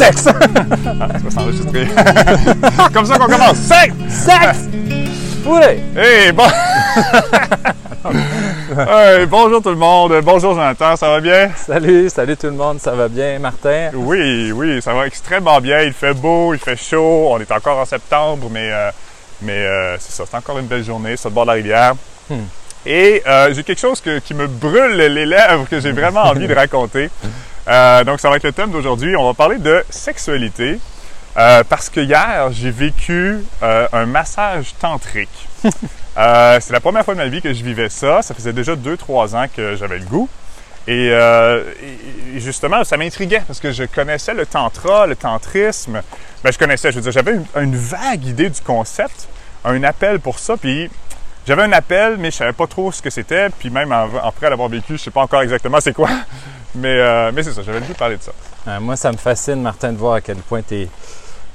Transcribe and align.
Sexe! 0.00 0.22
Ça 0.22 0.32
va 0.32 1.30
s'enregistrer. 1.30 1.86
Comme 2.94 3.04
ça 3.04 3.18
qu'on 3.18 3.26
commence. 3.26 3.58
Sexe! 3.58 3.94
Sexe! 4.08 4.68
Oui! 5.44 5.60
Hey, 5.94 6.32
bon... 6.32 6.44
Hey, 8.02 9.26
bonjour 9.26 9.60
tout 9.60 9.68
le 9.68 9.76
monde. 9.76 10.14
Bonjour 10.22 10.54
Jonathan, 10.54 10.96
ça 10.96 11.08
va 11.10 11.20
bien? 11.20 11.50
Salut, 11.54 12.08
salut 12.08 12.36
tout 12.36 12.46
le 12.46 12.52
monde, 12.52 12.80
ça 12.80 12.92
va 12.92 13.08
bien, 13.08 13.38
Martin? 13.40 13.90
Oui, 13.92 14.52
oui, 14.52 14.80
ça 14.80 14.94
va 14.94 15.06
extrêmement 15.06 15.60
bien. 15.60 15.82
Il 15.82 15.92
fait 15.92 16.14
beau, 16.14 16.54
il 16.54 16.60
fait 16.60 16.76
chaud. 16.76 17.28
On 17.32 17.38
est 17.40 17.50
encore 17.52 17.78
en 17.78 17.84
septembre, 17.84 18.48
mais, 18.50 18.70
euh, 18.72 18.90
mais 19.42 19.52
euh, 19.66 19.96
c'est 19.98 20.12
ça, 20.12 20.24
c'est 20.30 20.36
encore 20.36 20.58
une 20.60 20.66
belle 20.66 20.84
journée 20.84 21.16
sur 21.16 21.28
le 21.30 21.34
bord 21.34 21.44
de 21.44 21.48
la 21.48 21.54
rivière. 21.54 21.94
Hmm. 22.30 22.36
Et 22.86 23.22
euh, 23.26 23.52
j'ai 23.52 23.64
quelque 23.64 23.80
chose 23.80 24.00
que- 24.00 24.20
qui 24.20 24.32
me 24.34 24.46
brûle 24.46 24.92
les 24.96 25.26
lèvres 25.26 25.66
que 25.68 25.80
j'ai 25.80 25.92
vraiment 25.92 26.22
envie 26.22 26.46
de 26.46 26.54
raconter. 26.54 27.10
Euh, 27.70 28.02
donc, 28.04 28.20
ça 28.20 28.28
va 28.28 28.36
être 28.36 28.44
le 28.44 28.52
thème 28.52 28.70
d'aujourd'hui. 28.70 29.14
On 29.16 29.24
va 29.24 29.34
parler 29.34 29.58
de 29.58 29.84
sexualité. 29.90 30.78
Euh, 31.36 31.62
parce 31.68 31.88
que 31.88 32.00
hier, 32.00 32.48
j'ai 32.50 32.72
vécu 32.72 33.38
euh, 33.62 33.86
un 33.92 34.04
massage 34.04 34.74
tantrique. 34.80 35.48
C'est 36.16 36.72
la 36.72 36.80
première 36.80 37.04
fois 37.04 37.14
de 37.14 37.20
ma 37.20 37.28
vie 37.28 37.40
que 37.40 37.52
je 37.52 37.62
vivais 37.62 37.88
ça. 37.88 38.20
Ça 38.22 38.34
faisait 38.34 38.52
déjà 38.52 38.74
2-3 38.74 39.36
ans 39.36 39.46
que 39.54 39.76
j'avais 39.76 39.98
le 39.98 40.04
goût. 40.04 40.28
Et, 40.88 41.14
justement, 42.36 42.82
ça 42.82 42.96
m'intriguait 42.96 43.42
parce 43.46 43.60
que 43.60 43.70
je 43.70 43.84
connaissais 43.84 44.34
le 44.34 44.44
tantra, 44.44 45.06
le 45.06 45.14
tantrisme. 45.14 46.02
Ben, 46.42 46.52
je 46.52 46.58
connaissais, 46.58 46.90
je 46.90 46.96
veux 46.96 47.02
dire, 47.02 47.12
j'avais 47.12 47.34
une, 47.34 47.46
une 47.56 47.76
vague 47.76 48.26
idée 48.26 48.50
du 48.50 48.60
concept, 48.60 49.28
un 49.64 49.82
appel 49.84 50.18
pour 50.18 50.40
ça. 50.40 50.56
Puis 50.56 50.90
j'avais 51.46 51.62
un 51.62 51.72
appel, 51.72 52.16
mais 52.18 52.30
je 52.30 52.36
savais 52.36 52.52
pas 52.52 52.66
trop 52.66 52.90
ce 52.90 53.00
que 53.00 53.08
c'était. 53.08 53.48
Puis 53.50 53.70
même 53.70 53.92
après 53.92 54.50
l'avoir 54.50 54.68
vécu, 54.68 54.98
je 54.98 55.02
sais 55.02 55.10
pas 55.10 55.22
encore 55.22 55.42
exactement 55.42 55.80
c'est 55.80 55.94
quoi. 55.94 56.08
Mais, 56.74 56.94
euh, 57.00 57.30
mais 57.34 57.42
c'est 57.42 57.52
ça, 57.52 57.62
j'avais 57.62 57.80
le 57.80 57.86
goût 57.86 57.92
de 57.92 57.98
parler 57.98 58.16
de 58.16 58.22
ça. 58.22 58.32
Euh, 58.68 58.80
moi, 58.80 58.96
ça 58.96 59.10
me 59.12 59.16
fascine, 59.16 59.60
Martin, 59.62 59.92
de 59.92 59.96
voir 59.98 60.14
à 60.14 60.20
quel 60.20 60.36
point 60.36 60.60
tu 60.62 60.74
es 60.82 60.88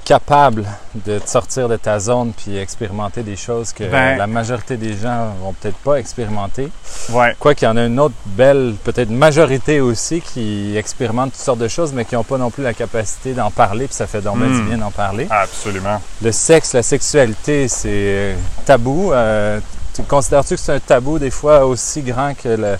capable 0.04 0.64
de 0.94 1.18
te 1.18 1.28
sortir 1.28 1.68
de 1.68 1.76
ta 1.76 1.98
zone 1.98 2.32
puis 2.32 2.56
expérimenter 2.56 3.24
des 3.24 3.34
choses 3.34 3.72
que 3.72 3.82
Ben- 3.82 4.16
la 4.16 4.28
majorité 4.28 4.76
des 4.76 4.96
gens 4.96 5.34
vont 5.42 5.52
peut-être 5.52 5.78
pas 5.78 5.96
expérimenter. 5.96 6.68
Ouais. 7.10 7.34
Quoi 7.40 7.56
qu'il 7.56 7.66
y 7.66 7.70
en 7.70 7.76
a 7.76 7.86
une 7.86 7.98
autre 7.98 8.14
belle, 8.24 8.74
peut-être 8.84 9.10
majorité 9.10 9.80
aussi, 9.80 10.20
qui 10.20 10.76
expérimente 10.76 11.32
toutes 11.32 11.40
sortes 11.42 11.58
de 11.58 11.66
choses, 11.66 11.92
mais 11.92 12.04
qui 12.04 12.14
n'ont 12.14 12.22
pas 12.22 12.38
non 12.38 12.52
plus 12.52 12.62
la 12.62 12.72
capacité 12.72 13.32
d'en 13.34 13.50
parler, 13.50 13.86
puis 13.86 13.94
ça 13.96 14.06
fait 14.06 14.20
donc 14.20 14.38
du 14.38 14.62
bien 14.62 14.78
d'en 14.78 14.92
parler. 14.92 15.26
Absolument. 15.28 16.00
Le 16.22 16.30
sexe, 16.30 16.72
la 16.74 16.84
sexualité, 16.84 17.66
c'est 17.66 17.88
euh, 17.92 18.34
tabou. 18.64 19.12
Euh, 19.12 19.58
tu 19.92 20.02
considères-tu 20.04 20.54
que 20.54 20.60
c'est 20.60 20.72
un 20.74 20.78
tabou 20.78 21.18
des 21.18 21.30
fois 21.32 21.64
aussi 21.66 22.02
grand 22.02 22.32
que 22.40 22.50
le- 22.50 22.78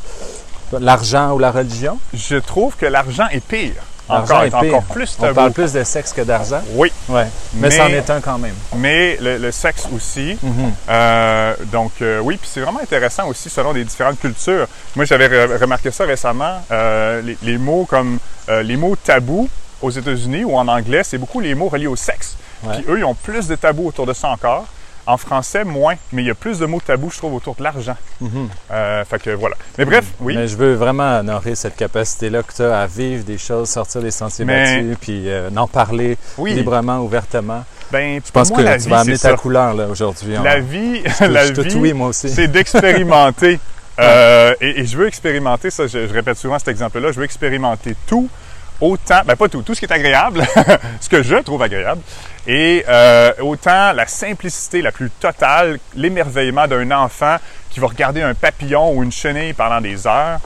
l'argent 0.80 1.32
ou 1.32 1.38
la 1.38 1.50
religion? 1.50 1.98
Je 2.14 2.36
trouve 2.36 2.76
que 2.76 2.86
l'argent 2.86 3.26
est 3.30 3.40
pire. 3.44 3.72
L'argent 4.08 4.36
Encore, 4.36 4.42
est 4.44 4.50
pire. 4.66 4.74
encore 4.76 4.82
plus 4.94 5.16
On 5.18 5.34
parle 5.34 5.50
plus 5.52 5.72
de 5.72 5.82
sexe 5.82 6.12
que 6.12 6.20
d'argent? 6.20 6.60
Oui, 6.74 6.92
Ouais. 7.08 7.26
Mais, 7.54 7.70
c'en 7.72 7.88
est 7.88 8.08
un 8.08 8.20
quand 8.20 8.38
même. 8.38 8.54
mais 8.76 9.16
le, 9.20 9.38
le 9.38 9.50
sexe 9.50 9.88
aussi. 9.94 10.38
Mhm. 10.40 10.72
Euh, 10.88 11.54
donc 11.72 11.90
euh, 12.02 12.20
oui, 12.20 12.36
puis 12.36 12.48
c'est 12.52 12.60
vraiment 12.60 12.78
intéressant 12.80 13.26
aussi 13.26 13.50
selon 13.50 13.72
les 13.72 13.82
différentes 13.84 14.20
cultures. 14.20 14.68
Moi, 14.94 15.06
j'avais 15.06 15.26
re- 15.28 15.58
remarqué 15.60 15.90
ça 15.90 16.04
récemment. 16.04 16.62
euh, 16.70 17.20
les, 17.22 17.36
les 17.42 17.58
mots 17.58 17.84
comme 17.84 18.18
les 18.62 18.76
mots 18.76 18.94
tabous 18.94 19.48
aux 19.82 19.90
États-Unis 19.90 20.44
ou 20.44 20.56
en 20.56 20.68
anglais, 20.68 21.02
c'est 21.02 21.18
beaucoup 21.18 21.40
les 21.40 21.54
mots 21.56 21.68
reliés 21.68 21.88
au 21.88 21.96
sexe. 21.96 22.36
Ouais. 22.62 22.76
Puis 22.76 22.84
eux, 22.88 22.98
ils 22.98 23.04
ont 23.04 23.14
plus 23.14 23.48
de 23.48 23.56
tabous 23.56 23.88
autour 23.88 24.06
de 24.06 24.12
ça 24.12 24.28
encore. 24.28 24.66
En 25.06 25.16
français, 25.16 25.62
moins, 25.64 25.94
mais 26.12 26.22
il 26.22 26.26
y 26.26 26.30
a 26.30 26.34
plus 26.34 26.58
de 26.58 26.66
mots 26.66 26.80
tabous, 26.84 27.10
je 27.12 27.18
trouve, 27.18 27.34
autour 27.34 27.54
de 27.54 27.62
l'argent. 27.62 27.96
Euh, 28.72 29.04
fait 29.04 29.22
que 29.22 29.30
voilà. 29.30 29.54
Mais 29.78 29.84
bref, 29.84 30.04
oui. 30.20 30.34
Mais 30.36 30.48
je 30.48 30.56
veux 30.56 30.74
vraiment 30.74 31.18
honorer 31.20 31.54
cette 31.54 31.76
capacité-là 31.76 32.42
que 32.42 32.52
tu 32.52 32.62
as 32.62 32.80
à 32.80 32.86
vivre 32.86 33.24
des 33.24 33.38
choses, 33.38 33.68
sortir 33.68 34.02
des 34.02 34.10
sentiers 34.10 34.44
Mais- 34.44 34.76
battus, 34.82 34.96
puis 35.00 35.22
euh, 35.30 35.48
en 35.56 35.68
parler 35.68 36.18
Oui. 36.38 36.54
librement, 36.54 36.98
ouvertement. 36.98 37.64
Ben, 37.92 38.20
Je 38.24 38.32
pense 38.32 38.50
que 38.50 38.56
tu 38.56 38.78
vie, 38.84 38.88
vas 38.90 38.98
amener 39.00 39.12
ta 39.18 39.30
ça. 39.30 39.36
couleur 39.36 39.74
là 39.74 39.86
aujourd'hui. 39.86 40.34
La 40.42 40.58
vie, 40.58 41.02
je 41.20 41.24
la 41.30 41.50
te 41.50 41.60
vie, 41.60 41.76
oui, 41.76 41.92
moi 41.92 42.08
aussi. 42.08 42.28
c'est 42.28 42.48
d'expérimenter. 42.48 43.58
Euh, 43.98 44.54
et, 44.60 44.80
et 44.80 44.84
je 44.84 44.94
veux 44.94 45.06
expérimenter, 45.06 45.70
ça, 45.70 45.86
je, 45.86 46.06
je 46.06 46.12
répète 46.12 46.36
souvent 46.36 46.58
cet 46.58 46.68
exemple-là, 46.68 47.12
je 47.12 47.16
veux 47.18 47.24
expérimenter 47.24 47.96
tout, 48.06 48.28
autant, 48.80 49.20
ben 49.24 49.36
pas 49.36 49.48
tout, 49.48 49.62
tout 49.62 49.74
ce 49.74 49.80
qui 49.80 49.86
est 49.86 49.92
agréable, 49.92 50.42
ce 51.00 51.08
que 51.08 51.22
je 51.22 51.36
trouve 51.36 51.62
agréable, 51.62 52.00
et 52.46 52.84
euh, 52.88 53.32
autant 53.40 53.92
la 53.92 54.06
simplicité 54.06 54.82
la 54.82 54.92
plus 54.92 55.10
totale, 55.10 55.78
l'émerveillement 55.94 56.66
d'un 56.68 56.90
enfant 56.90 57.36
qui 57.70 57.80
va 57.80 57.86
regarder 57.88 58.22
un 58.22 58.34
papillon 58.34 58.92
ou 58.94 59.02
une 59.02 59.12
chenille 59.12 59.52
pendant 59.52 59.80
des 59.80 60.06
heures, 60.06 60.38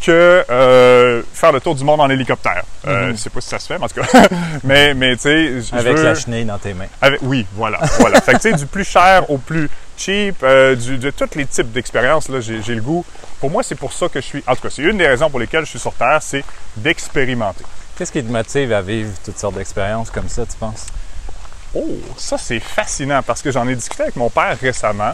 que 0.00 0.44
euh, 0.48 1.22
faire 1.34 1.50
le 1.50 1.60
tour 1.60 1.74
du 1.74 1.82
monde 1.82 2.00
en 2.00 2.08
hélicoptère. 2.08 2.62
Euh, 2.86 3.06
Mhm. 3.08 3.12
Je 3.12 3.16
sais 3.16 3.30
pas 3.30 3.40
si 3.40 3.48
ça 3.48 3.58
se 3.58 3.66
fait, 3.66 3.78
mais 3.78 3.84
en 3.84 3.88
tout 3.88 4.00
cas. 4.00 4.28
mais, 4.64 4.94
mais 4.94 5.16
tu 5.16 5.22
sais, 5.22 5.52
Avec 5.72 5.96
veux- 5.96 6.04
la 6.04 6.14
chenille 6.14 6.44
dans 6.44 6.58
tes 6.58 6.72
mains. 6.72 6.86
avec- 7.02 7.18
oui, 7.22 7.44
voilà, 7.54 7.80
voilà. 7.98 8.20
fait 8.20 8.34
que 8.34 8.36
tu 8.38 8.50
sais, 8.50 8.52
du 8.56 8.66
plus 8.66 8.84
cher 8.84 9.28
au 9.28 9.38
plus 9.38 9.68
cheap, 9.98 10.36
euh, 10.42 10.74
du- 10.76 10.96
de 10.98 11.10
tous 11.10 11.34
les 11.34 11.44
types 11.46 11.70
d'expériences, 11.72 12.28
là, 12.28 12.40
j'ai 12.40 12.62
j'ai 12.62 12.74
le 12.74 12.80
goût. 12.82 13.04
Pour 13.40 13.50
moi, 13.50 13.62
c'est 13.62 13.74
pour 13.74 13.92
ça 13.92 14.08
que 14.08 14.20
je 14.20 14.26
suis. 14.26 14.44
En 14.46 14.54
tout 14.56 14.62
cas, 14.62 14.70
c'est 14.70 14.82
une 14.82 14.96
des 14.98 15.06
raisons 15.06 15.28
pour 15.30 15.40
lesquelles 15.40 15.64
je 15.64 15.70
suis 15.70 15.78
sur 15.78 15.92
Terre, 15.94 16.18
c'est 16.22 16.44
d'expérimenter. 16.76 17.64
Qu'est-ce 17.96 18.12
qui 18.12 18.22
te 18.22 18.30
motive 18.30 18.72
à 18.72 18.80
vivre 18.80 19.10
toutes 19.24 19.38
sortes 19.38 19.56
d'expériences 19.56 20.10
comme 20.10 20.28
ça, 20.28 20.46
tu 20.46 20.56
penses? 20.58 20.86
Oh, 21.74 21.86
ça 22.16 22.38
c'est 22.38 22.60
fascinant 22.60 23.22
parce 23.22 23.42
que 23.42 23.50
j'en 23.50 23.68
ai 23.68 23.74
discuté 23.74 24.04
avec 24.04 24.16
mon 24.16 24.30
père 24.30 24.56
récemment. 24.60 25.12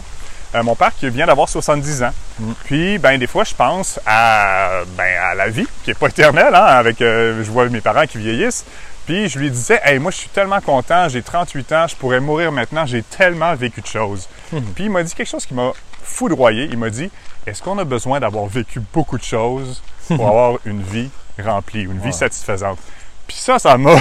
Euh, 0.53 0.63
mon 0.63 0.75
père 0.75 0.91
qui 0.97 1.09
vient 1.09 1.25
d'avoir 1.25 1.49
70 1.49 2.03
ans. 2.03 2.13
Mm. 2.39 2.51
Puis, 2.63 2.97
ben, 2.97 3.17
des 3.19 3.27
fois, 3.27 3.43
je 3.43 3.53
pense 3.53 3.99
à, 4.05 4.83
ben, 4.95 5.17
à 5.21 5.35
la 5.35 5.49
vie, 5.49 5.67
qui 5.83 5.89
n'est 5.89 5.95
pas 5.95 6.07
éternelle, 6.07 6.55
hein, 6.55 6.63
avec, 6.63 7.01
euh, 7.01 7.43
je 7.43 7.51
vois 7.51 7.67
mes 7.67 7.81
parents 7.81 8.05
qui 8.05 8.19
vieillissent. 8.19 8.63
Puis, 9.05 9.29
je 9.29 9.37
lui 9.39 9.51
disais, 9.51 9.79
hey, 9.83 9.99
moi, 9.99 10.11
je 10.11 10.17
suis 10.17 10.29
tellement 10.29 10.61
content, 10.61 11.07
j'ai 11.09 11.21
38 11.21 11.71
ans, 11.73 11.87
je 11.87 11.95
pourrais 11.95 12.19
mourir 12.19 12.51
maintenant, 12.51 12.85
j'ai 12.85 13.03
tellement 13.03 13.53
vécu 13.55 13.81
de 13.81 13.85
choses. 13.87 14.27
Puis, 14.49 14.85
il 14.85 14.89
m'a 14.89 15.03
dit 15.03 15.13
quelque 15.13 15.29
chose 15.29 15.45
qui 15.45 15.53
m'a 15.53 15.71
foudroyé. 16.03 16.67
Il 16.71 16.77
m'a 16.77 16.89
dit, 16.89 17.09
est-ce 17.45 17.61
qu'on 17.61 17.77
a 17.77 17.83
besoin 17.83 18.19
d'avoir 18.19 18.45
vécu 18.47 18.79
beaucoup 18.93 19.17
de 19.17 19.23
choses 19.23 19.81
pour 20.07 20.27
avoir 20.27 20.57
une 20.65 20.81
vie 20.81 21.09
remplie, 21.43 21.83
une 21.83 21.99
vie 21.99 22.13
satisfaisante? 22.13 22.79
Puis 23.27 23.37
ça, 23.37 23.57
ça 23.57 23.75
m'a 23.77 23.95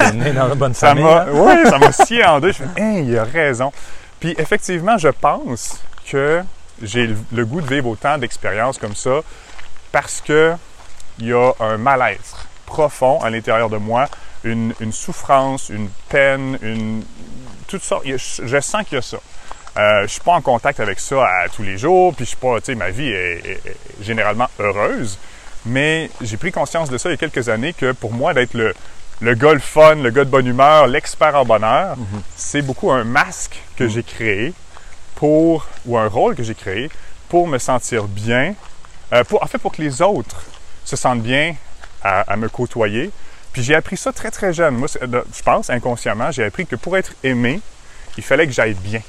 dans 0.00 0.48
la 0.48 0.54
bonne 0.54 0.72
ça 0.74 0.88
famille. 0.88 1.04
m'a, 1.04 1.22
hein? 1.24 1.30
ouais, 1.32 1.64
ça 1.68 1.78
m'a 1.78 1.92
scié 1.92 2.24
en 2.24 2.40
deux. 2.40 2.48
Je 2.52 2.58
fais, 2.62 2.80
Hein, 2.80 3.02
il 3.06 3.18
a 3.18 3.24
raison. 3.24 3.72
Puis 4.18 4.34
effectivement, 4.38 4.96
je 4.96 5.08
pense 5.08 5.82
que 6.10 6.42
j'ai 6.82 7.06
le- 7.08 7.16
le 7.32 7.44
goût 7.44 7.60
de 7.60 7.66
vivre 7.66 7.88
autant 7.88 8.16
d'expériences 8.16 8.78
comme 8.78 8.94
ça 8.94 9.20
parce 9.92 10.22
que 10.22 10.54
il 11.18 11.26
y 11.26 11.32
a 11.34 11.52
un 11.60 11.76
mal-être 11.76 12.46
profond 12.74 13.20
à 13.20 13.28
l'intérieur 13.30 13.68
de 13.68 13.76
moi, 13.76 14.06
une, 14.44 14.72
une 14.80 14.92
souffrance, 14.92 15.68
une 15.68 15.88
peine, 16.08 16.56
une 16.62 17.02
toutes 17.66 17.82
sortes. 17.82 18.04
Je, 18.06 18.60
sens 18.60 18.84
qu'il 18.86 18.94
y 18.94 18.98
a 18.98 19.02
ça. 19.02 19.18
Euh, 19.76 20.02
je 20.02 20.06
suis 20.08 20.20
pas 20.20 20.32
en 20.32 20.40
contact 20.40 20.80
avec 20.80 20.98
ça 21.00 21.24
à 21.24 21.48
tous 21.48 21.62
les 21.62 21.76
jours, 21.78 22.14
puis 22.14 22.24
je 22.24 22.30
suis 22.30 22.36
pas, 22.36 22.58
tu 22.60 22.66
sais, 22.66 22.74
ma 22.74 22.90
vie 22.90 23.08
est, 23.08 23.38
est- 23.46 23.66
est 23.66 23.76
généralement 24.02 24.48
heureuse, 24.58 25.18
mais 25.66 26.10
j'ai 26.20 26.36
pris 26.36 26.50
conscience 26.52 26.90
de 26.90 26.98
ça 26.98 27.08
il 27.08 27.12
y 27.12 27.14
a 27.14 27.18
quelques 27.18 27.48
années 27.48 27.72
que 27.72 27.92
pour 27.92 28.12
moi 28.12 28.34
d'être 28.34 28.54
le, 28.54 28.74
le 29.20 29.34
gars 29.34 29.52
le 29.52 29.60
fun, 29.60 29.96
le 29.96 30.10
gars 30.10 30.24
de 30.24 30.30
bonne 30.30 30.46
humeur, 30.46 30.86
l'expert 30.88 31.34
en 31.36 31.44
bonheur, 31.44 31.96
c'est 32.36 32.62
beaucoup 32.62 32.90
un 32.90 33.04
masque 33.04 33.60
que 33.76 33.86
j'ai 33.88 34.02
créé 34.02 34.52
pour, 35.16 35.66
ou 35.86 35.96
un 35.98 36.08
rôle 36.08 36.34
que 36.34 36.42
j'ai 36.42 36.54
créé 36.54 36.88
pour 37.28 37.46
me 37.46 37.58
sentir 37.58 38.04
bien, 38.08 38.54
euh, 39.12 39.22
pour, 39.24 39.42
en 39.42 39.46
fait 39.46 39.58
pour 39.58 39.72
que 39.72 39.82
les 39.82 40.02
autres 40.02 40.42
se 40.84 40.96
sentent 40.96 41.22
bien 41.22 41.54
à, 42.02 42.20
à 42.32 42.36
me 42.36 42.48
côtoyer. 42.48 43.10
Puis 43.52 43.62
j'ai 43.62 43.74
appris 43.74 43.96
ça 43.96 44.12
très 44.12 44.30
très 44.30 44.52
jeune. 44.52 44.76
Moi, 44.76 44.88
je 45.00 45.42
pense 45.42 45.70
inconsciemment, 45.70 46.30
j'ai 46.30 46.44
appris 46.44 46.66
que 46.66 46.76
pour 46.76 46.96
être 46.96 47.12
aimé, 47.24 47.60
il 48.16 48.22
fallait 48.24 48.46
que 48.46 48.52
j'aille 48.52 48.74
bien. 48.74 49.00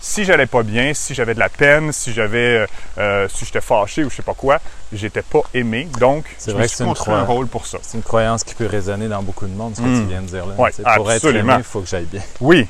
Si 0.00 0.24
j'allais 0.24 0.46
pas 0.46 0.62
bien, 0.64 0.92
si 0.94 1.14
j'avais 1.14 1.34
de 1.34 1.38
la 1.38 1.48
peine, 1.48 1.92
si 1.92 2.12
j'avais, 2.12 2.38
euh, 2.62 2.66
euh, 2.98 3.28
si 3.28 3.44
j'étais 3.44 3.60
fâché 3.60 4.02
ou 4.02 4.10
je 4.10 4.16
sais 4.16 4.22
pas 4.22 4.34
quoi, 4.34 4.58
j'étais 4.92 5.22
pas 5.22 5.42
aimé. 5.54 5.86
Donc, 6.00 6.24
C'est 6.38 6.50
je 6.50 6.56
vrai 6.56 6.64
me 6.64 6.68
suis 6.68 6.84
construit 6.84 7.14
un 7.14 7.22
rôle 7.22 7.46
pour 7.46 7.66
ça. 7.66 7.78
C'est 7.82 7.96
une 7.96 8.02
croyance 8.02 8.42
qui 8.42 8.54
peut 8.56 8.66
résonner 8.66 9.06
dans 9.06 9.22
beaucoup 9.22 9.46
de 9.46 9.52
monde, 9.54 9.76
ce 9.76 9.80
que 9.80 9.86
Mm. 9.86 10.00
tu 10.02 10.06
viens 10.08 10.22
de 10.22 10.26
dire 10.26 10.46
là. 10.46 10.54
Sais, 10.72 10.82
pour 10.96 11.12
être 11.12 11.26
aimé, 11.26 11.54
il 11.58 11.62
faut 11.64 11.80
que 11.80 11.88
j'aille 11.88 12.06
bien. 12.06 12.22
Oui. 12.40 12.66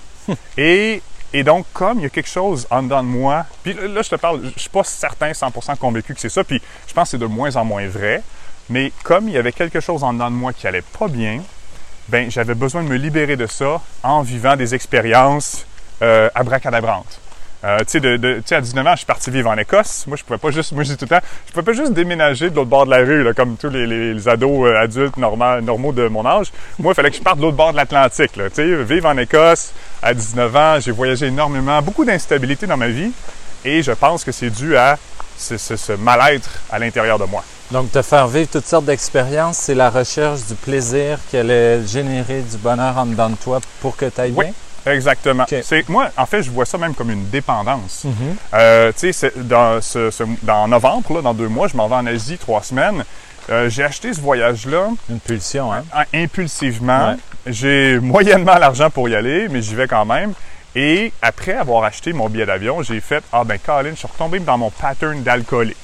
et, 0.58 1.02
et 1.32 1.44
donc, 1.44 1.64
comme 1.72 1.98
il 1.98 2.02
y 2.02 2.06
a 2.06 2.10
quelque 2.10 2.28
chose 2.28 2.66
en 2.70 2.82
dedans 2.82 3.02
de 3.02 3.08
moi, 3.08 3.46
puis 3.62 3.72
là, 3.74 4.02
je 4.02 4.10
te 4.10 4.16
parle, 4.16 4.42
je 4.54 4.60
suis 4.60 4.68
pas 4.70 4.84
certain 4.84 5.30
100% 5.32 5.76
convaincu 5.78 6.14
que 6.14 6.20
c'est 6.20 6.28
ça, 6.28 6.44
puis 6.44 6.60
je 6.86 6.92
pense 6.92 7.04
que 7.04 7.10
c'est 7.12 7.18
de 7.18 7.26
moins 7.26 7.56
en 7.56 7.64
moins 7.64 7.86
vrai, 7.88 8.22
mais 8.70 8.92
comme 9.02 9.28
il 9.28 9.34
y 9.34 9.38
avait 9.38 9.52
quelque 9.52 9.80
chose 9.80 10.04
en 10.04 10.12
dedans 10.12 10.30
de 10.30 10.36
moi 10.36 10.52
qui 10.52 10.66
allait 10.66 10.84
pas 10.98 11.08
bien, 11.08 11.40
ben 12.08 12.30
j'avais 12.30 12.54
besoin 12.54 12.82
de 12.82 12.88
me 12.88 12.96
libérer 12.96 13.36
de 13.36 13.46
ça 13.46 13.80
en 14.02 14.22
vivant 14.22 14.56
des 14.56 14.74
expériences 14.74 15.66
euh, 16.02 16.28
abracadabrantes. 16.34 17.20
Euh, 17.64 17.78
tu 17.88 18.00
sais, 18.00 18.54
à 18.56 18.60
19 18.60 18.86
ans, 18.86 18.90
je 18.92 18.96
suis 18.96 19.06
parti 19.06 19.30
vivre 19.30 19.48
en 19.48 19.56
Écosse. 19.56 20.04
Moi, 20.08 20.16
je 20.16 20.24
pouvais 20.24 20.38
pas 20.38 20.50
juste, 20.50 20.72
moi, 20.72 20.82
je 20.82 20.90
dis 20.90 20.96
tout 20.96 21.04
le 21.04 21.10
temps, 21.10 21.24
je 21.46 21.52
pouvais 21.52 21.64
pas 21.64 21.72
juste 21.72 21.92
déménager 21.92 22.50
de 22.50 22.56
l'autre 22.56 22.68
bord 22.68 22.86
de 22.86 22.90
la 22.90 22.98
rue, 22.98 23.32
comme 23.34 23.56
tous 23.56 23.68
les, 23.68 24.28
ados 24.28 24.66
euh, 24.66 24.80
adultes 24.80 25.16
normaux 25.16 25.92
de 25.92 26.08
mon 26.08 26.26
âge. 26.26 26.48
Moi, 26.80 26.92
il 26.92 26.94
fallait 26.96 27.10
que 27.10 27.16
je 27.16 27.22
parte 27.22 27.36
de 27.36 27.42
l'autre 27.42 27.56
bord 27.56 27.70
de 27.70 27.76
l'Atlantique. 27.76 28.32
Tu 28.32 28.42
sais, 28.52 28.82
vivre 28.82 29.08
en 29.08 29.16
Écosse 29.16 29.72
à 30.02 30.12
19 30.12 30.56
ans, 30.56 30.80
j'ai 30.80 30.90
voyagé 30.90 31.26
énormément, 31.26 31.80
beaucoup 31.82 32.04
d'instabilité 32.04 32.66
dans 32.66 32.76
ma 32.76 32.88
vie. 32.88 33.12
Et 33.64 33.80
je 33.84 33.92
pense 33.92 34.24
que 34.24 34.32
c'est 34.32 34.50
dû 34.50 34.76
à 34.76 34.98
ce 35.38 35.92
mal-être 35.92 36.50
à 36.68 36.80
l'intérieur 36.80 37.18
de 37.20 37.24
moi. 37.26 37.44
Donc, 37.72 37.90
te 37.90 38.02
faire 38.02 38.28
vivre 38.28 38.48
toutes 38.52 38.66
sortes 38.66 38.84
d'expériences, 38.84 39.56
c'est 39.56 39.74
la 39.74 39.88
recherche 39.88 40.44
du 40.46 40.54
plaisir 40.54 41.18
qui 41.30 41.38
allait 41.38 41.84
générer 41.86 42.42
du 42.42 42.58
bonheur 42.58 42.98
en 42.98 43.06
dedans 43.06 43.30
de 43.30 43.36
toi 43.36 43.60
pour 43.80 43.96
que 43.96 44.04
tu 44.06 44.20
ailles 44.20 44.34
Oui. 44.36 44.44
bien? 44.84 44.92
Exactement. 44.92 45.46
C'est 45.62 45.88
moi, 45.88 46.10
en 46.16 46.26
fait, 46.26 46.42
je 46.42 46.50
vois 46.50 46.66
ça 46.66 46.76
même 46.76 46.92
comme 46.94 47.10
une 47.10 47.26
dépendance. 47.30 48.02
Mhm. 48.04 48.36
Euh, 48.54 48.92
tu 48.98 49.10
sais, 49.12 49.32
dans, 49.36 49.80
ce, 49.80 50.10
ce- 50.10 50.24
dans 50.42 50.68
novembre, 50.68 51.14
là, 51.14 51.22
dans 51.22 51.32
deux 51.34 51.48
mois, 51.48 51.68
je 51.68 51.76
m'en 51.76 51.88
vais 51.88 51.94
en 51.94 52.06
Asie 52.06 52.36
trois 52.36 52.62
semaines. 52.62 53.04
Euh, 53.48 53.70
j'ai 53.70 53.84
acheté 53.84 54.12
ce 54.12 54.20
voyage-là 54.20 54.88
Une 55.08 55.20
pulsion, 55.20 55.72
hein? 55.72 55.82
impulsivement. 56.12 57.10
Ouais. 57.12 57.16
J'ai 57.46 57.98
moyennement 58.00 58.58
l'argent 58.58 58.90
pour 58.90 59.08
y 59.08 59.14
aller, 59.14 59.48
mais 59.48 59.62
j'y 59.62 59.74
vais 59.74 59.88
quand 59.88 60.04
même. 60.04 60.32
Et 60.74 61.12
après 61.22 61.52
avoir 61.54 61.84
acheté 61.84 62.12
mon 62.12 62.28
billet 62.28 62.46
d'avion, 62.46 62.82
j'ai 62.82 63.00
fait 63.00 63.22
Ah 63.32 63.44
ben 63.44 63.58
Colin, 63.58 63.90
je 63.92 63.96
suis 63.96 64.08
retombé 64.08 64.40
dans 64.40 64.58
mon 64.58 64.70
pattern 64.70 65.22
d'alcoolique. 65.22 65.76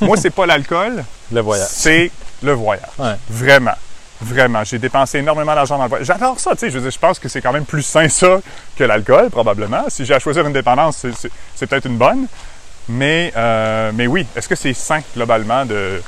Moi, 0.00 0.16
c'est 0.16 0.30
pas 0.30 0.46
l'alcool, 0.46 1.04
Le 1.32 1.40
voyage. 1.40 1.68
c'est 1.70 2.10
le 2.42 2.52
voyage. 2.52 2.84
Ouais. 2.98 3.14
Vraiment. 3.30 3.74
Vraiment. 4.20 4.64
J'ai 4.64 4.78
dépensé 4.78 5.18
énormément 5.18 5.54
d'argent 5.54 5.76
dans 5.76 5.84
le 5.84 5.88
voyage. 5.88 6.06
J'adore 6.06 6.38
ça, 6.40 6.52
tu 6.52 6.58
sais. 6.60 6.70
Je 6.70 6.74
veux 6.76 6.82
dire, 6.82 6.90
je 6.90 6.98
pense 6.98 7.18
que 7.18 7.28
c'est 7.28 7.40
quand 7.40 7.52
même 7.52 7.64
plus 7.64 7.82
sain 7.82 8.08
ça 8.08 8.38
que 8.76 8.84
l'alcool, 8.84 9.30
probablement. 9.30 9.84
Si 9.88 10.04
j'ai 10.04 10.14
à 10.14 10.18
choisir 10.18 10.44
une 10.46 10.52
dépendance, 10.52 11.04
c'est- 11.56 11.66
peut-être 11.66 11.86
une 11.86 11.96
bonne. 11.98 12.26
Mais, 12.88 13.32
euh, 13.36 13.90
mais 13.94 14.06
oui, 14.06 14.26
est-ce 14.34 14.48
que 14.48 14.54
c'est 14.56 14.72
sain 14.74 15.00
globalement 15.14 15.64
de- 15.66 16.02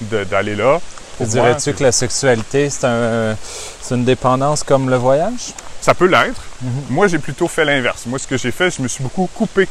de- 0.00 0.24
d'aller 0.24 0.56
là? 0.56 0.80
Dirais-tu 1.20 1.72
que 1.74 1.82
la 1.84 1.92
sexualité, 1.92 2.68
c'est 2.70 2.86
un, 2.86 3.36
c'est 3.80 3.94
une 3.94 4.04
dépendance 4.04 4.62
comme 4.64 4.88
le 4.90 4.96
voyage? 4.96 5.52
Ça 5.80 5.94
peut 5.94 6.06
l'être. 6.06 6.42
Mhm. 6.62 6.70
Moi, 6.90 7.06
j'ai 7.06 7.18
plutôt 7.18 7.48
fait 7.48 7.64
l'inverse. 7.64 8.06
Moi, 8.06 8.18
ce 8.18 8.26
que 8.26 8.36
j'ai 8.38 8.50
fait, 8.50 8.70
je 8.74 8.80
me 8.82 8.88
suis 8.88 9.02
beaucoup 9.04 9.28
coupé 9.32 9.68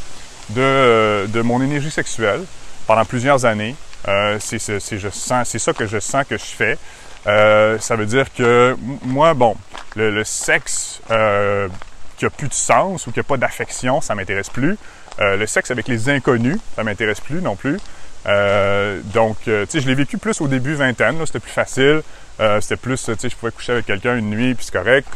de, 0.50 1.26
de 1.28 1.42
mon 1.42 1.62
énergie 1.62 1.92
sexuelle 1.92 2.42
pendant 2.88 3.06
plusieurs 3.06 3.46
années. 3.46 3.76
Euh, 4.08 4.38
c'est 4.40 4.60
ça 4.60 5.74
que 5.74 5.86
je 5.86 6.00
sens 6.00 6.26
que 6.28 6.38
je 6.38 6.44
fais. 6.44 6.78
Euh, 7.28 7.78
ça 7.80 7.96
veut 7.96 8.06
dire 8.06 8.34
que 8.34 8.76
moi, 9.04 9.34
bon, 9.34 9.56
le, 9.96 10.24
sexe 10.24 11.02
euh, 11.12 11.68
qui 12.18 12.26
a 12.26 12.30
plus 12.30 12.48
de 12.48 12.54
sens 12.54 13.06
ou 13.06 13.12
qui 13.12 13.20
a 13.20 13.24
pas 13.24 13.38
d'affection, 13.38 14.02
ça 14.02 14.16
m'intéresse 14.16 14.50
plus. 14.50 14.78
Le 15.20 15.46
sexe 15.46 15.70
avec 15.70 15.88
les 15.88 16.10
inconnus, 16.10 16.58
ça 16.76 16.84
m'intéresse 16.84 17.20
plus 17.20 17.42
non 17.42 17.56
plus. 17.56 17.78
Donc, 19.14 19.38
tu 19.44 19.52
sais, 19.70 19.80
je 19.80 19.88
l'ai 19.88 19.94
vécu 19.94 20.18
plus 20.18 20.42
au 20.42 20.48
début 20.48 20.74
vingtaine, 20.74 21.24
c'était 21.28 21.40
plus 21.40 21.52
facile. 21.52 22.02
C'était 22.60 22.78
plus, 22.78 23.04
tu 23.04 23.14
sais, 23.20 23.30
je 23.30 23.36
pouvais 23.36 23.52
coucher 23.52 23.74
avec 23.74 23.86
quelqu'un 23.86 24.16
une 24.16 24.32
nuit, 24.32 24.56
puis 24.56 24.66
c'est 24.66 24.74
correct. 24.74 25.08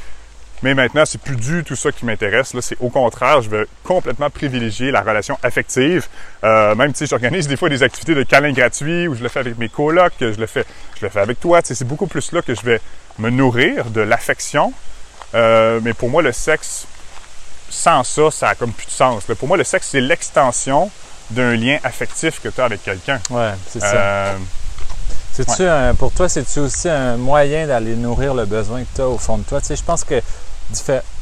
Mais 0.66 0.74
maintenant, 0.74 1.06
c'est 1.06 1.22
plus 1.22 1.36
du 1.36 1.64
tout 1.64 1.76
ça 1.76 1.92
qui 1.92 2.06
m'intéresse. 2.06 2.56
Là, 2.56 2.62
c'est 2.64 2.76
au 2.80 2.90
contraire, 2.90 3.40
je 3.44 3.50
veux 3.52 3.68
complètement 3.84 4.32
privilégier 4.32 4.90
la 4.90 5.02
relation 5.02 5.38
affective. 5.44 6.08
Euh, 6.44 6.74
même, 6.74 6.92
tu 6.92 6.98
sais, 6.98 7.06
j'organise 7.06 7.48
des 7.48 7.56
fois 7.56 7.70
des 7.70 7.84
activités 7.84 8.16
de 8.16 8.24
câlin 8.24 8.52
gratuits 8.52 9.08
où 9.08 9.14
je 9.14 9.22
le 9.22 9.30
fais 9.30 9.42
avec 9.42 9.60
mes 9.60 9.70
colocs, 9.70 10.14
je 10.20 10.26
le 10.40 10.48
fais, 10.48 10.66
je 11.00 11.06
le 11.06 11.12
fais 11.12 11.20
avec 11.20 11.40
toi. 11.40 11.62
Tu 11.62 11.76
c'est 11.76 11.86
beaucoup 11.86 12.08
plus 12.08 12.32
là 12.32 12.42
que 12.42 12.56
je 12.56 12.62
vais 12.64 12.82
me 13.20 13.30
nourrir 13.30 13.86
de 13.92 14.02
l'affection. 14.02 14.74
Euh, 15.36 15.80
mais 15.84 15.94
pour 15.94 16.10
moi, 16.10 16.24
le 16.24 16.32
sexe, 16.32 16.88
sans 17.70 18.04
ça, 18.04 18.32
ça 18.32 18.50
a 18.50 18.56
comme 18.56 18.72
plus 18.72 18.88
de 18.88 18.92
sens. 18.92 19.28
là. 19.28 19.36
Pour 19.36 19.48
moi, 19.48 19.58
le 19.58 19.64
sexe, 19.64 19.90
c'est 19.92 20.02
l'extension 20.02 20.90
d'un 21.30 21.56
lien 21.56 21.78
affectif 21.84 22.42
que 22.42 22.50
tu 22.50 22.60
as 22.60 22.66
avec 22.66 22.84
quelqu'un. 22.84 23.20
Ouais, 23.30 23.52
c'est 23.70 23.82
ça. 23.82 23.94
Euh, 23.96 24.34
C'est-tu 25.32 25.64
un- 25.64 25.94
pour 25.94 26.12
toi, 26.12 26.28
c'est-tu 26.28 26.58
aussi 26.60 26.90
un 26.90 27.18
moyen 27.18 27.68
d'aller 27.68 27.96
nourrir 27.96 28.34
le 28.34 28.46
besoin 28.46 28.82
que 28.82 28.96
tu 28.96 29.02
as 29.02 29.08
au 29.08 29.20
fond 29.20 29.38
de 29.38 29.44
toi? 29.44 29.60
Tu 29.62 29.68
sais, 29.68 29.76
je 29.76 29.84
pense 29.84 30.04
que 30.04 30.22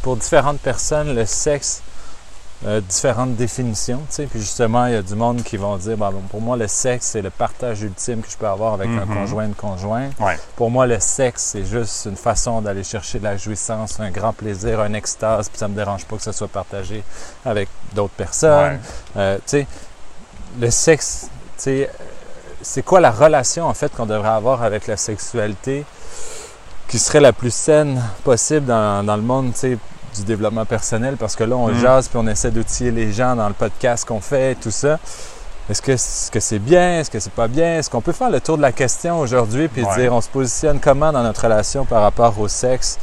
pour 0.01 0.17
différentes 0.17 0.59
personnes, 0.59 1.15
le 1.15 1.25
sexe 1.25 1.81
a 2.65 2.79
différentes 2.79 3.35
définitions. 3.35 3.99
Tu 4.09 4.15
sais, 4.15 4.25
puis 4.25 4.39
justement, 4.39 4.85
il 4.85 4.93
y 4.93 4.95
a 4.95 5.01
du 5.01 5.15
monde 5.15 5.43
qui 5.43 5.57
vont 5.57 5.75
dire, 5.75 5.97
bon, 5.97 6.13
pour 6.29 6.39
moi, 6.39 6.55
le 6.55 6.67
sexe, 6.69 7.07
c'est 7.07 7.21
le 7.21 7.29
partage 7.29 7.81
ultime 7.81 8.21
que 8.21 8.31
je 8.31 8.37
peux 8.37 8.47
avoir 8.47 8.73
avec 8.75 8.87
un 8.87 9.05
Mhm. 9.05 9.13
conjoint, 9.13 9.45
une 9.45 9.53
conjoint. 9.55 10.09
Ouais. 10.19 10.39
Pour 10.55 10.71
moi, 10.71 10.87
le 10.87 10.97
sexe, 11.01 11.41
c'est 11.51 11.65
juste 11.65 12.05
une 12.05 12.15
façon 12.15 12.61
d'aller 12.61 12.85
chercher 12.85 13.19
de 13.19 13.25
la 13.25 13.35
jouissance, 13.35 13.99
un 13.99 14.11
grand 14.11 14.31
plaisir, 14.31 14.79
un 14.79 14.93
extase, 14.93 15.49
puis 15.49 15.57
ça 15.57 15.67
me 15.67 15.75
dérange 15.75 16.05
pas 16.05 16.15
que 16.15 16.21
ça 16.23 16.31
soit 16.31 16.47
partagé 16.47 17.03
avec 17.43 17.67
d'autres 17.93 18.13
personnes. 18.13 18.75
ouais. 19.15 19.17
Euh, 19.17 19.35
tu 19.39 19.41
sais, 19.47 19.67
le 20.59 20.71
sexe, 20.71 21.27
tu 21.57 21.63
sais, 21.63 21.89
euh, 21.89 22.03
c'est 22.61 22.83
quoi 22.83 23.01
la 23.01 23.11
relation 23.11 23.65
en 23.67 23.73
fait 23.73 23.93
qu'on 23.93 24.05
devrait 24.05 24.29
avoir 24.29 24.63
avec 24.63 24.87
la 24.87 24.95
sexualité? 24.95 25.83
Qui 26.87 26.99
serait 26.99 27.19
la 27.21 27.33
plus 27.33 27.53
saine 27.53 28.01
possible 28.23 28.65
dans, 28.65 29.03
dans 29.03 29.15
le 29.15 29.21
monde, 29.21 29.53
tu 29.53 29.59
sais, 29.59 29.77
du 30.15 30.23
développement 30.23 30.65
personnel? 30.65 31.15
Parce 31.17 31.35
que 31.35 31.43
là, 31.43 31.55
on 31.55 31.69
Mm. 31.69 31.79
jase 31.81 32.07
puis 32.07 32.17
on 32.21 32.27
essaie 32.27 32.51
d'outiller 32.51 32.91
les 32.91 33.11
gens 33.11 33.35
dans 33.35 33.47
le 33.47 33.53
podcast 33.53 34.05
qu'on 34.07 34.21
fait 34.21 34.55
tout 34.55 34.71
ça. 34.71 34.99
Est-ce 35.69 36.29
que 36.29 36.39
c'est 36.41 36.59
bien? 36.59 36.99
Est-ce 36.99 37.09
que 37.09 37.19
c'est 37.19 37.31
pas 37.31 37.47
bien? 37.47 37.77
Est-ce 37.79 37.89
qu'on 37.89 38.01
peut 38.01 38.11
faire 38.11 38.29
le 38.29 38.41
tour 38.41 38.57
de 38.57 38.61
la 38.61 38.73
question 38.73 39.19
aujourd'hui 39.19 39.69
puis 39.69 39.83
Ouais. 39.85 39.95
dire 40.01 40.13
on 40.13 40.19
se 40.21 40.27
positionne 40.27 40.79
comment 40.79 41.11
dans 41.13 41.23
notre 41.23 41.41
relation 41.43 41.85
par 41.85 42.01
rapport 42.01 42.37
au 42.37 42.47
sexe? 42.49 42.99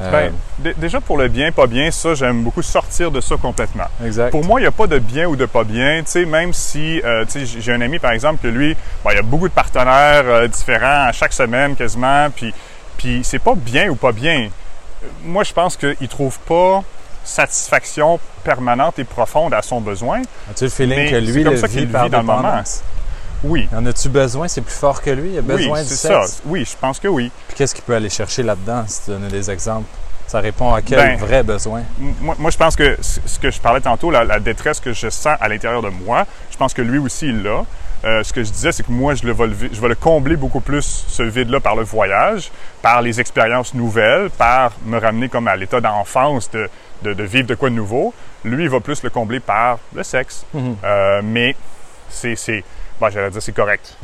Euh, 0.00 0.10
Ben, 0.10 0.32
dé- 0.60 0.74
déjà 0.78 1.00
pour 1.00 1.18
le 1.18 1.26
bien, 1.28 1.50
pas 1.52 1.66
bien, 1.66 1.90
ça, 1.90 2.14
j'aime 2.14 2.42
beaucoup 2.44 2.62
sortir 2.62 3.10
de 3.10 3.20
ça 3.20 3.34
complètement. 3.36 3.84
exact. 4.04 4.30
Pour 4.30 4.44
moi, 4.44 4.60
il 4.60 4.62
n'y 4.62 4.68
a 4.68 4.70
pas 4.72 4.86
de 4.86 4.98
bien 5.00 5.26
ou 5.26 5.34
de 5.36 5.46
pas 5.46 5.64
bien. 5.64 6.00
Tu 6.04 6.12
sais, 6.12 6.24
même 6.24 6.52
si, 6.54 7.02
euh, 7.02 7.24
tu 7.26 7.44
sais, 7.44 7.60
j'ai 7.60 7.72
un 7.72 7.80
ami, 7.80 7.98
par 7.98 8.12
exemple, 8.12 8.38
que 8.40 8.46
lui, 8.48 8.76
bon, 9.04 9.10
il 9.10 9.16
y 9.16 9.18
a 9.18 9.22
beaucoup 9.22 9.48
de 9.48 9.52
partenaires 9.52 10.22
euh, 10.26 10.46
différents 10.48 11.06
à 11.08 11.12
chaque 11.12 11.32
semaine 11.32 11.74
quasiment, 11.76 12.28
puis, 12.34 12.54
puis 13.00 13.22
c'est 13.24 13.38
pas 13.38 13.54
bien 13.54 13.88
ou 13.88 13.94
pas 13.96 14.12
bien. 14.12 14.50
Moi, 15.24 15.42
je 15.44 15.54
pense 15.54 15.76
qu'il 15.76 16.08
trouve 16.08 16.38
pas 16.40 16.84
satisfaction 17.24 18.20
permanente 18.44 18.98
et 18.98 19.04
profonde 19.04 19.54
à 19.54 19.62
son 19.62 19.80
besoin. 19.80 20.20
As-tu 20.50 20.64
le 20.64 20.70
feeling 20.70 20.98
mais 20.98 21.10
que 21.10 21.16
lui 21.16 21.42
comme 21.42 21.54
le 21.54 21.58
ça 21.58 21.66
vit 21.66 21.86
par 21.86 22.10
dans 22.10 22.18
le 22.18 22.24
moment? 22.24 22.62
Oui, 23.42 23.68
En 23.74 23.86
as-tu 23.86 24.10
besoin? 24.10 24.48
C'est 24.48 24.60
plus 24.60 24.74
fort 24.74 25.00
que 25.00 25.08
lui? 25.08 25.30
Il 25.32 25.38
a 25.38 25.42
besoin 25.42 25.78
oui, 25.80 25.88
du 25.88 25.94
sexe? 25.94 26.32
ça. 26.32 26.42
Oui, 26.44 26.66
je 26.70 26.76
pense 26.78 26.98
que 27.00 27.08
oui. 27.08 27.30
Puis 27.48 27.56
qu'est-ce 27.56 27.74
qu'il 27.74 27.84
peut 27.84 27.94
aller 27.94 28.10
chercher 28.10 28.42
là-dedans, 28.42 28.84
si 28.86 29.04
tu 29.04 29.10
donnes 29.12 29.28
des 29.28 29.50
exemples? 29.50 29.86
Ça 30.26 30.40
répond 30.40 30.74
à 30.74 30.82
quel 30.82 30.98
Ben, 30.98 31.18
vrai 31.18 31.42
besoin? 31.42 31.82
Moi, 31.98 32.36
moi, 32.38 32.50
je 32.50 32.58
pense 32.58 32.76
que 32.76 32.98
ce 33.00 33.38
que 33.38 33.50
je 33.50 33.58
parlais 33.60 33.80
tantôt, 33.80 34.10
la, 34.10 34.24
la 34.24 34.38
détresse 34.40 34.78
que 34.78 34.92
je 34.92 35.08
sens 35.08 35.38
à 35.40 35.48
l'intérieur 35.48 35.80
de 35.80 35.88
moi, 35.88 36.26
je 36.50 36.56
pense 36.58 36.74
que 36.74 36.82
lui 36.82 36.98
aussi, 36.98 37.28
il 37.28 37.42
l'a. 37.42 37.64
Euh, 38.04 38.22
ce 38.24 38.32
que 38.32 38.42
je 38.42 38.50
disais, 38.50 38.72
c'est 38.72 38.82
que 38.82 38.90
moi, 38.92 39.14
je, 39.14 39.26
le 39.26 39.32
vais 39.32 39.46
le 39.46 39.52
vi- 39.54 39.68
je 39.72 39.80
vais 39.80 39.88
le 39.88 39.94
combler 39.94 40.36
beaucoup 40.36 40.60
plus, 40.60 41.04
ce 41.08 41.22
vide-là, 41.22 41.60
par 41.60 41.76
le 41.76 41.82
voyage, 41.82 42.50
par 42.80 43.02
les 43.02 43.20
expériences 43.20 43.74
nouvelles, 43.74 44.30
par 44.30 44.72
me 44.86 44.98
ramener 44.98 45.28
comme 45.28 45.48
à 45.48 45.56
l'état 45.56 45.80
d'enfance 45.82 46.50
de, 46.50 46.68
de, 47.02 47.12
de 47.12 47.24
vivre 47.24 47.46
de 47.46 47.54
quoi 47.54 47.68
de 47.68 47.74
nouveau. 47.74 48.14
Lui, 48.44 48.64
il 48.64 48.70
va 48.70 48.80
plus 48.80 49.02
le 49.02 49.10
combler 49.10 49.38
par 49.40 49.78
le 49.94 50.02
sexe. 50.02 50.46
Mhm. 50.54 50.76
Euh, 50.82 51.20
mais 51.22 51.54
c'est, 52.08 52.36
c'est, 52.36 52.64
bon, 52.98 53.10
j'allais 53.10 53.30
dire, 53.30 53.42
c'est 53.42 53.52
correct. 53.54 53.94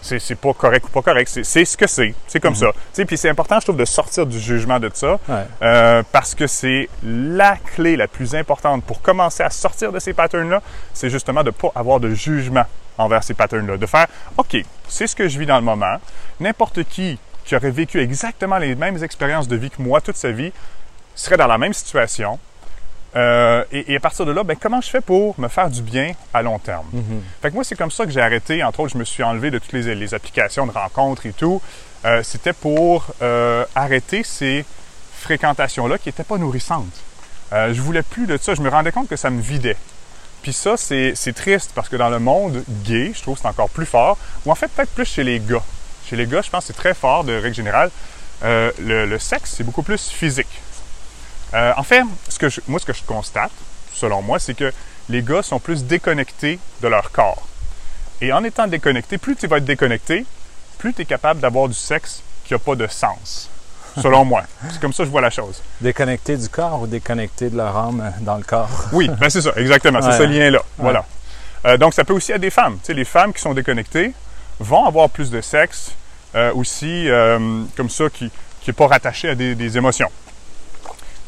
C'est, 0.00 0.18
c'est 0.20 0.36
pas 0.36 0.52
correct 0.54 0.86
ou 0.86 0.88
pas 0.90 1.02
correct. 1.02 1.28
C'est, 1.42 1.64
ce 1.64 1.76
que 1.76 1.86
c'est. 1.88 2.14
C'est 2.28 2.38
comme 2.40 2.54
ça. 2.54 2.68
Tu 2.72 2.78
sais, 2.92 3.04
puis 3.04 3.18
c'est 3.18 3.28
important, 3.28 3.58
je 3.58 3.64
trouve, 3.66 3.76
de 3.76 3.84
sortir 3.84 4.24
du 4.24 4.38
jugement 4.38 4.78
de 4.78 4.88
ça. 4.94 5.18
Ouais. 5.28 5.44
Euh, 5.62 6.02
parce 6.12 6.34
que 6.34 6.46
c'est 6.46 6.88
la 7.02 7.56
clé 7.56 7.96
la 7.96 8.06
plus 8.06 8.34
importante 8.34 8.84
pour 8.84 9.02
commencer 9.02 9.42
à 9.42 9.50
sortir 9.50 9.90
de 9.92 9.98
ces 9.98 10.12
patterns-là, 10.12 10.62
c'est 10.94 11.10
justement 11.10 11.40
de 11.42 11.48
ne 11.48 11.50
pas 11.50 11.68
avoir 11.74 11.98
de 11.98 12.14
jugement 12.14 12.64
envers 12.98 13.22
ces 13.22 13.34
patterns-là. 13.34 13.76
De 13.76 13.86
faire, 13.86 14.06
OK, 14.36 14.56
c'est 14.88 15.06
ce 15.06 15.16
que 15.16 15.28
je 15.28 15.38
vis 15.38 15.46
dans 15.46 15.56
le 15.56 15.64
moment. 15.64 15.96
N'importe 16.40 16.84
qui 16.84 17.18
qui 17.44 17.54
aurait 17.54 17.70
vécu 17.70 18.00
exactement 18.00 18.58
les 18.58 18.74
mêmes 18.74 19.02
expériences 19.04 19.46
de 19.46 19.54
vie 19.56 19.70
que 19.70 19.80
moi 19.80 20.00
toute 20.00 20.16
sa 20.16 20.32
vie 20.32 20.52
serait 21.14 21.36
dans 21.36 21.46
la 21.46 21.58
même 21.58 21.72
situation. 21.72 22.40
Euh, 23.14 23.64
et, 23.72 23.92
et 23.92 23.96
à 23.96 24.00
partir 24.00 24.26
de 24.26 24.32
là, 24.32 24.42
ben, 24.42 24.56
comment 24.60 24.80
je 24.80 24.90
fais 24.90 25.00
pour 25.00 25.38
me 25.40 25.48
faire 25.48 25.70
du 25.70 25.80
bien 25.80 26.12
à 26.34 26.42
long 26.42 26.58
terme? 26.58 26.86
Mhm. 26.92 27.22
Fait 27.40 27.48
que 27.50 27.54
moi, 27.54 27.64
c'est 27.64 27.76
comme 27.76 27.90
ça 27.92 28.04
que 28.04 28.10
j'ai 28.10 28.20
arrêté. 28.20 28.62
Entre 28.64 28.80
autres, 28.80 28.92
je 28.92 28.98
me 28.98 29.04
suis 29.04 29.22
enlevé 29.22 29.50
de 29.50 29.58
toutes 29.58 29.72
les, 29.72 29.94
les 29.94 30.12
applications 30.12 30.66
de 30.66 30.72
rencontres 30.72 31.24
et 31.24 31.32
tout. 31.32 31.62
Euh, 32.04 32.22
C'était 32.22 32.52
pour 32.52 33.06
euh, 33.22 33.64
arrêter 33.74 34.22
ces 34.22 34.64
fréquentations-là 35.20 35.98
qui 35.98 36.08
n'étaient 36.08 36.24
pas 36.24 36.36
nourrissantes. 36.36 36.84
Euh, 37.52 37.72
je 37.72 37.80
voulais 37.80 38.02
plus 38.02 38.26
de 38.26 38.36
ça. 38.36 38.54
Je 38.54 38.60
me 38.60 38.68
rendais 38.68 38.92
compte 38.92 39.08
que 39.08 39.16
ça 39.16 39.30
me 39.30 39.40
vidait. 39.40 39.76
Puis 40.46 40.52
ça, 40.52 40.76
c'est 40.76 41.32
triste 41.34 41.72
parce 41.74 41.88
que 41.88 41.96
dans 41.96 42.08
le 42.08 42.20
monde 42.20 42.62
gay, 42.84 43.10
je 43.12 43.20
trouve 43.20 43.34
que 43.34 43.42
c'est 43.42 43.48
encore 43.48 43.68
plus 43.68 43.84
fort. 43.84 44.16
Ou 44.44 44.52
en 44.52 44.54
fait, 44.54 44.68
peut-être 44.68 44.92
plus 44.92 45.04
chez 45.04 45.24
les 45.24 45.40
gars. 45.40 45.64
Chez 46.08 46.14
les 46.14 46.24
gars, 46.24 46.40
je 46.40 46.50
pense 46.50 46.60
que 46.60 46.66
c'est 46.68 46.78
très 46.78 46.94
fort 46.94 47.24
de 47.24 47.32
règle 47.32 47.56
générale. 47.56 47.90
Euh, 48.44 48.70
le, 48.78 49.18
sexe, 49.18 49.54
c'est 49.56 49.64
beaucoup 49.64 49.82
plus 49.82 50.08
physique. 50.08 50.46
Euh, 51.52 51.72
en 51.76 51.82
fait, 51.82 52.04
ce 52.28 52.38
que 52.38 52.46
moi, 52.68 52.78
ce 52.78 52.86
que 52.86 52.92
je 52.92 53.02
constate, 53.02 53.50
selon 53.92 54.22
moi, 54.22 54.38
c'est 54.38 54.54
que 54.54 54.72
les 55.08 55.20
gars 55.20 55.42
sont 55.42 55.58
plus 55.58 55.82
déconnectés 55.82 56.60
de 56.80 56.86
leur 56.86 57.10
corps. 57.10 57.44
Et 58.20 58.32
en 58.32 58.44
étant 58.44 58.68
déconnecté, 58.68 59.18
plus 59.18 59.34
tu 59.34 59.48
vas 59.48 59.56
être 59.56 59.64
déconnecté, 59.64 60.26
plus 60.78 60.94
tu 60.94 61.02
es 61.02 61.06
capable 61.06 61.40
d'avoir 61.40 61.66
du 61.66 61.74
sexe 61.74 62.22
qui 62.44 62.52
n'a 62.52 62.60
pas 62.60 62.76
de 62.76 62.86
sens. 62.86 63.50
Selon 64.02 64.24
moi. 64.24 64.42
C'est 64.70 64.80
comme 64.80 64.92
ça 64.92 65.02
que 65.02 65.06
je 65.06 65.10
vois 65.10 65.20
la 65.22 65.30
chose. 65.30 65.62
Déconnecté 65.80 66.36
du 66.36 66.48
corps 66.48 66.82
ou 66.82 66.86
déconnecté 66.86 67.48
de 67.50 67.56
leur 67.56 67.76
âme 67.76 68.12
dans 68.20 68.36
le 68.36 68.42
corps? 68.42 68.68
Oui, 68.92 69.08
ben 69.18 69.30
c'est 69.30 69.40
ça, 69.40 69.52
exactement. 69.56 70.00
C'est 70.02 70.08
Ouais. 70.08 70.18
ce 70.18 70.22
lien-là. 70.24 70.60
Voilà. 70.78 71.04
Euh, 71.64 71.76
donc, 71.78 71.94
ça 71.94 72.04
peut 72.04 72.12
aussi 72.12 72.32
être 72.32 72.40
des 72.40 72.50
femmes. 72.50 72.74
Tu 72.80 72.86
sais, 72.88 72.94
les 72.94 73.04
femmes 73.04 73.32
qui 73.32 73.40
sont 73.40 73.54
déconnectées 73.54 74.12
vont 74.60 74.84
avoir 74.84 75.08
plus 75.08 75.30
de 75.30 75.40
sexe 75.40 75.92
euh, 76.34 76.52
aussi, 76.54 77.08
euh, 77.08 77.62
comme 77.76 77.88
ça, 77.90 78.04
qui 78.12 78.30
n'est 78.66 78.72
pas 78.74 78.86
rattaché 78.86 79.30
à 79.30 79.34
des, 79.34 79.54
des 79.54 79.76
émotions. 79.78 80.10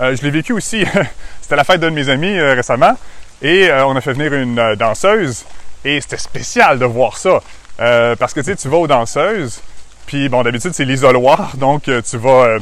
Je 0.01 0.23
l'ai 0.23 0.31
vécu 0.31 0.53
aussi. 0.53 0.85
c'était 1.41 1.57
la 1.57 1.65
fête 1.65 1.81
d'un 1.81 1.91
de 1.91 1.95
mes 1.95 2.09
amis 2.09 2.39
récemment 2.39 2.97
et 3.43 3.69
on 3.73 3.97
a 3.97 4.01
fait 4.01 4.13
venir 4.13 4.33
une 4.35 4.75
danseuse 4.77 5.45
et 5.85 6.01
c'était 6.01 6.19
spécial 6.19 6.79
de 6.79 6.85
voir 6.85 7.17
ça. 7.17 7.41
Parce 7.77 8.33
que 8.33 8.41
tu 8.41 8.47
sais, 8.47 8.57
tu 8.57 8.69
vas 8.69 8.77
aux 8.77 8.87
danseuses, 8.87 9.61
puis 10.09 10.31
bon, 10.31 10.43
d'habitude, 10.43 10.73
c'est 10.73 10.87
l'isoloir, 10.87 11.55
donc 11.59 11.87
euh, 11.87 12.01
tu 12.01 12.17
vas, 12.17 12.45
euh, 12.47 12.59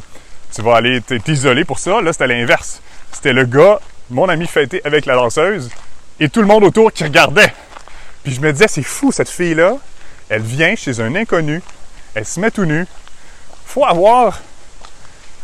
tu 0.52 0.62
vas 0.62 0.74
aller 0.74 1.00
t'isoler 1.00 1.64
pour 1.64 1.78
ça. 1.78 2.02
Là, 2.02 2.12
c'était 2.12 2.26
l'inverse. 2.26 2.80
C'était 3.12 3.32
le 3.32 3.44
gars, 3.44 3.78
mon 4.10 4.28
ami 4.28 4.48
fêté 4.48 4.80
avec 4.84 5.06
la 5.06 5.14
danseuse, 5.14 5.70
et 6.18 6.28
tout 6.28 6.40
le 6.40 6.48
monde 6.48 6.64
autour 6.64 6.92
qui 6.92 7.04
regardait. 7.04 7.54
Puis 8.24 8.34
je 8.34 8.40
me 8.40 8.52
disais, 8.52 8.66
c'est 8.66 8.82
fou, 8.82 9.12
cette 9.12 9.28
fille-là, 9.28 9.76
elle 10.28 10.42
vient 10.42 10.74
chez 10.74 10.98
un 10.98 11.14
inconnu, 11.14 11.62
elle 12.16 12.26
se 12.26 12.40
met 12.40 12.50
tout 12.50 12.64
nu. 12.64 12.84
Faut 13.64 13.84
avoir, 13.84 14.40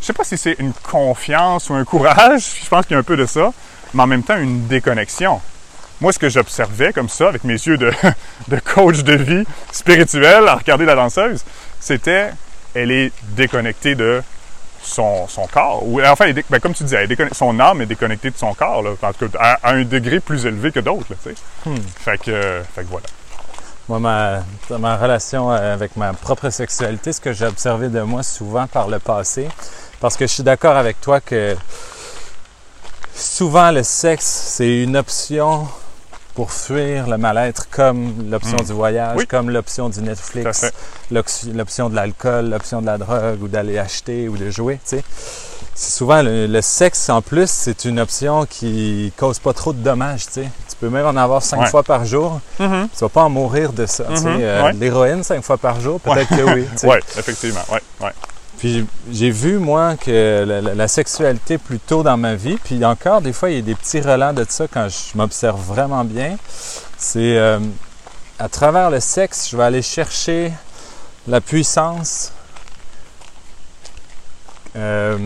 je 0.01 0.07
sais 0.07 0.13
pas 0.13 0.25
si 0.25 0.37
c'est 0.37 0.57
une 0.59 0.73
confiance 0.73 1.71
ou 1.71 1.75
un 1.75 1.85
courage, 1.85 2.47
je 2.65 2.69
pense 2.69 2.85
qu'il 2.85 2.95
y 2.95 2.97
a 2.97 2.99
un 2.99 3.05
peu 3.05 3.17
de 3.17 3.27
ça, 3.27 3.53
mais 3.95 4.03
en 4.03 4.09
même 4.09 4.25
temps 4.25 4.37
une 4.39 4.67
déconnexion. 4.67 5.41
Moi, 6.01 6.13
ce 6.13 6.19
que 6.19 6.29
j'observais 6.29 6.93
comme 6.93 7.09
ça, 7.09 7.29
avec 7.29 7.45
mes 7.45 7.53
yeux 7.53 7.77
de, 7.77 7.93
de 8.49 8.59
coach 8.59 9.05
de 9.05 9.15
vie 9.15 9.45
spirituel, 9.71 10.49
à 10.49 10.57
regarder 10.57 10.85
la 10.85 10.97
danseuse, 10.97 11.45
c'était, 11.83 12.31
elle 12.75 12.93
est 12.93 13.13
déconnectée 13.35 13.97
de 13.97 14.23
son, 14.83 15.27
son 15.27 15.47
corps. 15.49 15.83
Ou, 15.87 16.01
enfin, 16.01 16.27
elle 16.27 16.43
ben, 16.49 16.61
comme 16.61 16.75
tu 16.75 16.85
disais, 16.85 17.07
son 17.33 17.59
âme 17.59 17.83
est 17.83 17.87
déconnectée 17.87 18.31
de 18.31 18.39
son 18.39 18.55
corps, 18.55 18.83
là, 18.83 18.91
en 19.03 19.13
tout 19.13 19.29
cas, 19.29 19.39
à, 19.39 19.69
à 19.69 19.73
un 19.75 19.83
degré 19.83 20.21
plus 20.21 20.47
élevé 20.47 20.71
que 20.71 20.81
d'autres. 20.81 21.15
Hmm. 21.67 21.75
Fait, 21.99 22.19
que, 22.19 22.31
euh, 22.31 22.63
fait 22.75 22.83
que 22.83 22.89
voilà. 22.89 23.07
Moi, 23.89 23.99
ma, 23.99 24.45
dans 24.71 24.79
ma 24.79 24.97
relation 24.97 25.51
euh, 25.51 25.75
avec 25.75 25.97
ma 25.97 26.13
propre 26.13 26.51
sexualité, 26.51 27.13
ce 27.13 27.21
que 27.21 27.33
j'ai 27.33 27.47
observé 27.47 27.89
de 27.89 28.01
moi 28.01 28.23
souvent 28.23 28.69
par 28.69 28.87
le 28.87 29.01
passé, 29.01 29.49
parce 30.01 30.17
que 30.17 30.25
je 30.27 30.33
suis 30.33 30.43
d'accord 30.45 30.77
avec 30.77 31.01
toi 31.01 31.21
que 31.21 31.57
souvent 33.13 33.73
le 33.73 33.83
sexe, 33.83 34.25
c'est 34.25 34.85
une 34.85 34.97
option 34.97 35.67
pour 36.35 36.51
fuir 36.53 37.09
le 37.09 37.19
mal-être, 37.19 37.69
comme 37.71 38.31
l'option 38.31 38.57
Mm. 38.59 38.65
du 38.65 38.73
voyage, 38.73 39.17
Oui. 39.19 39.27
comme 39.27 39.51
l'option 39.51 39.89
du 39.89 40.01
Netflix, 40.03 40.65
l'option 41.11 41.89
de 41.91 41.95
l'alcool, 41.95 42.49
l'option 42.51 42.81
de 42.81 42.87
la 42.87 42.99
drogue 42.99 43.43
ou 43.43 43.49
d'aller 43.49 43.79
acheter 43.79 44.29
ou 44.29 44.37
de 44.37 44.51
jouer, 44.51 44.75
tu 44.85 44.97
sais. 44.97 45.05
C'est 45.75 45.93
souvent 45.97 46.21
le, 46.23 46.47
le 46.47 46.61
sexe 46.61 47.09
en 47.09 47.23
plus, 47.23 47.49
c'est 47.51 47.87
une 47.87 47.99
option 47.99 48.45
qui 48.47 49.13
cause 49.17 49.39
pas 49.39 49.53
trop 49.55 49.73
de 49.73 49.79
dommages, 49.79 50.27
tu 50.27 50.33
sais. 50.33 50.49
Tu 50.69 50.77
peux 50.79 50.91
même 50.91 51.07
en 51.07 51.17
avoir 51.17 51.43
cinq 51.43 51.61
Ouais. 51.61 51.67
fois 51.71 51.83
par 51.83 52.05
jour, 52.05 52.41
Mhm. 52.59 52.89
tu 52.95 52.99
vas 53.05 53.09
pas 53.09 53.23
en 53.25 53.31
mourir 53.31 53.73
de 53.73 53.87
ça. 53.87 54.05
tu 54.05 54.17
sais. 54.17 54.25
Mhm, 54.29 54.39
Euh, 54.41 54.63
ouais. 54.65 54.73
L'héroïne, 54.75 55.23
cinq 55.25 55.43
fois 55.43 55.57
par 55.57 55.81
jour, 55.81 55.99
peut-être 56.01 56.29
que 56.29 56.43
oui. 56.55 56.67
Oui, 56.85 56.97
effectivement. 57.19 57.61
Ouais. 57.73 58.11
Puis 58.63 58.87
j'ai- 59.11 59.31
vu, 59.33 59.59
moi, 59.59 59.97
que 59.97 60.45
la, 60.47 60.61
la- 60.61 60.75
la 60.75 60.87
sexualité 60.89 61.59
plus 61.59 61.81
tôt 61.81 62.05
dans 62.05 62.17
ma 62.17 62.37
vie, 62.37 62.57
puis 62.63 62.85
encore, 62.85 63.21
des 63.21 63.33
fois, 63.33 63.51
il 63.51 63.57
y 63.57 63.59
a 63.59 63.63
des 63.63 63.75
petits 63.75 64.01
relents 64.01 64.33
de 64.33 64.47
ça 64.49 64.67
quand 64.73 64.87
je 64.89 65.17
m'observe 65.19 65.61
vraiment 65.61 66.05
bien. 66.05 66.37
C'est 66.97 67.37
euh, 67.39 67.59
à 68.39 68.49
travers 68.49 68.89
le 68.89 69.01
sexe, 69.01 69.49
je 69.51 69.57
vais 69.57 69.65
aller 69.65 69.83
chercher 69.83 70.53
la 71.27 71.41
puissance 71.41 72.31
euh, 74.77 75.19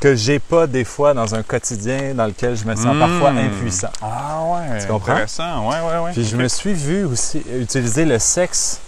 que 0.00 0.14
j'ai 0.16 0.38
pas 0.40 0.66
des 0.66 0.84
fois 0.84 1.14
dans 1.14 1.34
un 1.36 1.42
quotidien 1.44 2.14
dans 2.14 2.26
lequel 2.26 2.56
je 2.56 2.64
me 2.64 2.74
sens 2.74 2.94
Mm. 2.94 2.98
parfois 2.98 3.30
impuissant. 3.30 3.88
Ah 4.02 4.40
ouais. 4.44 4.80
Tu 4.80 4.86
comprends? 4.88 5.12
Intéressant. 5.12 5.68
Ouais, 5.68 5.76
ouais, 5.80 5.98
ouais. 6.04 6.12
Puis 6.12 6.24
je 6.24 6.36
me 6.36 6.48
suis 6.48 6.74
vu 6.74 7.04
aussi 7.04 7.42
utiliser 7.60 8.04
le 8.04 8.18
sexe 8.18 8.80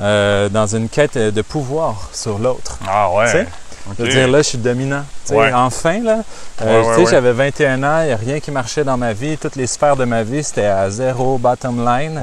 euh, 0.00 0.48
dans 0.48 0.66
une 0.76 0.88
quête 0.88 1.16
de 1.18 1.42
pouvoir 1.42 2.08
sur 2.12 2.38
l'autre. 2.38 2.78
Ah 2.86 3.10
ouais. 3.10 3.24
Tu 3.26 3.30
sais, 3.32 3.46
Ok. 3.90 3.96
De 3.96 4.06
dire 4.08 4.28
là, 4.28 4.38
je 4.38 4.42
suis 4.48 4.58
dominant. 4.58 5.02
Ouais. 5.30 5.50
Enfin, 5.54 6.00
là, 6.02 6.18
euh, 6.60 6.82
Ouais, 6.82 6.96
ouais, 6.98 7.10
j'avais 7.10 7.32
21 7.32 7.82
ans, 7.82 8.02
il 8.02 8.08
n'y 8.08 8.12
a 8.12 8.16
rien 8.16 8.38
qui 8.38 8.50
marchait 8.50 8.84
dans 8.84 8.98
ma 8.98 9.14
vie. 9.14 9.38
Toutes 9.38 9.56
les 9.56 9.66
sphères 9.66 9.96
de 9.96 10.04
ma 10.04 10.22
vie, 10.22 10.44
c'était 10.44 10.66
à 10.66 10.90
zéro 10.90 11.38
bottom 11.38 11.82
line. 11.84 12.20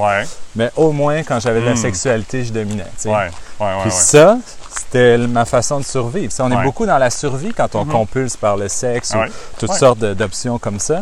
Mais 0.56 0.70
au 0.76 0.92
moins, 0.92 1.24
quand 1.24 1.40
j'avais 1.40 1.60
de 1.60 1.66
la 1.66 1.74
Mm. 1.74 1.78
sexualité, 1.78 2.44
je 2.46 2.54
dominais. 2.54 2.86
Puis 3.82 3.92
ça, 3.92 4.38
c'était 4.70 5.18
ma 5.18 5.46
façon 5.46 5.80
de 5.80 5.84
survivre. 5.84 6.32
On 6.40 6.52
est 6.52 6.64
beaucoup 6.64 6.86
dans 6.86 7.00
la 7.00 7.10
survie 7.10 7.54
quand 7.58 7.74
on 7.76 7.86
Mhm. 7.86 7.92
compulse 7.92 8.38
par 8.38 8.56
le 8.56 8.68
sexe 8.70 9.14
ou 9.16 9.20
toutes 9.60 9.74
sortes 9.74 10.00
d'options 10.00 10.60
comme 10.60 10.80
ça. 10.80 11.02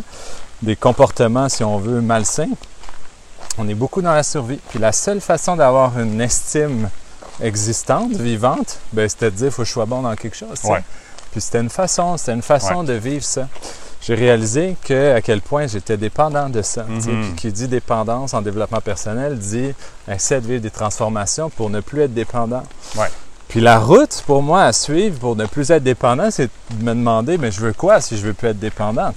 Des 0.62 0.78
comportements, 0.78 1.50
si 1.50 1.66
on 1.66 1.78
veut, 1.80 2.00
malsains. 2.00 2.48
On 3.58 3.68
est 3.68 3.74
beaucoup 3.74 4.02
dans 4.02 4.14
la 4.14 4.24
survie. 4.24 4.60
Puis 4.70 4.80
la 4.80 4.92
seule 4.92 5.22
façon 5.22 5.56
d'avoir 5.56 6.00
une 6.00 6.20
estime 6.22 6.90
existante, 7.42 8.14
vivante, 8.14 8.80
ben, 8.94 9.08
c'était 9.10 9.32
de 9.32 9.36
dire 9.36 9.52
faut 9.52 9.64
que 9.64 9.68
je 9.68 9.74
sois 9.74 9.86
bon 9.86 10.02
dans 10.02 10.16
quelque 10.16 10.36
chose. 10.36 10.60
Ouais. 10.66 10.84
Puis 11.32 11.42
c'était 11.42 11.60
une 11.60 11.70
façon, 11.70 12.18
c'était 12.18 12.34
une 12.34 12.42
façon 12.42 12.84
de 12.84 12.94
vivre 12.94 13.24
ça. 13.24 13.48
J'ai 14.02 14.16
réalisé 14.16 14.78
que 14.84 15.16
à 15.16 15.22
quel 15.22 15.42
point 15.42 15.68
j'étais 15.68 15.98
dépendant 15.98 16.48
de 16.48 16.62
ça. 16.62 16.84
Mhm. 16.84 17.02
Puis 17.02 17.34
qui 17.36 17.52
dit 17.52 17.68
dépendance 17.68 18.34
en 18.34 18.42
développement 18.42 18.82
personnel 18.82 19.38
dit 19.38 19.74
essaie 20.08 20.40
de 20.40 20.48
vivre 20.48 20.62
des 20.62 20.70
transformations 20.70 21.50
pour 21.50 21.70
ne 21.70 21.80
plus 21.80 22.02
être 22.02 22.14
dépendant. 22.14 22.64
Ouais. 22.96 23.08
Puis 23.48 23.62
la 23.62 23.80
route 23.80 24.24
pour 24.26 24.44
moi 24.44 24.64
à 24.64 24.74
suivre 24.74 25.20
pour 25.20 25.36
ne 25.36 25.46
plus 25.46 25.72
être 25.72 25.84
dépendant, 25.84 26.30
c'est 26.30 26.50
de 26.72 26.84
me 26.84 26.94
demander 26.94 27.38
mais 27.38 27.52
je 27.52 27.62
veux 27.62 27.74
quoi 27.74 28.00
si 28.00 28.18
je 28.18 28.28
veux 28.28 28.34
plus 28.34 28.50
être 28.50 28.60
dépendant. 28.60 29.12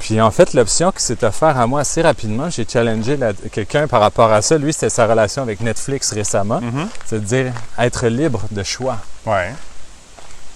Puis 0.00 0.20
en 0.20 0.30
fait, 0.30 0.54
l'option 0.54 0.92
qui 0.92 1.02
s'est 1.02 1.24
offerte 1.24 1.56
à 1.56 1.66
moi 1.66 1.80
assez 1.80 2.02
rapidement, 2.02 2.48
j'ai 2.50 2.66
challengé 2.70 3.18
quelqu'un 3.52 3.88
par 3.88 4.00
rapport 4.00 4.32
à 4.32 4.42
ça. 4.42 4.56
Lui, 4.56 4.72
c'était 4.72 4.90
sa 4.90 5.06
relation 5.06 5.42
avec 5.42 5.60
Netflix 5.60 6.12
récemment. 6.12 6.60
Mhm. 6.60 6.88
C'est 7.04 7.20
de 7.20 7.24
dire 7.24 7.52
être 7.78 8.06
libre 8.06 8.42
de 8.50 8.62
choix. 8.62 8.98
Ouais. 9.26 9.52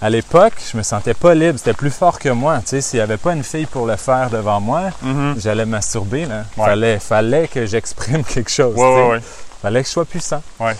À 0.00 0.10
l'époque, 0.10 0.54
je 0.72 0.76
me 0.76 0.82
sentais 0.82 1.14
pas 1.14 1.32
libre, 1.34 1.58
c'était 1.58 1.74
plus 1.74 1.90
fort 1.90 2.18
que 2.18 2.28
moi. 2.28 2.58
Tu 2.60 2.66
sais, 2.68 2.80
s'il 2.80 2.98
n'y 2.98 3.02
avait 3.02 3.16
pas 3.18 3.32
une 3.34 3.44
fille 3.44 3.66
pour 3.66 3.86
le 3.86 3.96
faire 3.96 4.30
devant 4.30 4.60
moi, 4.60 4.90
Mhm. 5.02 5.36
j'allais 5.38 5.64
masturber. 5.66 6.24
Là. 6.26 6.44
Ouais. 6.56 6.66
Fallait, 6.66 6.98
fallait 6.98 7.48
que 7.48 7.66
j'exprime 7.66 8.24
quelque 8.34 8.50
chose. 8.50 8.76
Ouais, 8.76 9.08
ouais. 9.10 9.20
Fallait 9.60 9.82
que 9.82 9.86
je 9.88 9.92
sois 9.92 10.04
puissant. 10.04 10.42
Ouais. 10.58 10.74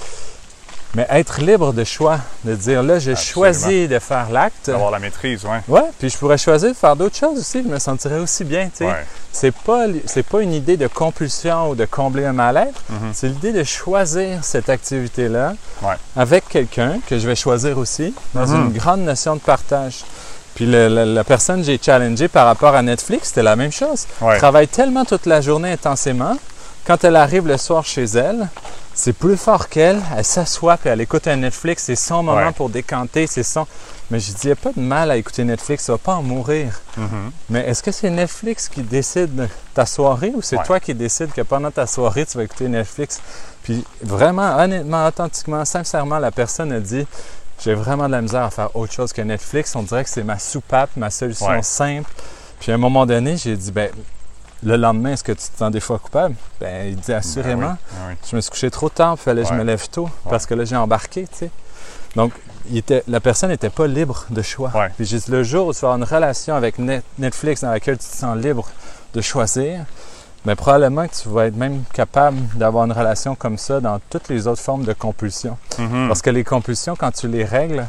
Mais 0.94 1.06
être 1.08 1.40
libre 1.40 1.72
de 1.72 1.84
choix, 1.84 2.18
de 2.44 2.54
dire 2.54 2.82
là, 2.82 2.98
j'ai 2.98 3.16
choisi 3.16 3.88
de 3.88 3.98
faire 3.98 4.28
l'acte. 4.30 4.66
D'avoir 4.68 4.90
la 4.90 4.98
maîtrise, 4.98 5.42
ouais. 5.46 5.60
Ouais, 5.66 5.84
puis 5.98 6.10
je 6.10 6.18
pourrais 6.18 6.36
choisir 6.36 6.68
de 6.68 6.74
faire 6.76 6.94
d'autres 6.96 7.16
choses 7.16 7.38
aussi, 7.38 7.62
je 7.62 7.68
me 7.68 7.78
sentirais 7.78 8.18
aussi 8.18 8.44
bien, 8.44 8.64
tu 8.66 8.78
sais. 8.78 8.86
Ouais. 8.86 9.06
C'est 9.32 9.54
pas 9.54 9.86
pas 10.30 10.42
une 10.42 10.52
idée 10.52 10.76
de 10.76 10.86
compulsion 10.88 11.70
ou 11.70 11.74
de 11.74 11.86
combler 11.86 12.26
un 12.26 12.34
mal-être, 12.34 12.82
Mhm. 12.90 13.10
c'est 13.14 13.28
l'idée 13.28 13.52
de 13.52 13.64
choisir 13.64 14.44
cette 14.44 14.68
activité-là 14.68 15.54
Ouais. 15.82 15.94
avec 16.14 16.46
quelqu'un 16.50 16.98
que 17.08 17.18
je 17.18 17.26
vais 17.26 17.36
choisir 17.36 17.78
aussi 17.78 18.14
dans 18.34 18.46
Mhm. 18.46 18.66
une 18.66 18.72
grande 18.72 19.00
notion 19.00 19.34
de 19.36 19.40
partage. 19.40 20.04
Puis 20.54 20.66
le- 20.66 20.88
la 21.14 21.24
personne 21.24 21.60
que 21.60 21.66
j'ai 21.66 21.80
challengée 21.82 22.28
par 22.28 22.44
rapport 22.44 22.74
à 22.74 22.82
Netflix, 22.82 23.28
c'était 23.28 23.42
la 23.42 23.56
même 23.56 23.72
chose. 23.72 24.06
Ouais. 24.20 24.34
Elle 24.34 24.38
travaille 24.38 24.68
tellement 24.68 25.06
toute 25.06 25.24
la 25.24 25.40
journée 25.40 25.72
intensément, 25.72 26.36
quand 26.86 27.02
elle 27.04 27.16
arrive 27.16 27.46
le 27.46 27.56
soir 27.56 27.86
chez 27.86 28.04
elle, 28.04 28.48
c'est 28.94 29.12
plus 29.12 29.36
fort 29.36 29.68
qu'elle, 29.68 30.00
elle 30.16 30.24
s'assoit 30.24 30.76
puis 30.76 30.88
elle 30.90 31.00
écoute 31.00 31.26
un 31.26 31.36
Netflix, 31.36 31.84
c'est 31.84 31.96
son 31.96 32.22
moment 32.22 32.46
Ouais. 32.46 32.52
pour 32.52 32.68
décanter, 32.70 33.26
c'est 33.26 33.42
son... 33.42 33.66
Mais 34.10 34.20
je 34.20 34.32
dis, 34.32 34.38
il 34.44 34.46
n'y 34.48 34.52
a 34.52 34.56
pas 34.56 34.72
de 34.76 34.80
mal 34.80 35.10
à 35.10 35.16
écouter 35.16 35.42
Netflix, 35.44 35.86
tu 35.86 35.90
vas 35.92 35.98
pas 35.98 36.14
en 36.14 36.22
mourir. 36.22 36.80
Mhm. 36.98 37.30
Mais 37.48 37.60
est-ce 37.68 37.82
que 37.82 37.90
c'est 37.90 38.10
Netflix 38.10 38.68
qui 38.68 38.82
décide 38.82 39.34
de 39.34 39.48
ta 39.72 39.86
soirée 39.86 40.32
ou 40.34 40.42
c'est 40.42 40.58
Ouais. 40.58 40.64
toi 40.64 40.80
qui 40.80 40.94
décides 40.94 41.32
que 41.32 41.40
pendant 41.40 41.70
ta 41.70 41.86
soirée, 41.86 42.26
tu 42.26 42.36
vas 42.36 42.44
écouter 42.44 42.68
Netflix? 42.68 43.20
Puis 43.62 43.82
vraiment, 44.02 44.56
honnêtement, 44.58 45.06
authentiquement, 45.06 45.64
sincèrement, 45.64 46.18
la 46.18 46.30
personne 46.30 46.72
a 46.72 46.80
dit 46.80 47.06
j'ai 47.62 47.74
vraiment 47.74 48.06
de 48.08 48.12
la 48.12 48.20
misère 48.20 48.42
à 48.42 48.50
faire 48.50 48.74
autre 48.76 48.92
chose 48.92 49.12
que 49.12 49.22
Netflix. 49.22 49.74
On 49.76 49.82
dirait 49.84 50.04
que 50.04 50.10
c'est 50.10 50.24
ma 50.24 50.38
soupape, 50.38 50.90
ma 50.96 51.10
solution 51.10 51.46
Ouais. 51.46 51.62
simple. 51.62 52.10
Puis 52.60 52.70
à 52.72 52.74
un 52.74 52.78
moment 52.78 53.06
donné, 53.06 53.36
j'ai 53.36 53.56
dit 53.56 53.70
ben 53.72 53.88
le 54.62 54.76
lendemain, 54.76 55.12
est-ce 55.12 55.24
que 55.24 55.32
tu 55.32 55.38
te 55.48 55.58
sens 55.58 55.70
des 55.70 55.80
fois 55.80 55.98
coupable? 55.98 56.34
Ben, 56.60 56.88
il 56.88 56.96
dit 56.96 57.12
assurément. 57.12 57.60
Ben 57.68 57.72
oui, 57.72 57.96
ben 57.98 58.06
oui. 58.10 58.14
Je 58.30 58.36
me 58.36 58.40
suis 58.40 58.50
couché 58.50 58.70
trop 58.70 58.88
tard, 58.88 59.14
il 59.18 59.22
fallait 59.22 59.42
que 59.42 59.48
je 59.48 59.54
me 59.54 59.64
lève 59.64 59.88
tôt 59.88 60.08
parce 60.28 60.46
que 60.46 60.54
là, 60.54 60.64
j'ai 60.64 60.76
embarqué, 60.76 61.22
tu 61.26 61.36
sais. 61.38 61.50
Donc, 62.16 62.32
il 62.70 62.76
était, 62.76 63.02
la 63.08 63.20
personne 63.20 63.48
n'était 63.50 63.70
pas 63.70 63.86
libre 63.86 64.24
de 64.30 64.40
choix. 64.42 64.70
Ouais. 64.74 64.90
Puis 64.96 65.06
j'ai 65.06 65.18
dit, 65.18 65.30
le 65.30 65.42
jour 65.42 65.66
où 65.68 65.72
tu 65.74 65.80
vas 65.80 65.88
avoir 65.92 65.96
une 65.98 66.04
relation 66.04 66.54
avec 66.54 66.78
Net- 66.78 67.02
Netflix 67.18 67.62
dans 67.62 67.70
laquelle 67.70 67.98
tu 67.98 68.06
te 68.06 68.16
sens 68.16 68.36
libre 68.36 68.68
de 69.14 69.20
choisir, 69.20 69.80
mais 70.44 70.54
probablement 70.54 71.06
que 71.08 71.14
tu 71.14 71.28
vas 71.28 71.46
être 71.46 71.56
même 71.56 71.82
capable 71.92 72.36
d'avoir 72.54 72.84
une 72.84 72.92
relation 72.92 73.34
comme 73.34 73.58
ça 73.58 73.80
dans 73.80 73.98
toutes 74.10 74.28
les 74.28 74.46
autres 74.46 74.60
formes 74.60 74.84
de 74.84 74.92
compulsion. 74.92 75.56
Mhm. 75.78 76.08
Parce 76.08 76.20
que 76.22 76.30
les 76.30 76.44
compulsions, 76.44 76.94
quand 76.96 77.10
tu 77.12 77.28
les 77.28 77.44
règles, 77.44 77.86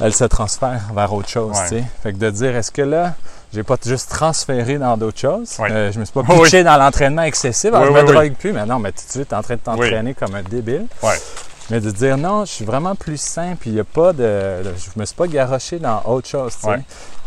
elles 0.00 0.14
se 0.14 0.24
transfèrent 0.24 0.90
vers 0.94 1.12
autre 1.12 1.28
chose. 1.28 1.56
Ouais. 1.56 1.62
tu 1.68 1.78
sais. 1.78 1.84
Fait 2.02 2.12
que 2.12 2.18
de 2.18 2.30
dire, 2.30 2.56
est-ce 2.56 2.70
que 2.72 2.82
là, 2.82 3.14
j'ai 3.52 3.62
pas 3.62 3.76
juste 3.84 4.10
transféré 4.10 4.78
dans 4.78 4.96
d'autres 4.96 5.18
choses? 5.18 5.56
Ouais. 5.58 5.70
Euh, 5.70 5.92
je 5.92 5.98
me 5.98 6.04
suis 6.04 6.12
pas 6.12 6.20
Oui, 6.28 6.42
pitché 6.44 6.62
dans 6.64 6.76
l'entraînement 6.76 7.22
excessif, 7.22 7.70
Oui, 7.72 7.78
je 7.82 7.88
oui, 7.88 7.94
me 7.94 8.00
oui. 8.06 8.12
drogue 8.12 8.34
plus, 8.34 8.52
mais 8.52 8.64
non, 8.66 8.78
mais 8.78 8.92
tout 8.92 9.04
de 9.06 9.10
suite, 9.10 9.28
tu 9.28 9.34
es 9.34 9.36
en 9.36 9.42
train 9.42 9.54
de 9.54 9.60
t'entraîner 9.60 10.14
comme 10.14 10.34
un 10.34 10.42
débile. 10.42 10.86
Mais 11.70 11.80
de 11.80 11.90
dire 11.92 12.16
non, 12.18 12.44
je 12.44 12.50
suis 12.50 12.64
vraiment 12.64 12.96
plus 12.96 13.20
sain, 13.20 13.54
puis 13.58 13.70
il 13.70 13.78
a 13.78 13.84
pas 13.84 14.12
de. 14.12 14.24
Je 14.64 14.98
me 14.98 15.04
suis 15.04 15.14
pas 15.14 15.28
garoché 15.28 15.78
dans 15.78 16.02
autre 16.06 16.26
chose. 16.28 16.54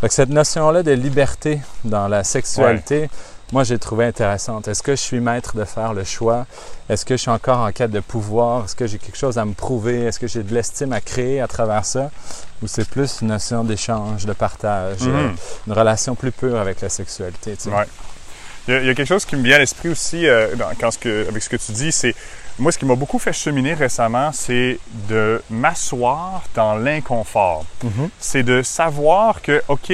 Fait 0.02 0.08
que 0.10 0.14
cette 0.14 0.30
notion-là 0.30 0.84
de 0.84 0.92
liberté 0.92 1.62
dans 1.86 2.10
la 2.10 2.26
sexualité, 2.26 3.10
moi, 3.52 3.64
j'ai 3.64 3.78
trouvé 3.78 4.06
intéressante. 4.06 4.68
Est-ce 4.68 4.82
que 4.82 4.94
je 4.94 5.02
suis 5.02 5.20
maître 5.20 5.56
de 5.56 5.64
faire 5.64 5.94
le 5.94 6.04
choix? 6.04 6.48
Est-ce 6.90 7.06
que 7.06 7.16
je 7.16 7.22
suis 7.22 7.30
encore 7.32 7.60
en 7.60 7.72
quête 7.72 7.92
de 7.92 8.00
pouvoir? 8.00 8.66
Est-ce 8.66 8.76
que 8.76 8.88
j'ai 8.88 8.98
quelque 8.98 9.18
chose 9.18 9.38
à 9.38 9.46
me 9.46 9.54
prouver? 9.54 10.06
Est-ce 10.06 10.20
que 10.20 10.28
j'ai 10.28 10.42
de 10.42 10.54
l'estime 10.54 10.92
à 10.94 11.02
créer 11.02 11.40
à 11.40 11.48
travers 11.48 11.86
ça? 11.86 12.10
Ou 12.64 12.68
c'est 12.68 12.88
plus 12.88 13.20
une 13.22 13.28
notion 13.28 13.64
d'échange, 13.64 14.26
de 14.26 14.34
partage, 14.34 15.02
Mhm. 15.02 15.16
euh, 15.16 15.30
une 15.68 15.74
relation 15.74 16.16
plus 16.16 16.32
pure 16.32 16.58
avec 16.60 16.82
la 16.82 16.90
sexualité? 16.90 17.56
tu 17.56 17.64
sais? 17.64 17.70
Ouais. 17.70 17.86
Il 18.68 18.74
y, 18.74 18.78
a, 18.78 18.80
il 18.80 18.88
y 18.88 18.90
a 18.90 18.96
quelque 18.96 19.08
chose 19.10 19.26
qui 19.26 19.36
me 19.36 19.44
vient 19.44 19.58
à 19.58 19.60
l'esprit 19.60 19.90
aussi 19.90 20.26
euh, 20.26 20.56
dans- 20.56 20.72
quand 20.80 20.90
ce 20.90 20.98
que, 20.98 21.28
avec 21.28 21.44
ce 21.44 21.50
que 21.50 21.58
tu 21.58 21.74
dis, 21.74 21.92
c'est 21.92 22.16
moi 22.58 22.72
ce 22.72 22.78
qui 22.78 22.86
m'a 22.86 22.96
beaucoup 22.96 23.20
fait 23.20 23.34
cheminer 23.34 23.74
récemment, 23.74 24.32
c'est 24.32 24.80
de 25.10 25.44
m'asseoir 25.50 26.44
dans 26.56 26.76
l'inconfort. 26.76 27.66
C'est 28.20 28.44
de 28.44 28.62
savoir 28.64 29.42
que, 29.42 29.62
OK, 29.68 29.92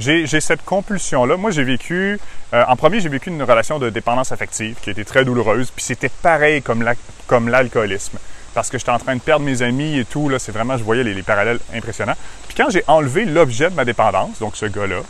j'ai 0.00 0.40
cette 0.40 0.64
compulsion-là. 0.64 1.36
Moi, 1.36 1.50
j'ai 1.50 1.62
vécu, 1.64 2.18
euh, 2.54 2.64
en 2.66 2.76
premier, 2.76 3.00
j'ai 3.00 3.08
vécu 3.08 3.30
une 3.30 3.42
relation 3.42 3.78
de 3.78 3.90
dépendance 3.90 4.32
affective 4.32 4.76
qui 4.82 4.90
été 4.90 5.04
très 5.04 5.24
douloureuse, 5.24 5.70
puis 5.70 5.84
c'était 5.84 6.08
pareil 6.08 6.62
comme 6.62 6.82
la- 6.82 6.94
comme 7.26 7.48
l'alcoolisme. 7.48 8.18
Parce 8.54 8.68
que 8.68 8.78
j'étais 8.78 8.90
en 8.90 8.98
train 8.98 9.14
de 9.14 9.20
perdre 9.20 9.44
mes 9.44 9.62
amis 9.62 9.98
et 9.98 10.04
tout, 10.04 10.28
là, 10.28 10.38
c'est 10.40 10.50
vraiment, 10.52 10.76
je 10.76 10.82
voyais 10.82 11.04
les, 11.04 11.14
les 11.14 11.22
parallèles 11.22 11.60
impressionnants. 11.72 12.16
Puis 12.48 12.56
quand 12.56 12.70
j'ai 12.70 12.82
enlevé 12.88 13.24
l'objet 13.24 13.70
de 13.70 13.74
ma 13.76 13.84
dépendance, 13.84 14.38
donc 14.40 14.56
ce 14.56 14.66
gars-là, 14.66 15.00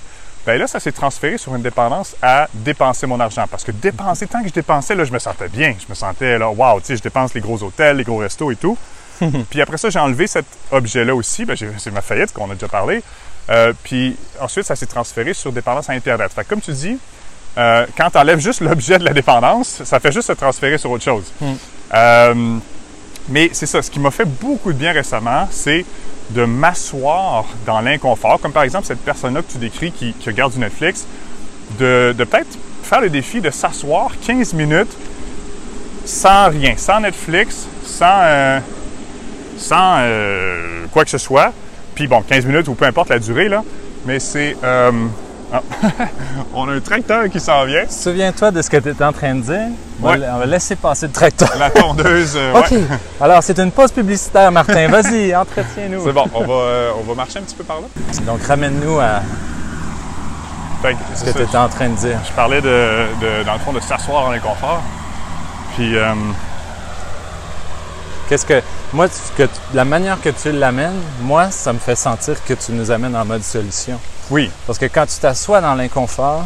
ben 0.47 0.59
là, 0.59 0.67
ça 0.67 0.81
s'est 0.81 0.93
transféré 0.93 1.39
sur 1.39 1.55
une 1.55 1.63
dépendance 1.63 2.17
à 2.23 2.49
dépenser 2.53 3.07
mon 3.07 3.21
argent. 3.21 3.45
Parce 3.51 3.63
que 3.65 3.73
dépenser, 3.73 4.27
tant 4.27 4.43
que 4.43 4.49
je 4.49 4.53
dépensais, 4.55 4.95
là, 4.95 5.05
je 5.05 5.13
me 5.13 5.19
sentais 5.19 5.49
bien. 5.49 5.75
Je 5.79 5.87
me 5.89 5.95
sentais, 5.95 6.39
là, 6.39 6.51
waouh, 6.51 6.81
tu 6.81 6.87
sais, 6.87 6.97
je 6.97 7.03
dépense 7.03 7.33
les 7.35 7.41
gros 7.41 7.63
hôtels, 7.63 7.99
les 7.99 8.05
gros 8.05 8.19
restos 8.19 8.51
et 8.51 8.57
tout. 8.57 8.77
puis 9.51 9.61
après 9.61 9.77
ça, 9.77 9.91
j'ai 9.91 9.99
enlevé 9.99 10.27
cet 10.27 10.47
objet-là 10.71 11.15
aussi. 11.15 11.45
Ben, 11.45 11.57
c'est 11.57 11.91
ma 11.91 12.01
faillite 12.01 12.33
qu'on 12.33 12.51
a 12.51 12.55
déjà 12.55 12.69
parlé. 12.69 13.03
Euh, 13.51 13.73
puis 13.83 14.17
ensuite, 14.41 14.65
ça 14.65 14.77
s'est 14.77 14.87
transféré 14.87 15.35
sur 15.35 15.53
dépendance 15.53 15.91
à 15.91 15.93
Internet. 15.93 16.31
Fait 16.33 16.45
que 16.45 16.49
comme 16.49 16.61
tu 16.61 16.73
dis, 16.73 16.99
euh, 17.59 17.85
quand 17.97 18.11
tu 18.11 18.19
enlèves 18.19 18.39
juste 18.39 18.61
l'objet 18.61 18.99
de 18.99 19.05
la 19.05 19.13
dépendance, 19.13 19.83
ça 19.85 19.99
fait 19.99 20.13
juste 20.13 20.29
se 20.29 20.33
transférer 20.33 20.79
sur 20.79 20.91
autre 20.91 21.05
chose. 21.05 21.25
Euh, 21.95 22.59
mais 23.29 23.51
c'est 23.53 23.67
ça, 23.67 23.83
ce 23.83 23.91
qui 23.91 23.99
m'a 23.99 24.11
fait 24.11 24.25
beaucoup 24.25 24.73
de 24.73 24.79
bien 24.79 24.93
récemment, 24.93 25.49
c'est 25.51 25.85
de 26.31 26.45
m'asseoir 26.45 27.45
dans 27.67 27.81
l'inconfort, 27.81 28.41
comme 28.41 28.53
par 28.53 28.63
exemple 28.63 28.87
cette 28.87 29.05
personne-là 29.05 29.43
que 29.43 29.51
tu 29.51 29.59
décris 29.59 29.91
qui, 29.91 30.13
qui 30.13 30.29
regarde 30.29 30.53
du 30.53 30.61
Netflix, 30.61 31.07
de, 31.79 32.15
de 32.17 32.25
peut-être 32.25 32.57
faire 32.85 33.01
le 33.01 33.11
défi 33.11 33.41
de 33.41 33.51
s'asseoir 33.51 34.13
15 34.25 34.53
minutes 34.55 34.97
sans 36.05 36.49
rien, 36.51 36.75
sans 36.77 37.01
Netflix, 37.01 37.67
sans, 37.85 38.61
sans 39.59 39.99
quoi 40.93 41.05
que 41.05 41.11
ce 41.11 41.19
soit. 41.19 41.53
Puis 42.01 42.09
bon, 42.09 42.23
15 42.23 42.47
minutes 42.47 42.67
ou 42.69 42.73
peu 42.73 42.87
importe 42.87 43.11
la 43.11 43.19
durée, 43.19 43.51
là, 43.51 43.63
mais 44.07 44.19
c'est... 44.21 44.57
euh, 44.65 44.91
ah, 45.53 45.61
on 46.55 46.67
a 46.67 46.73
un 46.73 46.81
tracteur 46.81 47.29
qui 47.29 47.39
s'en 47.39 47.67
vient. 47.67 47.83
Souviens-toi 47.91 48.51
de 48.53 48.63
ce 48.63 48.71
que 48.71 48.79
tu 48.79 48.89
étais 48.89 49.05
en 49.05 49.13
train 49.13 49.35
de 49.35 49.43
dire. 49.43 49.61
On 50.03 50.07
va- 50.07 50.13
Ouais. 50.17 50.27
On 50.33 50.39
va 50.39 50.47
laisser 50.47 50.77
passer 50.77 51.09
le 51.09 51.13
tracteur. 51.13 51.51
La 51.59 51.69
tondeuse... 51.69 52.33
euh, 52.37 52.55
OK. 52.59 52.71
ouais. 52.71 52.85
Alors, 53.21 53.43
c'est 53.43 53.59
une 53.59 53.71
pause 53.71 53.93
publicitaire, 53.93 54.51
Martin. 54.51 54.89
Vas-y, 54.89 55.37
entretiens-nous. 55.37 56.03
C'est 56.03 56.13
bon, 56.15 56.25
on 56.33 56.43
va, 56.47 56.55
euh, 56.55 56.91
on 56.99 57.03
va 57.07 57.15
marcher 57.15 57.41
un 57.41 57.43
petit 57.43 57.55
peu 57.57 57.65
par 57.65 57.77
là. 57.83 57.87
Donc, 58.25 58.43
ramène-nous 58.45 58.99
à 58.99 59.21
Fait 60.81 60.95
que 60.95 60.99
ce 61.17 61.25
que 61.25 61.37
tu 61.37 61.43
étais 61.43 61.59
en 61.59 61.69
train 61.69 61.91
de 61.91 61.97
dire. 61.97 62.19
Je 62.27 62.33
parlais 62.33 62.63
de, 62.63 62.69
de- 63.21 63.45
dans 63.45 63.53
le 63.53 63.59
fond, 63.59 63.75
de 63.75 63.81
s'asseoir 63.81 64.25
en 64.25 64.31
inconfort. 64.31 64.83
Puis, 65.77 65.99
euh, 65.99 66.15
Qu'est-ce 68.31 68.47
que. 68.47 68.63
Moi, 68.93 69.09
tu- 69.09 69.15
que 69.37 69.43
tu- 69.43 69.61
la 69.75 69.85
manière 69.85 70.21
que 70.21 70.29
tu 70.31 70.53
l'amènes, 70.53 71.01
moi, 71.21 71.51
ça 71.51 71.73
me 71.73 71.79
fait 71.81 71.97
sentir 71.97 72.43
que 72.45 72.55
tu 72.55 72.71
nous 72.73 72.91
amènes 72.91 73.15
en 73.17 73.25
mode 73.25 73.43
solution. 73.43 73.99
oui, 74.31 74.49
Parce 74.67 74.79
que 74.79 74.87
quand 74.87 75.05
tu 75.07 75.19
t'assois 75.19 75.61
dans 75.61 75.75
l'inconfort, 75.75 76.45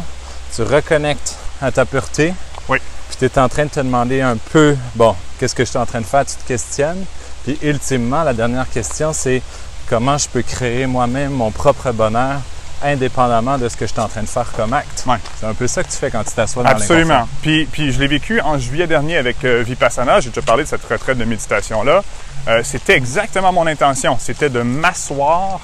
tu 0.55 0.63
reconnectes 0.63 1.35
à 1.61 1.71
ta 1.71 1.85
pureté. 1.85 2.33
Oui. 2.67 2.79
Puis 3.07 3.17
tu 3.19 3.25
es 3.25 3.39
en 3.39 3.47
train 3.47 3.65
de 3.65 3.69
te 3.69 3.79
demander 3.79 4.19
un 4.21 4.35
peu, 4.51 4.75
bon, 4.95 5.15
qu'est-ce 5.39 5.53
que 5.53 5.63
je 5.63 5.69
suis 5.69 5.77
en 5.77 5.85
train 5.85 6.01
de 6.01 6.05
faire? 6.07 6.25
Tu 6.25 6.35
te 6.35 6.47
questionnes. 6.47 7.05
Puis 7.43 7.57
ultimement, 7.61 8.23
la 8.23 8.33
dernière 8.33 8.67
question, 8.67 9.13
c'est 9.13 9.43
comment 9.87 10.17
je 10.17 10.27
peux 10.27 10.41
créer 10.41 10.87
moi-même 10.87 11.31
mon 11.33 11.51
propre 11.51 11.91
bonheur 11.91 12.39
indépendamment 12.83 13.57
de 13.57 13.69
ce 13.69 13.77
que 13.77 13.85
je 13.85 13.91
suis 13.91 14.01
en 14.01 14.07
train 14.07 14.21
de 14.21 14.27
faire 14.27 14.51
comme 14.51 14.73
acte. 14.73 15.03
Ouais. 15.07 15.17
C'est 15.39 15.45
un 15.45 15.53
peu 15.53 15.67
ça 15.67 15.83
que 15.83 15.89
tu 15.89 15.97
fais 15.97 16.11
quand 16.11 16.23
tu 16.23 16.31
t'assois 16.31 16.63
dans 16.63 16.69
absolument. 16.69 17.27
Puis, 17.41 17.65
puis 17.65 17.91
je 17.91 17.99
l'ai 17.99 18.07
vécu 18.07 18.41
en 18.41 18.57
juillet 18.57 18.87
dernier 18.87 19.17
avec 19.17 19.43
euh, 19.43 19.63
Vipassana. 19.65 20.19
J'ai 20.19 20.29
déjà 20.29 20.41
parlé 20.41 20.63
de 20.63 20.69
cette 20.69 20.83
retraite 20.83 21.17
de 21.17 21.25
méditation-là. 21.25 22.03
Euh, 22.47 22.61
c'était 22.63 22.95
exactement 22.95 23.51
mon 23.51 23.65
intention. 23.67 24.17
C'était 24.19 24.49
de 24.49 24.61
m'asseoir. 24.61 25.61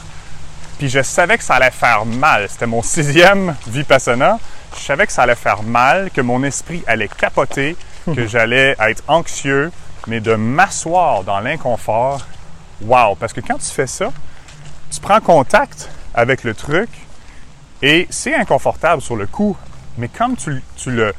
Puis 0.79 0.89
je 0.89 1.01
savais 1.01 1.37
que 1.37 1.43
ça 1.43 1.55
allait 1.55 1.71
faire 1.71 2.05
mal. 2.05 2.47
C'était 2.49 2.65
mon 2.65 2.81
sixième 2.81 3.55
Vipassana. 3.67 4.39
Je 4.75 4.81
savais 4.81 5.05
que 5.05 5.13
ça 5.13 5.23
allait 5.23 5.35
faire 5.35 5.63
mal, 5.63 6.09
que 6.11 6.21
mon 6.21 6.43
esprit 6.43 6.83
allait 6.87 7.09
capoter, 7.09 7.75
que 8.05 8.25
j'allais 8.25 8.75
être 8.79 9.03
anxieux, 9.07 9.71
mais 10.07 10.19
de 10.19 10.33
m'asseoir 10.33 11.23
dans 11.23 11.39
l'inconfort. 11.39 12.25
Wow! 12.81 13.15
Parce 13.15 13.33
que 13.33 13.41
quand 13.41 13.57
tu 13.57 13.69
fais 13.69 13.85
ça, 13.85 14.11
tu 14.89 14.99
prends 14.99 15.21
contact 15.21 15.89
avec 16.13 16.43
le 16.43 16.53
truc 16.53 16.89
et 17.81 18.07
c'est 18.09 18.35
inconfortable 18.35 19.01
sur 19.01 19.15
le 19.15 19.27
coup, 19.27 19.55
mais 19.97 20.07
comme 20.07 20.35
tu, 20.35 20.61
tu 20.75 20.91
le, 20.91 21.13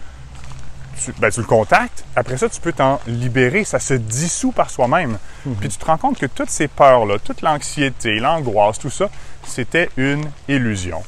tu, 1.03 1.13
ben, 1.19 1.31
tu 1.31 1.41
le 1.41 1.47
contactes, 1.47 2.05
après 2.17 2.37
ça, 2.37 2.49
tu 2.49 2.61
peux 2.61 2.73
t'en 2.73 3.01
libérer. 3.07 3.65
Ça 3.65 3.79
se 3.79 3.95
dissout 3.95 4.53
par 4.53 4.71
soi-même. 4.71 5.19
Puis 5.61 5.69
tu 5.69 5.77
te 5.79 5.85
rends 5.85 5.99
compte 5.99 6.19
que 6.19 6.27
toutes 6.27 6.51
ces 6.51 6.69
peurs-là, 6.69 7.19
toute 7.19 7.43
l'anxiété, 7.43 8.21
l'angoisse, 8.21 8.79
tout 8.79 8.91
ça, 8.91 9.11
c'était 9.47 9.91
une 9.97 10.25
illusion. 10.49 11.03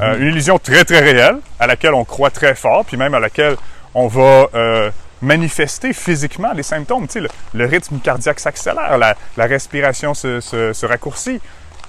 Euh, 0.00 0.18
une 0.18 0.26
illusion 0.28 0.58
très, 0.58 0.84
très 0.84 1.00
réelle, 1.00 1.38
à 1.58 1.66
laquelle 1.66 1.94
on 1.94 2.04
croit 2.04 2.30
très 2.30 2.54
fort, 2.54 2.84
puis 2.84 2.96
même 2.96 3.14
à 3.14 3.20
laquelle 3.20 3.56
on 3.94 4.06
va 4.08 4.46
euh, 4.54 4.90
manifester 5.22 5.92
physiquement 5.92 6.52
les 6.52 6.62
symptômes. 6.62 7.06
Tu 7.06 7.14
sais, 7.14 7.20
le, 7.20 7.28
le 7.54 7.66
rythme 7.66 7.98
cardiaque 7.98 8.40
s'accélère, 8.40 8.98
la, 8.98 9.16
la 9.36 9.46
respiration 9.46 10.14
se, 10.14 10.40
se- 10.40 10.72
se 10.72 10.86
raccourcit. 10.86 11.40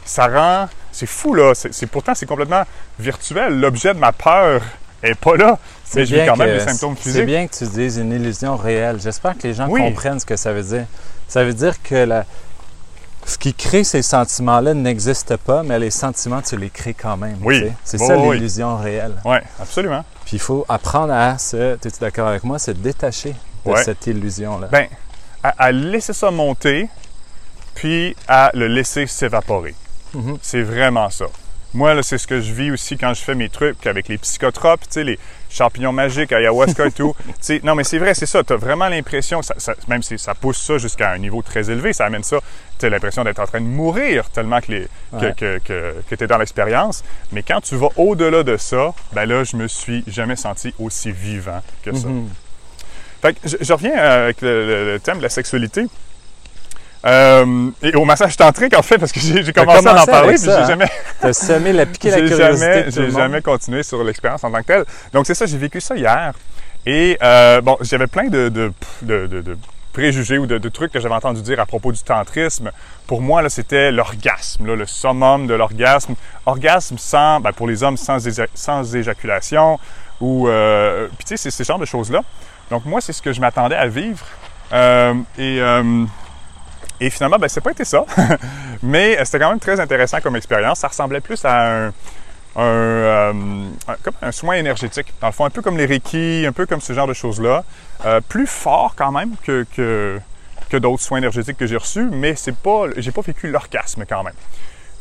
Ça 0.05 0.27
rend... 0.27 0.67
C'est 0.91 1.05
fou, 1.05 1.33
là. 1.33 1.53
C'est, 1.55 1.73
c'est- 1.73 1.85
pourtant, 1.87 2.13
c'est 2.15 2.25
complètement 2.25 2.63
virtuel. 2.99 3.59
L'objet 3.59 3.93
de 3.93 3.99
ma 3.99 4.11
peur 4.11 4.61
est 5.03 5.15
pas 5.15 5.35
là, 5.37 5.57
mais 5.95 6.05
j'ai 6.05 6.15
bien 6.17 6.25
quand 6.27 6.37
même 6.37 6.57
des 6.57 6.63
symptômes 6.63 6.95
C'est 6.97 7.03
physiques. 7.09 7.25
bien 7.25 7.47
que 7.47 7.55
tu 7.55 7.65
dises 7.65 7.97
une 7.97 8.11
illusion 8.11 8.55
réelle. 8.57 8.99
J'espère 9.01 9.37
que 9.37 9.47
les 9.47 9.53
gens 9.53 9.67
Oui. 9.69 9.81
comprennent 9.81 10.19
ce 10.19 10.25
que 10.25 10.35
ça 10.35 10.53
veut 10.53 10.63
dire. 10.63 10.85
Ça 11.27 11.43
veut 11.43 11.53
dire 11.53 11.81
que 11.81 11.95
la- 11.95 12.25
ce 13.25 13.37
qui 13.37 13.53
crée 13.53 13.83
ces 13.83 14.01
sentiments-là 14.01 14.73
n'existe 14.73 15.37
pas, 15.37 15.63
mais 15.63 15.79
les 15.79 15.91
sentiments, 15.91 16.41
tu 16.41 16.57
les 16.57 16.69
crées 16.69 16.93
quand 16.95 17.17
même. 17.17 17.37
Oui. 17.43 17.59
tu 17.61 17.67
sais. 17.67 17.73
C'est 17.83 17.97
ça 17.99 18.17
oui, 18.17 18.35
l'illusion 18.35 18.77
réelle. 18.77 19.13
Oui, 19.25 19.37
absolument. 19.59 20.03
Puis 20.25 20.37
il 20.37 20.39
faut 20.39 20.65
apprendre 20.67 21.13
à 21.13 21.37
se, 21.37 21.73
es-tu 21.75 21.89
d'accord 21.99 22.27
avec 22.27 22.43
moi, 22.43 22.59
se 22.59 22.71
détacher 22.71 23.35
de 23.65 23.71
Ouais. 23.71 23.83
cette 23.83 24.05
illusion-là. 24.07 24.69
À, 25.43 25.49
à 25.57 25.71
laisser 25.71 26.13
ça 26.13 26.29
monter, 26.31 26.89
puis 27.75 28.15
à 28.27 28.51
le 28.53 28.67
laisser 28.67 29.07
s'évaporer. 29.07 29.73
Mhm. 30.13 30.37
C'est 30.41 30.61
vraiment 30.63 31.09
ça. 31.09 31.25
Moi, 31.73 32.03
c'est 32.03 32.17
ce 32.17 32.27
que 32.27 32.41
je 32.41 32.51
vis 32.51 32.69
aussi 32.71 32.97
quand 32.97 33.13
je 33.13 33.21
fais 33.21 33.33
mes 33.33 33.47
trucs 33.47 33.87
avec 33.87 34.09
les 34.09 34.17
psychotropes, 34.17 34.81
tu 34.81 34.87
sais, 34.89 35.03
les 35.05 35.17
champignons 35.49 35.93
magiques, 35.93 36.33
ayahuasca 36.33 36.87
et 36.87 36.91
tout. 36.91 37.15
Non, 37.63 37.75
mais 37.75 37.85
c'est 37.85 37.97
vrai, 37.97 38.13
c'est 38.13 38.25
ça. 38.25 38.43
Tu 38.43 38.51
as 38.51 38.57
vraiment 38.57 38.89
l'impression, 38.89 39.41
ça, 39.41 39.55
ça- 39.57 39.75
même 39.87 40.03
si 40.03 40.19
ça 40.19 40.35
pousse 40.35 40.61
ça 40.61 40.77
jusqu'à 40.77 41.11
un 41.11 41.17
niveau 41.17 41.41
très 41.41 41.69
élevé, 41.71 41.93
ça 41.93 42.05
amène 42.05 42.23
ça, 42.23 42.39
tu 42.77 42.85
as 42.85 42.89
l'impression 42.89 43.23
d'être 43.23 43.39
en 43.39 43.45
train 43.45 43.61
de 43.61 43.65
mourir 43.67 44.29
tellement 44.31 44.59
que, 44.59 44.69
les, 44.73 44.87
que, 45.11 45.25
Ouais. 45.25 45.33
que, 45.37 45.59
que, 46.09 46.15
tu 46.15 46.23
es 46.25 46.27
dans 46.27 46.37
l'expérience. 46.37 47.05
Mais 47.31 47.41
quand 47.41 47.61
tu 47.61 47.75
vas 47.77 47.87
au-delà 47.95 48.43
de 48.43 48.57
ça, 48.57 48.93
ben 49.13 49.25
là, 49.25 49.45
je 49.45 49.55
me 49.55 49.69
suis 49.69 50.03
jamais 50.07 50.35
senti 50.35 50.73
aussi 50.77 51.13
vivant 51.13 51.61
que 51.85 51.95
ça. 51.95 52.07
Mhm. 52.09 52.27
Fait 53.21 53.33
que 53.33 53.47
je, 53.47 53.55
je 53.61 53.71
reviens 53.73 53.97
euh, 53.97 54.23
avec 54.25 54.41
le, 54.41 54.65
le- 54.67 54.93
le 54.93 54.99
thème 54.99 55.19
de 55.19 55.23
la 55.23 55.29
sexualité. 55.29 55.85
Euh, 57.05 57.69
et 57.81 57.95
au 57.95 58.05
massage 58.05 58.37
tantrique, 58.37 58.77
en 58.77 58.81
fait, 58.83 58.97
parce 58.99 59.11
que 59.11 59.19
j'ai 59.19 59.53
commencé 59.53 59.87
à 59.87 60.01
en 60.03 60.05
parler, 60.05 60.35
puis 60.35 60.43
j'ai 60.45 60.51
hein? 60.51 60.67
jamais, 60.67 60.89
T'as 61.19 61.33
semé 61.33 61.73
la 61.73 61.85
piqué 61.87 62.11
la 62.11 62.17
curiosité 62.21 62.85
j'ai 62.89 63.11
jamais 63.11 63.41
continué 63.41 63.81
sur 63.83 64.03
l'expérience 64.03 64.43
en 64.43 64.51
tant 64.51 64.59
que 64.59 64.65
telle. 64.67 64.85
Donc 65.13 65.25
c'est 65.25 65.33
ça, 65.33 65.45
j'ai 65.45 65.57
vécu 65.57 65.81
ça 65.81 65.95
hier. 65.95 66.33
Et 66.85 67.17
euh, 67.23 67.61
bon, 67.61 67.77
j'avais 67.81 68.07
plein 68.07 68.25
de, 68.27 68.49
de, 68.49 68.71
de- 69.01 69.27
de- 69.27 69.41
de 69.41 69.57
préjugés 69.93 70.37
ou 70.37 70.45
de, 70.45 70.69
trucs 70.69 70.91
que 70.93 70.99
j'avais 71.01 71.13
entendu 71.15 71.41
dire 71.41 71.59
à 71.59 71.65
propos 71.65 71.91
du 71.91 72.01
tantrisme. 72.01 72.71
Pour 73.07 73.19
moi, 73.21 73.41
là, 73.41 73.49
c'était 73.49 73.91
l'orgasme, 73.91 74.73
le 74.73 74.85
summum 74.85 75.47
de 75.47 75.53
l'orgasme. 75.53 76.15
Orgasme 76.45 76.97
sans, 76.97 77.39
ben, 77.41 77.51
pour 77.51 77.67
les 77.67 77.83
hommes, 77.83 77.97
sans, 77.97 78.25
éja- 78.25 78.47
sans 78.53 78.95
éjaculation. 78.95 79.79
Ou, 80.21 80.47
euh, 80.47 81.07
puis 81.17 81.25
tu 81.25 81.35
sais, 81.35 81.37
c'est 81.37 81.51
ce 81.51 81.63
genre 81.67 81.79
de 81.79 81.85
choses-là. 81.85 82.21
Donc 82.69 82.85
moi, 82.85 83.01
c'est 83.01 83.11
ce 83.11 83.21
que 83.21 83.33
je 83.33 83.41
m'attendais 83.41 83.75
à 83.75 83.87
vivre. 83.87 84.23
Et, 84.71 85.59
et 87.01 87.09
finalement, 87.09 87.37
ben, 87.37 87.49
c'est 87.49 87.61
pas 87.61 87.71
été 87.71 87.83
ça. 87.83 88.05
Mais 88.83 89.17
euh, 89.19 89.25
c'était 89.25 89.39
quand 89.39 89.49
même 89.49 89.59
très 89.59 89.79
intéressant 89.79 90.21
comme 90.21 90.35
expérience. 90.35 90.79
Ça 90.79 90.87
ressemblait 90.87 91.19
plus 91.19 91.43
à 91.43 91.87
un, 91.87 91.93
euh, 92.57 93.33
un- 94.21 94.31
soin 94.31 94.55
énergétique. 94.55 95.11
Dans 95.19 95.27
le 95.27 95.33
fond, 95.33 95.45
un 95.45 95.49
peu 95.49 95.63
comme 95.63 95.77
les 95.77 95.87
Reiki, 95.87 96.45
un 96.47 96.51
peu 96.51 96.67
comme 96.67 96.79
ce 96.79 96.93
genre 96.93 97.07
de 97.07 97.13
choses-là. 97.13 97.63
Euh, 98.05 98.21
plus 98.21 98.45
fort 98.45 98.93
quand 98.95 99.11
même 99.11 99.31
que, 99.43 99.65
que, 99.75 100.19
d'autres 100.77 101.01
soins 101.03 101.17
énergétiques 101.17 101.57
que 101.57 101.65
j'ai 101.67 101.75
reçus, 101.75 102.07
mais 102.11 102.35
c'est 102.35 102.55
pas, 102.55 102.83
j'ai 102.95 103.11
pas 103.11 103.21
vécu 103.21 103.49
l'orgasme 103.49 104.05
quand 104.07 104.23
même. 104.23 104.35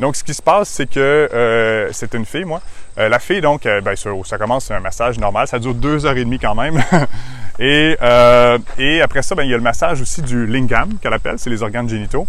Donc, 0.01 0.17
ce 0.17 0.25
qui 0.25 0.35
se 0.35 0.43
passe, 0.43 0.69
c'est 0.71 0.89
que 0.91 1.89
c'est 1.93 2.15
une 2.15 2.25
fille, 2.25 2.45
moi. 2.45 2.61
La 2.97 3.19
fille, 3.19 3.41
donc, 3.43 3.65
ben, 3.65 3.95
ça, 3.95 4.11
ça 4.25 4.39
commence 4.39 4.71
un 4.71 4.81
massage 4.81 5.19
normal. 5.19 5.47
Ça 5.47 5.59
dure 5.59 5.75
deux 5.75 6.07
heures 6.07 6.17
et 6.17 6.25
demie 6.25 6.39
quand 6.39 6.55
même. 6.55 6.83
et, 7.61 7.99
euh, 8.01 8.59
et 8.79 9.03
après 9.03 9.20
ça, 9.20 9.35
ben, 9.35 9.42
il 9.42 9.51
y 9.51 9.55
a 9.55 9.57
le 9.59 9.62
massage 9.62 10.01
aussi 10.01 10.23
du 10.23 10.46
lingam, 10.46 10.94
qu'elle 11.01 11.12
appelle, 11.12 11.38
c'est 11.38 11.51
les 11.51 11.62
organes 11.62 11.88
génitaux. 11.88 12.27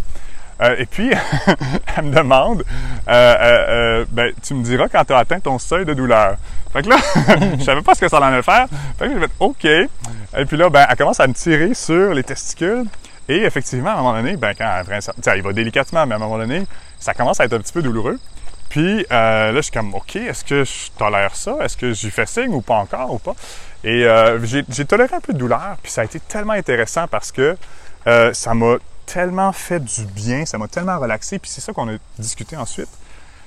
Euh, 0.61 0.75
et 0.77 0.85
puis, 0.85 1.09
elle 1.97 2.03
me 2.03 2.13
demande, 2.13 2.65
euh, 3.07 4.05
ben, 4.11 4.33
tu 4.43 4.53
me 4.53 4.63
diras 4.63 4.89
quand 4.89 5.05
tu 5.05 5.13
as 5.13 5.17
atteint 5.19 5.39
ton 5.39 5.57
seuil 5.57 5.85
de 5.85 5.93
douleur. 5.93 6.35
Fait 6.73 6.83
que 6.83 6.89
là, 6.89 6.97
je 7.57 7.63
savais 7.63 7.81
pas 7.81 7.95
ce 7.95 8.01
que 8.01 8.09
ça 8.09 8.17
allait 8.17 8.43
faire. 8.43 8.67
Fait 8.99 9.07
que 9.07 9.13
j'ai 9.13 9.19
fait 9.19 9.31
OK. 9.39 9.65
Et 9.65 10.45
puis 10.45 10.57
là, 10.57 10.69
ben, 10.69 10.85
elle 10.89 10.97
commence 10.97 11.21
à 11.21 11.27
me 11.27 11.33
tirer 11.33 11.73
sur 11.73 12.13
les 12.13 12.23
testicules. 12.23 12.85
Et 13.29 13.43
effectivement, 13.43 13.91
à 13.91 13.93
un 13.93 13.97
moment 13.97 14.13
donné, 14.15 14.35
ben, 14.35 14.53
quand 14.53 14.83
elle, 14.91 15.37
il 15.37 15.43
va 15.43 15.53
délicatement, 15.53 16.05
mais 16.05 16.13
à 16.13 16.17
un 16.17 16.19
moment 16.19 16.37
donné, 16.37 16.67
ça 16.99 17.13
commence 17.13 17.39
à 17.39 17.45
être 17.45 17.53
un 17.53 17.59
petit 17.59 17.73
peu 17.73 17.81
douloureux. 17.81 18.19
Puis 18.67 19.05
là, 19.09 19.53
je 19.53 19.61
suis 19.61 19.71
comme, 19.71 19.93
OK, 19.95 20.17
est-ce 20.17 20.43
que 20.43 20.65
je 20.65 20.91
tolère 20.97 21.35
ça? 21.35 21.57
Est-ce 21.61 21.77
que 21.77 21.93
j'y 21.93 22.09
fais 22.09 22.25
signe 22.25 22.53
ou 22.53 22.61
pas 22.61 22.75
encore 22.75 23.13
ou 23.13 23.19
pas? 23.19 23.35
Et 23.83 24.05
j'ai 24.43 24.85
toléré 24.85 25.15
un 25.15 25.19
peu 25.19 25.33
de 25.33 25.37
douleur. 25.37 25.77
Puis 25.81 25.91
ça 25.91 26.01
a 26.01 26.03
été 26.05 26.19
tellement 26.19 26.53
intéressant 26.53 27.07
parce 27.07 27.31
que 27.31 27.57
ça 28.05 28.53
m'a 28.53 28.75
tellement 29.05 29.51
fait 29.51 29.79
du 29.79 30.05
bien, 30.05 30.45
ça 30.45 30.57
m'a 30.57 30.67
tellement 30.67 30.99
relaxé. 30.99 31.39
Puis 31.39 31.51
c'est 31.51 31.61
ça 31.61 31.73
qu'on 31.73 31.89
a 31.89 31.97
discuté 32.17 32.55
ensuite. 32.55 32.89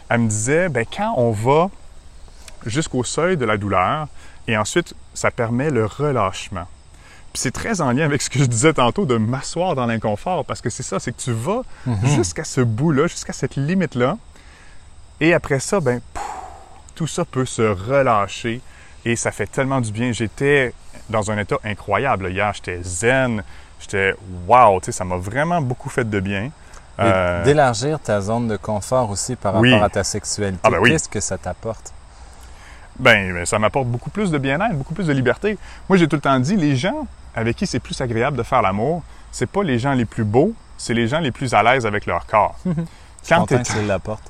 Elle 0.09 0.20
me 0.20 0.29
disait, 0.29 0.68
ben 0.68 0.85
quand 0.85 1.14
on 1.16 1.31
va 1.31 1.70
jusqu'au 2.66 3.05
seuil 3.05 3.37
de 3.37 3.44
la 3.44 3.57
douleur, 3.57 4.09
et 4.47 4.57
ensuite, 4.57 4.94
ça 5.14 5.31
permet 5.31 5.70
le 5.70 5.87
relâchement. 5.87 6.66
Puis 7.33 7.40
c'est 7.40 7.51
très 7.51 7.81
en 7.81 7.92
lien 7.92 8.05
avec 8.05 8.23
ce 8.23 8.31
que 8.31 8.38
je 8.38 8.44
disais 8.44 8.73
tantôt 8.75 9.07
de 9.07 9.16
m'asseoir 9.16 9.75
dans 9.75 9.87
l'inconfort, 9.87 10.44
parce 10.44 10.61
que 10.61 10.70
c'est 10.70 10.83
ça, 10.83 11.01
c'est 11.01 11.12
que 11.12 11.20
tu 11.20 11.33
vas 11.33 11.62
mhm. 11.87 12.07
jusqu'à 12.07 12.44
ce 12.44 12.61
bout-là, 12.61 13.07
jusqu'à 13.07 13.33
cette 13.33 13.57
limite-là, 13.57 14.18
et 15.20 15.35
après 15.35 15.61
ça, 15.61 15.81
ben, 15.81 16.01
tout 16.94 17.07
ça 17.07 17.25
peut 17.25 17.47
se 17.47 17.62
relâcher, 17.62 18.61
et 19.05 19.17
ça 19.17 19.31
fait 19.31 19.47
tellement 19.47 19.81
du 19.81 19.93
bien. 19.93 20.12
J'étais 20.12 20.73
dans 21.09 21.31
un 21.31 21.38
état 21.38 21.57
incroyable 21.64 22.31
hier, 22.31 22.53
j'étais 22.55 22.81
zen, 22.83 23.43
j'étais 23.81 24.14
wow, 24.47 24.81
tu 24.81 24.87
sais, 24.87 24.93
ça 24.93 25.05
m'a 25.05 25.17
vraiment 25.17 25.61
beaucoup 25.61 25.90
fait 25.90 26.09
de 26.09 26.21
bien. 26.21 26.51
Euh, 27.01 27.43
d'élargir 27.43 27.99
ta 27.99 28.21
zone 28.21 28.47
de 28.47 28.57
confort 28.57 29.11
aussi 29.11 29.35
par 29.35 29.55
rapport 29.55 29.83
à 29.83 29.88
ta 29.88 30.05
sexualité. 30.05 30.61
Ah, 30.62 30.71
ben 30.71 30.83
Qu'est-ce 30.85 31.09
que 31.09 31.21
ça 31.21 31.37
t'apporte? 31.37 31.93
Ben, 32.99 33.33
ben, 33.35 33.45
ça 33.45 33.59
m'apporte 33.59 33.88
beaucoup 33.88 34.11
plus 34.11 34.31
de 34.31 34.38
bien-être, 34.38 34.77
beaucoup 34.77 34.95
plus 34.95 35.09
de 35.09 35.12
liberté. 35.12 35.59
Moi, 35.88 35.99
j'ai 35.99 36.07
tout 36.07 36.14
le 36.14 36.23
temps 36.23 36.38
dit, 36.38 36.57
les 36.57 36.77
gens 36.77 37.07
avec 37.35 37.57
qui 37.57 37.67
c'est 37.67 37.81
plus 37.81 38.01
agréable 38.01 38.37
de 38.37 38.45
faire 38.45 38.62
l'amour, 38.62 39.03
c'est 39.33 39.51
pas 39.51 39.64
les 39.64 39.81
gens 39.81 39.95
les 39.95 40.05
plus 40.05 40.23
beaux, 40.23 40.53
c'est 40.79 40.95
les 40.95 41.09
gens 41.09 41.19
les 41.19 41.33
plus 41.33 41.53
à 41.55 41.62
l'aise 41.64 41.85
avec 41.85 42.07
leur 42.07 42.27
corps. 42.27 42.57
quand 43.29 43.47
tu 43.47 43.55
es... 43.55 43.62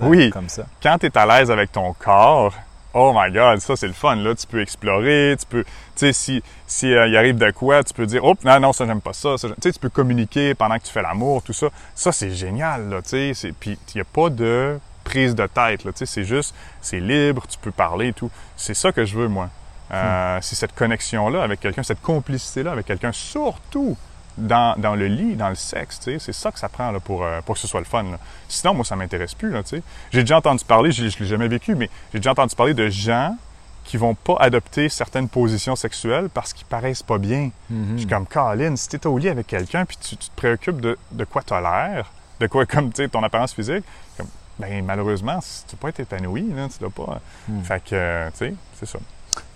oui. 0.00 0.30
comme 0.30 0.48
ça. 0.48 0.64
Quand 0.82 0.96
tu 0.98 1.06
es 1.06 1.18
à 1.18 1.26
l'aise 1.26 1.50
avec 1.50 1.72
ton 1.72 1.92
corps, 1.92 2.54
oh 2.94 3.12
my 3.14 3.30
god, 3.30 3.60
ça 3.60 3.76
c'est 3.76 3.86
le 3.86 3.92
fun. 3.92 4.16
Là, 4.16 4.34
tu 4.34 4.46
peux 4.46 4.62
explorer, 4.62 5.36
tu 5.38 5.46
peux, 5.46 5.64
tu 5.64 5.70
sais, 5.96 6.12
si, 6.12 6.42
si 6.66 6.92
euh, 6.92 7.08
il 7.08 7.16
arrive 7.16 7.36
de 7.36 7.50
quoi, 7.50 7.84
tu 7.84 7.92
peux 7.92 8.06
dire, 8.06 8.24
oh 8.24 8.34
non, 8.44 8.60
non, 8.60 8.72
ça 8.72 8.86
j'aime 8.86 9.00
pas 9.00 9.12
ça. 9.12 9.34
tu 9.38 9.48
sais, 9.60 9.72
tu 9.72 9.78
peux 9.78 9.90
communiquer 9.90 10.54
pendant 10.54 10.78
que 10.78 10.84
tu 10.84 10.92
fais 10.92 11.02
l'amour, 11.02 11.42
tout 11.42 11.52
ça. 11.52 11.68
Ça 11.94 12.12
c'est 12.12 12.30
génial, 12.30 12.88
là, 12.88 13.02
tu 13.02 13.34
sais. 13.34 13.52
Puis 13.58 13.78
il 13.94 13.96
n'y 13.96 14.00
a 14.00 14.04
pas 14.04 14.30
de 14.30 14.78
prise 15.02 15.34
de 15.34 15.46
tête, 15.46 15.84
là, 15.84 15.92
tu 15.92 15.98
sais, 15.98 16.06
c'est 16.06 16.24
juste, 16.24 16.54
c'est 16.80 17.00
libre, 17.00 17.46
tu 17.46 17.58
peux 17.58 17.72
parler 17.72 18.08
et 18.08 18.12
tout. 18.12 18.30
C'est 18.56 18.74
ça 18.74 18.92
que 18.92 19.04
je 19.04 19.18
veux, 19.18 19.28
moi. 19.28 19.50
Euh, 19.92 20.38
hmm. 20.38 20.42
C'est 20.42 20.56
cette 20.56 20.74
connexion-là 20.74 21.42
avec 21.42 21.60
quelqu'un, 21.60 21.82
cette 21.82 22.00
complicité-là 22.00 22.72
avec 22.72 22.86
quelqu'un, 22.86 23.12
surtout 23.12 23.96
dans, 24.36 24.78
dans, 24.78 24.94
le 24.94 25.06
lit, 25.06 25.36
dans 25.36 25.48
le 25.48 25.54
sexe, 25.54 26.00
tu 26.00 26.18
c'est 26.18 26.32
ça 26.32 26.50
que 26.50 26.58
ça 26.58 26.68
prend 26.68 26.90
là, 26.90 27.00
pour, 27.00 27.24
euh, 27.24 27.40
pour 27.42 27.54
que 27.54 27.60
ce 27.60 27.66
soit 27.66 27.80
le 27.80 27.86
fun. 27.86 28.04
Sinon, 28.48 28.74
moi, 28.74 28.84
ça 28.84 28.96
m'intéresse 28.96 29.34
plus. 29.34 29.54
Tu. 29.64 29.82
J'ai 30.12 30.20
déjà 30.20 30.38
entendu 30.38 30.64
parler, 30.64 30.92
je 30.92 31.04
ne 31.04 31.08
l'ai 31.08 31.26
jamais 31.26 31.48
vécu, 31.48 31.74
mais 31.74 31.88
j'ai 32.12 32.18
déjà 32.18 32.32
entendu 32.32 32.54
parler 32.54 32.74
de 32.74 32.88
gens 32.88 33.36
qui 33.84 33.96
vont 33.96 34.14
pas 34.14 34.36
adopter 34.40 34.88
certaines 34.88 35.28
positions 35.28 35.76
sexuelles 35.76 36.28
parce 36.32 36.52
qu'ils 36.52 36.66
paraissent 36.66 37.02
pas 37.02 37.18
bien. 37.18 37.50
Mm-hmm. 37.70 37.92
Je 37.92 37.98
suis 37.98 38.06
comme, 38.06 38.26
Colin, 38.26 38.76
si 38.76 38.88
tu 38.88 38.96
es 38.96 39.06
au 39.06 39.18
lit 39.18 39.28
avec 39.28 39.46
quelqu'un 39.46 39.84
puis 39.84 39.98
tu, 39.98 40.16
te 40.16 40.30
préoccupes 40.34 40.80
de, 40.80 40.98
de 41.12 41.24
quoi 41.24 41.42
tu 41.42 41.52
as 41.52 41.60
l'air, 41.60 42.10
de 42.40 42.46
quoi, 42.46 42.66
comme, 42.66 42.90
tu 42.92 43.02
sais, 43.02 43.08
ton 43.08 43.22
apparence 43.22 43.52
physique, 43.52 43.84
comme, 44.16 44.28
ben, 44.58 44.84
malheureusement, 44.84 45.38
tu 45.40 45.76
peux 45.76 45.82
pas 45.82 45.88
être 45.90 46.00
épanoui, 46.00 46.50
là, 46.54 46.68
tu 46.68 46.78
dois 46.78 46.90
pas. 46.90 47.20
Mm. 47.48 47.62
Fait 47.62 47.84
que, 47.84 48.30
tu 48.30 48.36
sais, 48.38 48.54
c'est 48.80 48.86
ça. 48.86 48.98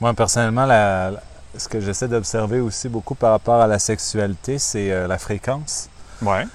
Moi, 0.01 0.13
personnellement, 0.13 0.67
la, 0.67 1.13
ce 1.57 1.69
que 1.69 1.81
j'essaie 1.81 2.09
d'observer 2.09 2.61
aussi 2.61 2.89
beaucoup 2.89 3.15
par 3.15 3.33
rapport 3.33 3.61
à 3.61 3.67
la 3.67 3.79
sexualité, 3.79 4.59
c'est 4.59 4.91
euh, 4.93 5.07
la 5.07 5.19
fréquence. 5.19 5.89
Ouais. 6.23 6.47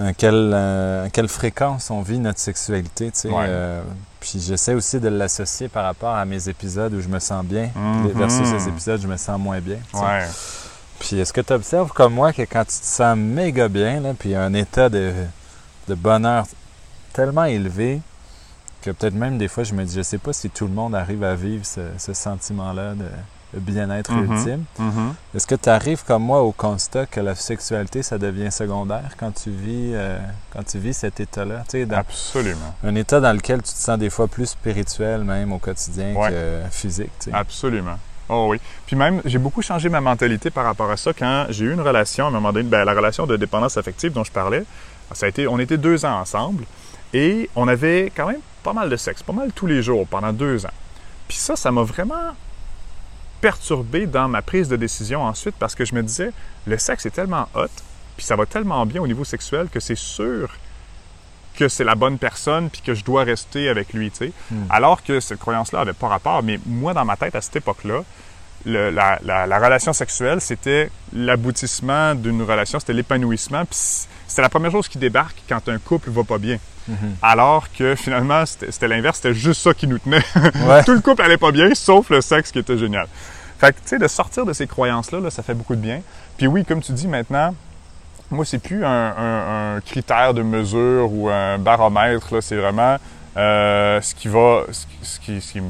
À 0.00 0.12
quelle, 0.12 0.52
euh, 0.54 1.08
quelle, 1.12 1.28
fréquence 1.28 1.90
on 1.90 2.02
vit 2.02 2.20
notre 2.20 2.38
sexualité, 2.38 3.10
tu 3.10 3.20
sais. 3.20 3.30
Euh, 3.32 3.82
puis 4.20 4.38
j'essaie 4.40 4.74
aussi 4.74 5.00
de 5.00 5.08
l'associer 5.08 5.68
par 5.68 5.84
rapport 5.84 6.14
à 6.14 6.24
mes 6.24 6.48
épisodes 6.48 6.94
où 6.94 7.00
je 7.00 7.08
me 7.08 7.18
sens 7.18 7.44
bien, 7.44 7.70
mm-hmm. 7.76 8.12
versus 8.12 8.46
ces 8.46 8.68
épisodes 8.68 9.00
où 9.00 9.02
je 9.02 9.08
me 9.08 9.16
sens 9.16 9.38
moins 9.40 9.60
bien. 9.60 9.78
Ouais. 9.94 10.26
Puis 11.00 11.18
est-ce 11.18 11.32
que 11.32 11.40
tu 11.40 11.52
observes 11.52 11.92
comme 11.92 12.14
moi 12.14 12.32
que 12.32 12.42
quand 12.42 12.64
tu 12.64 12.78
te 12.78 12.84
sens 12.84 13.16
méga 13.16 13.68
bien, 13.68 14.00
là, 14.00 14.14
puis 14.16 14.34
un 14.34 14.54
état 14.54 14.88
de, 14.88 15.12
de 15.88 15.94
bonheur 15.94 16.46
tellement 17.12 17.44
élevé, 17.44 18.00
que 18.82 18.90
peut-être 18.92 19.14
même 19.14 19.36
des 19.36 19.48
fois 19.48 19.64
je 19.64 19.74
me 19.74 19.84
dis, 19.84 19.96
je 19.96 20.02
sais 20.02 20.18
pas 20.18 20.32
si 20.32 20.48
tout 20.48 20.66
le 20.66 20.72
monde 20.72 20.94
arrive 20.94 21.24
à 21.24 21.34
vivre 21.34 21.66
ce, 21.66 21.80
ce 21.98 22.12
sentiment-là 22.14 22.94
de 22.94 23.06
le 23.54 23.60
bien-être 23.60 24.12
mm-hmm. 24.12 24.32
ultime. 24.32 24.64
Mm-hmm. 24.78 25.36
Est-ce 25.36 25.46
que 25.46 25.54
tu 25.54 25.68
arrives 25.68 26.04
comme 26.04 26.22
moi 26.22 26.42
au 26.42 26.52
constat 26.52 27.06
que 27.06 27.20
la 27.20 27.34
sexualité, 27.34 28.02
ça 28.02 28.18
devient 28.18 28.52
secondaire 28.52 29.12
quand 29.18 29.32
tu 29.32 29.50
vis, 29.50 29.92
euh, 29.94 30.18
quand 30.50 30.64
tu 30.64 30.78
vis 30.78 30.94
cet 30.94 31.20
état-là? 31.20 31.64
Absolument. 31.96 32.74
Un 32.84 32.94
état 32.94 33.20
dans 33.20 33.32
lequel 33.32 33.58
tu 33.62 33.72
te 33.72 33.78
sens 33.78 33.98
des 33.98 34.10
fois 34.10 34.28
plus 34.28 34.46
spirituel 34.46 35.24
même 35.24 35.52
au 35.52 35.58
quotidien 35.58 36.14
que 36.14 36.60
physique. 36.70 37.10
Absolument. 37.32 37.98
Oh 38.28 38.48
oui. 38.50 38.60
Puis 38.86 38.94
même, 38.94 39.22
j'ai 39.24 39.38
beaucoup 39.38 39.62
changé 39.62 39.88
ma 39.88 40.00
mentalité 40.00 40.50
par 40.50 40.64
rapport 40.64 40.90
à 40.90 40.96
ça 40.96 41.12
quand 41.12 41.46
j'ai 41.48 41.64
eu 41.64 41.72
une 41.72 41.80
relation, 41.80 42.26
à 42.26 42.28
un 42.28 42.32
moment 42.32 42.52
donné, 42.52 42.68
ben, 42.68 42.84
la 42.84 42.92
relation 42.92 43.26
de 43.26 43.36
dépendance 43.36 43.78
affective 43.78 44.12
dont 44.12 44.24
je 44.24 44.32
parlais, 44.32 44.64
ça 45.12 45.26
a 45.26 45.28
été, 45.30 45.48
on 45.48 45.58
était 45.58 45.78
deux 45.78 46.04
ans 46.04 46.20
ensemble 46.20 46.64
et 47.14 47.48
on 47.56 47.66
avait 47.68 48.12
quand 48.14 48.26
même 48.26 48.40
pas 48.62 48.74
mal 48.74 48.90
de 48.90 48.96
sexe, 48.96 49.22
pas 49.22 49.32
mal 49.32 49.50
tous 49.54 49.66
les 49.66 49.82
jours 49.82 50.06
pendant 50.06 50.32
deux 50.32 50.66
ans. 50.66 50.74
Puis 51.26 51.38
ça, 51.38 51.56
ça 51.56 51.70
m'a 51.70 51.82
vraiment 51.82 52.34
perturbé 53.40 54.06
dans 54.06 54.28
ma 54.28 54.42
prise 54.42 54.68
de 54.68 54.76
décision 54.76 55.22
ensuite 55.22 55.54
parce 55.58 55.74
que 55.74 55.84
je 55.84 55.94
me 55.94 56.02
disais, 56.02 56.32
le 56.66 56.78
sexe 56.78 57.06
est 57.06 57.10
tellement 57.10 57.48
hot, 57.54 57.66
puis 58.16 58.26
ça 58.26 58.36
va 58.36 58.46
tellement 58.46 58.84
bien 58.86 59.00
au 59.00 59.06
niveau 59.06 59.24
sexuel 59.24 59.68
que 59.68 59.80
c'est 59.80 59.96
sûr 59.96 60.50
que 61.56 61.68
c'est 61.68 61.84
la 61.84 61.96
bonne 61.96 62.18
personne 62.18 62.70
puis 62.70 62.82
que 62.82 62.94
je 62.94 63.04
dois 63.04 63.24
rester 63.24 63.68
avec 63.68 63.92
lui, 63.92 64.10
tu 64.10 64.18
sais. 64.18 64.32
Hmm. 64.50 64.64
Alors 64.70 65.02
que 65.02 65.18
cette 65.18 65.40
croyance-là 65.40 65.80
avait 65.80 65.92
pas 65.92 66.06
rapport, 66.08 66.42
mais 66.42 66.60
moi, 66.66 66.94
dans 66.94 67.04
ma 67.04 67.16
tête, 67.16 67.34
à 67.34 67.40
cette 67.40 67.56
époque-là, 67.56 68.04
la, 68.64 69.18
la, 69.22 69.58
relation 69.58 69.92
sexuelle, 69.92 70.40
c'était 70.40 70.90
l'aboutissement 71.12 72.14
d'une 72.14 72.42
relation, 72.42 72.78
c'était 72.78 72.92
l'épanouissement, 72.92 73.64
puis 73.64 73.78
c'était 74.26 74.42
la 74.42 74.48
première 74.48 74.70
chose 74.70 74.88
qui 74.88 74.98
débarque 74.98 75.42
quand 75.48 75.68
un 75.68 75.78
couple 75.78 76.10
va 76.10 76.24
pas 76.24 76.38
bien. 76.38 76.58
Mhm. 76.88 77.16
Alors 77.22 77.70
que 77.72 77.94
finalement, 77.94 78.44
c'était 78.46 78.88
l'inverse, 78.88 79.16
c'était 79.16 79.34
juste 79.34 79.60
ça 79.60 79.74
qui 79.74 79.86
nous 79.86 79.98
tenait. 79.98 80.22
Tout 80.86 80.94
le 80.94 81.00
couple 81.00 81.22
allait 81.22 81.36
pas 81.36 81.52
bien, 81.52 81.74
sauf 81.74 82.10
le 82.10 82.20
sexe 82.20 82.50
qui 82.50 82.58
était 82.58 82.78
génial. 82.78 83.06
Fait 83.58 83.72
que, 83.72 83.80
tu 83.80 83.88
sais, 83.88 83.98
de 83.98 84.08
sortir 84.08 84.46
de 84.46 84.52
ces 84.52 84.66
croyances-là, 84.66 85.30
ça 85.30 85.42
fait 85.42 85.54
beaucoup 85.54 85.74
de 85.74 85.80
bien. 85.80 86.00
Puis 86.36 86.46
oui, 86.46 86.64
comme 86.64 86.80
tu 86.80 86.92
dis 86.92 87.08
maintenant, 87.08 87.54
moi, 88.30 88.44
c'est 88.44 88.58
plus 88.58 88.84
un, 88.84 89.80
critère 89.84 90.34
de 90.34 90.42
mesure 90.42 91.12
ou 91.12 91.28
un 91.28 91.58
baromètre, 91.58 92.42
c'est 92.42 92.56
vraiment 92.56 92.96
euh, 93.36 94.00
ce 94.00 94.14
qui 94.14 94.28
va, 94.28 94.62
ce 95.02 95.18
qui, 95.20 95.40
ce 95.40 95.52
qui 95.52 95.60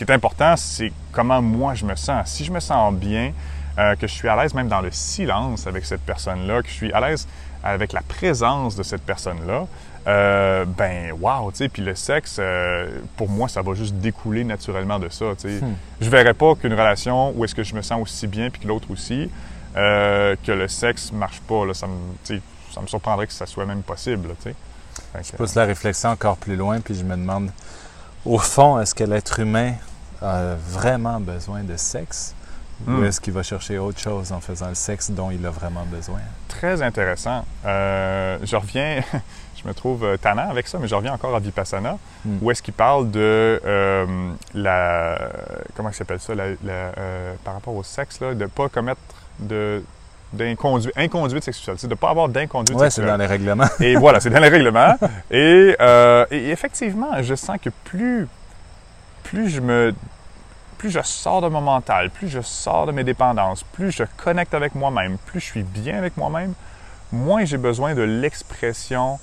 est 0.00 0.10
important, 0.10 0.56
c'est 0.56 0.92
comment 1.12 1.40
moi 1.40 1.74
je 1.74 1.84
me 1.84 1.94
sens. 1.94 2.28
Si 2.28 2.44
je 2.44 2.52
me 2.52 2.60
sens 2.60 2.92
bien, 2.94 3.32
euh, 3.78 3.96
que 3.96 4.06
je 4.06 4.12
suis 4.12 4.28
à 4.28 4.36
l'aise 4.36 4.54
même 4.54 4.68
dans 4.68 4.80
le 4.80 4.90
silence 4.90 5.66
avec 5.66 5.84
cette 5.84 6.02
personne-là, 6.02 6.62
que 6.62 6.68
je 6.68 6.74
suis 6.74 6.92
à 6.92 7.00
l'aise 7.00 7.26
avec 7.64 7.92
la 7.92 8.02
présence 8.02 8.76
de 8.76 8.82
cette 8.82 9.02
personne-là, 9.02 9.66
euh, 10.06 10.66
ben 10.66 11.12
wow, 11.18 11.50
tu 11.50 11.58
sais, 11.58 11.68
puis 11.70 11.82
le 11.82 11.94
sexe, 11.94 12.36
euh, 12.38 13.00
pour 13.16 13.30
moi, 13.30 13.48
ça 13.48 13.62
va 13.62 13.72
juste 13.72 13.94
découler 13.94 14.44
naturellement 14.44 14.98
de 14.98 15.08
ça, 15.08 15.26
tu 15.38 15.48
sais. 15.48 15.64
Hmm. 15.64 15.74
Je 15.98 16.10
verrais 16.10 16.34
pas 16.34 16.54
qu'une 16.56 16.74
relation 16.74 17.32
où 17.34 17.42
est-ce 17.44 17.54
que 17.54 17.62
je 17.62 17.74
me 17.74 17.80
sens 17.80 18.02
aussi 18.02 18.26
bien 18.26 18.50
puis 18.50 18.60
que 18.60 18.68
l'autre 18.68 18.90
aussi, 18.90 19.30
euh, 19.76 20.36
que 20.44 20.52
le 20.52 20.68
sexe 20.68 21.10
marche 21.10 21.40
pas, 21.40 21.64
là, 21.64 21.72
ça 21.72 21.86
me, 21.86 22.38
ça 22.72 22.82
me 22.82 22.86
surprendrait 22.86 23.26
que 23.26 23.32
ça 23.32 23.46
soit 23.46 23.64
même 23.64 23.82
possible, 23.82 24.28
tu 24.42 24.50
sais. 24.50 24.54
Je 25.22 25.36
pousse 25.36 25.54
la 25.54 25.64
réflexion 25.64 26.10
encore 26.10 26.36
plus 26.36 26.56
loin 26.56 26.80
puis 26.80 26.94
je 26.94 27.02
me 27.02 27.16
demande, 27.16 27.50
au 28.26 28.38
fond, 28.38 28.78
est-ce 28.80 28.94
que 28.94 29.04
l'être 29.04 29.40
humain 29.40 29.72
a 30.20 30.54
vraiment 30.54 31.18
besoin 31.18 31.62
de 31.62 31.76
sexe? 31.76 32.33
Ou 32.86 32.90
hmm. 32.90 33.04
est-ce 33.04 33.20
qu'il 33.20 33.32
va 33.32 33.42
chercher 33.42 33.78
autre 33.78 33.98
chose 33.98 34.32
en 34.32 34.40
faisant 34.40 34.68
le 34.68 34.74
sexe 34.74 35.10
dont 35.10 35.30
il 35.30 35.44
a 35.46 35.50
vraiment 35.50 35.84
besoin? 35.86 36.20
Très 36.48 36.82
intéressant. 36.82 37.44
je 37.64 38.56
reviens, 38.56 39.02
je 39.64 39.68
me 39.68 39.74
trouve 39.74 40.04
euh, 40.04 40.16
tannant 40.16 40.50
avec 40.50 40.68
ça, 40.68 40.78
mais 40.78 40.88
je 40.88 40.94
reviens 40.94 41.12
encore 41.12 41.34
à 41.34 41.40
Vipassana, 41.40 41.98
hmm. 42.24 42.38
où 42.42 42.50
est-ce 42.50 42.62
qu'il 42.62 42.74
parle 42.74 43.10
de 43.10 43.60
euh, 43.64 44.06
la. 44.54 45.30
Comment 45.74 45.92
s'appelle 45.92 46.20
ça 46.20 46.32
euh, 46.34 47.34
Par 47.44 47.54
rapport 47.54 47.74
au 47.74 47.82
sexe, 47.82 48.20
là, 48.20 48.34
de 48.34 48.42
ne 48.42 48.46
pas 48.46 48.68
commettre 48.68 49.00
de 49.38 49.82
d'inconduite 50.32 50.92
inconduite 50.96 51.44
sexuelle, 51.44 51.76
c'est 51.78 51.86
de 51.86 51.92
ne 51.92 51.98
pas 51.98 52.10
avoir 52.10 52.28
d'inconduite 52.28 52.76
ouais, 52.76 52.90
c'est 52.90 53.06
dans 53.06 53.16
les 53.16 53.26
règlements. 53.26 53.68
et 53.80 53.94
voilà, 53.94 54.18
c'est 54.18 54.30
dans 54.30 54.40
les 54.40 54.48
règlements. 54.48 54.96
Et, 55.30 55.76
et, 56.30 56.50
effectivement, 56.50 57.22
je 57.22 57.36
sens 57.36 57.56
que 57.62 57.70
plus, 57.84 58.26
plus 59.22 59.48
je 59.48 59.60
me 59.60 59.94
plus 60.84 60.90
je 60.90 61.00
sors 61.02 61.40
de 61.40 61.48
mon 61.48 61.62
mental, 61.62 62.10
plus 62.10 62.28
je 62.28 62.42
sors 62.42 62.84
de 62.86 62.92
mes 62.92 63.04
dépendances, 63.04 63.64
plus 63.72 63.90
je 63.90 64.04
connecte 64.18 64.52
avec 64.52 64.74
moi-même, 64.74 65.16
plus 65.16 65.40
je 65.40 65.46
suis 65.46 65.62
bien 65.62 65.96
avec 65.96 66.18
moi-même, 66.18 66.52
moins 67.10 67.46
j'ai 67.46 67.56
besoin 67.56 67.94
de 67.94 68.02
l'expression 68.02 69.18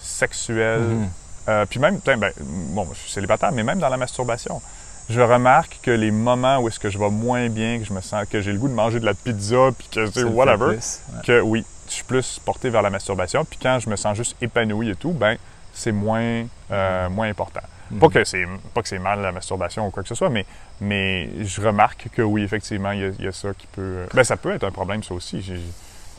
sexuelle. 0.00 0.80
Mhm. 0.80 1.08
Euh, 1.48 1.66
puis 1.66 1.78
même, 1.78 2.00
ben, 2.06 2.32
bon, 2.38 2.88
je 2.94 2.98
suis 3.00 3.10
célibataire, 3.10 3.52
mais 3.52 3.62
même 3.62 3.80
dans 3.80 3.90
la 3.90 3.98
masturbation. 3.98 4.62
Je 5.10 5.20
remarque 5.20 5.78
que 5.82 5.90
les 5.90 6.10
moments 6.10 6.60
où 6.60 6.68
est-ce 6.68 6.80
que 6.80 6.88
je 6.88 6.96
vais 6.96 7.10
moins 7.10 7.50
bien, 7.50 7.80
que 7.80 7.84
je 7.84 7.92
me 7.92 8.00
sens, 8.00 8.24
que 8.24 8.40
j'ai 8.40 8.52
le 8.52 8.58
goût 8.58 8.68
de 8.68 8.72
manger 8.72 8.98
de 8.98 9.04
la 9.04 9.12
pizza, 9.12 9.72
puis 9.76 9.88
que 9.88 10.10
c'est 10.10 10.24
whatever, 10.24 10.76
plus, 10.76 11.00
ouais. 11.12 11.22
que 11.22 11.40
oui, 11.42 11.66
je 11.86 11.92
suis 11.92 12.04
plus 12.04 12.40
porté 12.42 12.70
vers 12.70 12.80
la 12.80 12.88
masturbation. 12.88 13.44
Puis 13.44 13.58
quand 13.60 13.78
je 13.78 13.90
me 13.90 13.96
sens 13.96 14.16
juste 14.16 14.36
épanoui 14.40 14.88
et 14.88 14.96
tout, 14.96 15.12
ben 15.12 15.36
c'est 15.74 15.92
moins, 15.92 16.46
euh, 16.70 17.10
moins 17.10 17.28
important. 17.28 17.60
Pas 18.00 18.08
que 18.08 18.24
c'est 18.24 18.44
pas 18.72 18.82
que 18.82 18.88
c'est 18.88 18.98
mal 18.98 19.20
la 19.20 19.30
masturbation 19.32 19.86
ou 19.86 19.90
quoi 19.90 20.02
que 20.02 20.08
ce 20.08 20.14
soit, 20.14 20.30
mais, 20.30 20.46
mais 20.80 21.28
je 21.44 21.60
remarque 21.60 22.08
que 22.12 22.22
oui, 22.22 22.42
effectivement, 22.42 22.92
il 22.92 23.00
y 23.00 23.04
a, 23.04 23.08
il 23.18 23.24
y 23.24 23.28
a 23.28 23.32
ça 23.32 23.48
qui 23.56 23.66
peut. 23.68 24.06
Ben 24.14 24.24
ça 24.24 24.36
peut 24.36 24.52
être 24.52 24.64
un 24.64 24.70
problème, 24.70 25.02
ça 25.02 25.14
aussi. 25.14 25.42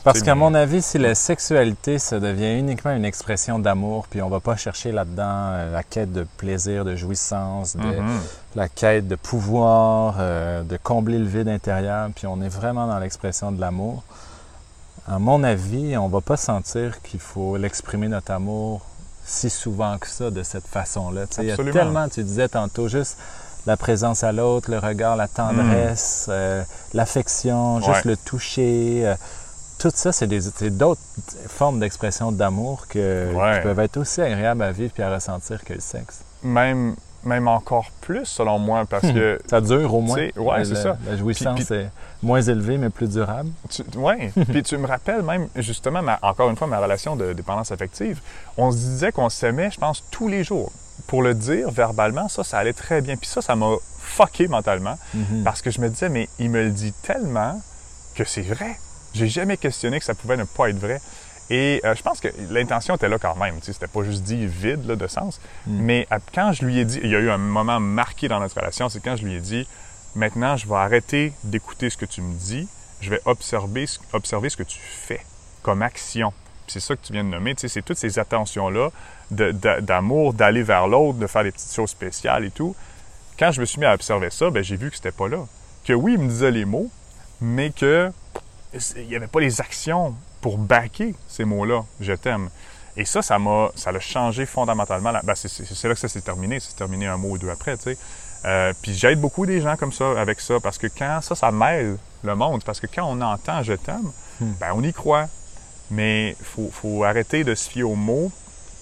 Parce 0.04 0.22
qu'à 0.22 0.36
mon 0.36 0.54
avis, 0.54 0.82
si 0.82 0.98
la 0.98 1.16
sexualité, 1.16 1.98
ça 1.98 2.20
devient 2.20 2.56
uniquement 2.60 2.92
une 2.92 3.04
expression 3.04 3.58
d'amour, 3.58 4.06
puis 4.08 4.22
on 4.22 4.28
va 4.28 4.38
pas 4.38 4.54
chercher 4.54 4.92
là-dedans 4.92 5.24
euh, 5.26 5.72
la 5.72 5.82
quête 5.82 6.12
de 6.12 6.24
plaisir, 6.36 6.84
de 6.84 6.94
jouissance, 6.94 7.76
de- 7.76 7.82
Mhm. 7.82 8.20
la 8.54 8.68
quête 8.68 9.08
de 9.08 9.16
pouvoir, 9.16 10.14
euh, 10.20 10.62
de 10.62 10.76
combler 10.76 11.18
le 11.18 11.24
vide 11.26 11.48
intérieur, 11.48 12.08
puis 12.14 12.28
on 12.28 12.40
est 12.40 12.48
vraiment 12.48 12.86
dans 12.86 13.00
l'expression 13.00 13.50
de 13.50 13.60
l'amour. 13.60 14.04
À 15.08 15.18
mon 15.18 15.42
avis, 15.42 15.96
on 15.96 16.06
va 16.08 16.20
pas 16.20 16.36
sentir 16.36 17.02
qu'il 17.02 17.18
faut 17.20 17.56
l'exprimer 17.56 18.06
notre 18.06 18.30
amour 18.30 18.82
si 19.26 19.50
souvent 19.50 19.98
que 19.98 20.06
ça, 20.06 20.30
de 20.30 20.42
cette 20.42 20.66
façon-là. 20.66 21.24
Il 21.38 21.44
y 21.44 21.50
a 21.52 21.56
tellement, 21.56 22.08
tu 22.08 22.22
disais 22.22 22.48
tantôt, 22.48 22.88
juste 22.88 23.16
la 23.66 23.76
présence 23.76 24.22
à 24.22 24.30
l'autre, 24.32 24.70
le 24.70 24.78
regard, 24.78 25.16
la 25.16 25.26
tendresse, 25.28 26.26
euh, 26.28 26.62
l'affection, 26.94 27.78
juste 27.80 28.04
Ouais. 28.04 28.12
le 28.12 28.16
toucher. 28.16 29.02
euh, 29.04 29.14
tout 29.78 29.90
ça, 29.94 30.10
c'est 30.12 30.26
d'autres 30.70 31.00
formes 31.48 31.80
d'expression 31.80 32.32
d'amour 32.32 32.86
que, 32.88 33.32
Ouais. 33.34 33.56
qui 33.56 33.62
peuvent 33.62 33.80
être 33.80 33.96
aussi 33.98 34.22
agréables 34.22 34.62
à 34.62 34.72
vivre 34.72 34.92
et 34.98 35.02
à 35.02 35.12
ressentir 35.14 35.62
que 35.64 35.74
le 35.74 35.80
sexe. 35.80 36.20
Même, 36.42 36.94
même 37.26 37.48
encore 37.48 37.90
plus, 38.00 38.24
selon 38.24 38.58
moi, 38.58 38.84
parce 38.88 39.04
Hmm. 39.04 39.14
que. 39.14 39.38
Ça 39.50 39.60
dure 39.60 39.92
au 39.94 40.00
moins. 40.00 40.16
La- 40.36 40.64
c'est 40.64 40.74
ça. 40.76 40.96
La 41.06 41.16
jouissance 41.16 41.64
Puis- 41.64 41.74
est 41.74 41.90
moins 42.22 42.40
élevée, 42.40 42.78
mais 42.78 42.88
plus 42.90 43.08
durable. 43.08 43.50
Ouais. 43.96 44.32
Puis 44.48 44.62
tu 44.62 44.76
me 44.78 44.86
rappelles 44.86 45.22
même, 45.22 45.48
justement, 45.56 46.02
ma- 46.02 46.18
encore 46.22 46.48
une 46.50 46.56
fois, 46.56 46.66
ma 46.66 46.78
relation 46.78 47.16
de 47.16 47.32
dépendance 47.32 47.72
affective. 47.72 48.20
On 48.56 48.70
se 48.70 48.76
disait 48.76 49.12
qu'on 49.12 49.28
s'aimait, 49.28 49.70
je 49.70 49.78
pense, 49.78 50.02
tous 50.10 50.28
les 50.28 50.44
jours. 50.44 50.72
Pour 51.08 51.22
le 51.22 51.34
dire 51.34 51.70
verbalement, 51.70 52.28
ça, 52.28 52.42
ça 52.42 52.58
allait 52.58 52.72
très 52.72 53.00
bien. 53.02 53.16
Puis 53.16 53.28
ça, 53.28 53.42
ça 53.42 53.54
m'a 53.54 53.74
fucké 53.98 54.48
mentalement. 54.48 54.96
Mhm. 55.14 55.42
Parce 55.44 55.60
que 55.62 55.70
je 55.70 55.80
me 55.80 55.88
disais, 55.90 56.08
mais 56.08 56.28
il 56.38 56.50
me 56.50 56.62
le 56.62 56.70
dit 56.70 56.92
tellement 57.02 57.60
que 58.14 58.24
c'est 58.24 58.42
vrai. 58.42 58.78
J'ai 59.12 59.28
jamais 59.28 59.56
questionné 59.56 59.98
que 59.98 60.04
ça 60.04 60.14
pouvait 60.14 60.36
ne 60.36 60.44
pas 60.44 60.68
être 60.70 60.78
vrai. 60.78 61.00
Et 61.50 61.80
euh, 61.84 61.94
je 61.94 62.02
pense 62.02 62.20
que 62.20 62.28
l'intention 62.50 62.96
était 62.96 63.08
là 63.08 63.18
quand 63.18 63.36
même. 63.36 63.54
C'était 63.62 63.86
pas 63.86 64.02
juste 64.02 64.22
dit 64.24 64.46
vide 64.46 64.84
là, 64.86 64.96
de 64.96 65.06
sens. 65.06 65.40
Mm. 65.66 65.78
Mais 65.80 66.06
à- 66.10 66.18
quand 66.34 66.52
je 66.52 66.64
lui 66.64 66.78
ai 66.80 66.84
dit, 66.84 66.98
il 67.02 67.10
y 67.10 67.14
a 67.16 67.20
eu 67.20 67.30
un 67.30 67.38
moment 67.38 67.78
marqué 67.80 68.26
dans 68.28 68.40
notre 68.40 68.56
relation, 68.56 68.88
c'est 68.88 69.00
quand 69.00 69.16
je 69.16 69.24
lui 69.24 69.34
ai 69.34 69.40
dit, 69.40 69.66
maintenant, 70.16 70.56
je 70.56 70.66
vais 70.68 70.74
arrêter 70.74 71.32
d'écouter 71.44 71.88
ce 71.90 71.96
que 71.96 72.04
tu 72.06 72.20
me 72.20 72.34
dis, 72.34 72.66
je 73.00 73.10
vais 73.10 73.20
observer, 73.26 73.86
ce- 73.86 73.98
observer 74.12 74.48
ce 74.50 74.56
que 74.56 74.62
tu 74.64 74.78
fais 74.80 75.20
comme 75.62 75.82
action. 75.82 76.32
C'est 76.66 76.80
ça 76.80 76.96
que 76.96 77.06
tu 77.06 77.12
viens 77.12 77.22
de 77.22 77.28
nommer, 77.28 77.54
c'est 77.56 77.82
toutes 77.82 77.98
ces 77.98 78.18
attentions-là 78.18 78.90
d'amour, 79.30 80.34
d'aller 80.34 80.62
vers 80.62 80.88
l'autre, 80.88 81.18
de 81.18 81.26
faire 81.26 81.44
des 81.44 81.52
petites 81.52 81.72
choses 81.74 81.90
spéciales 81.90 82.44
et 82.44 82.50
tout. 82.50 82.74
Quand 83.38 83.52
je 83.52 83.60
me 83.60 83.66
suis 83.66 83.78
mis 83.78 83.86
à 83.86 83.94
observer 83.94 84.30
ça, 84.30 84.50
ben, 84.50 84.64
j'ai 84.64 84.76
vu 84.76 84.90
que 84.90 84.96
c'était 84.96 85.12
pas 85.12 85.28
là. 85.28 85.38
Que 85.84 85.92
oui, 85.92 86.14
il 86.14 86.18
me 86.20 86.28
disait 86.28 86.50
les 86.50 86.64
mots, 86.64 86.90
mais 87.40 87.70
que 87.70 88.10
il 88.96 89.06
n'y 89.06 89.14
avait 89.16 89.26
pas 89.28 89.40
les 89.40 89.60
actions 89.60 90.14
pour 90.46 90.58
backer 90.58 91.12
ces 91.26 91.44
mots-là, 91.44 91.82
je 91.98 92.12
t'aime. 92.12 92.50
Et 92.96 93.04
ça, 93.04 93.20
ça 93.20 93.36
m'a, 93.36 93.70
ça 93.74 93.90
l'a 93.90 93.98
changé 93.98 94.46
fondamentalement. 94.46 95.12
ben, 95.24 95.34
c'est, 95.34 95.88
là 95.88 95.94
que 95.94 95.98
ça 95.98 96.06
s'est 96.06 96.20
terminé. 96.20 96.60
C'est 96.60 96.76
terminé 96.76 97.08
un 97.08 97.16
mot 97.16 97.30
ou 97.30 97.38
deux 97.38 97.50
après, 97.50 97.76
tu 97.76 97.82
sais. 97.82 97.98
Euh, 98.44 98.72
puis 98.80 98.94
j'aide 98.94 99.20
beaucoup 99.20 99.44
des 99.44 99.60
gens 99.60 99.76
comme 99.76 99.90
ça, 99.90 100.12
avec 100.20 100.38
ça, 100.38 100.60
parce 100.60 100.78
que 100.78 100.86
quand 100.86 101.18
ça, 101.20 101.34
ça 101.34 101.50
mêle 101.50 101.98
le 102.22 102.34
monde. 102.36 102.62
Parce 102.62 102.78
que 102.78 102.86
quand 102.86 103.02
on 103.10 103.20
entend 103.22 103.64
je 103.64 103.72
t'aime, 103.72 104.12
Hmm. 104.38 104.52
ben 104.60 104.72
on 104.76 104.84
y 104.84 104.92
croit. 104.92 105.26
Mais 105.90 106.36
il 106.38 106.44
faut, 106.46 106.70
faut 106.72 107.02
arrêter 107.02 107.42
de 107.42 107.56
se 107.56 107.68
fier 107.68 107.82
aux 107.82 107.96
mots, 107.96 108.30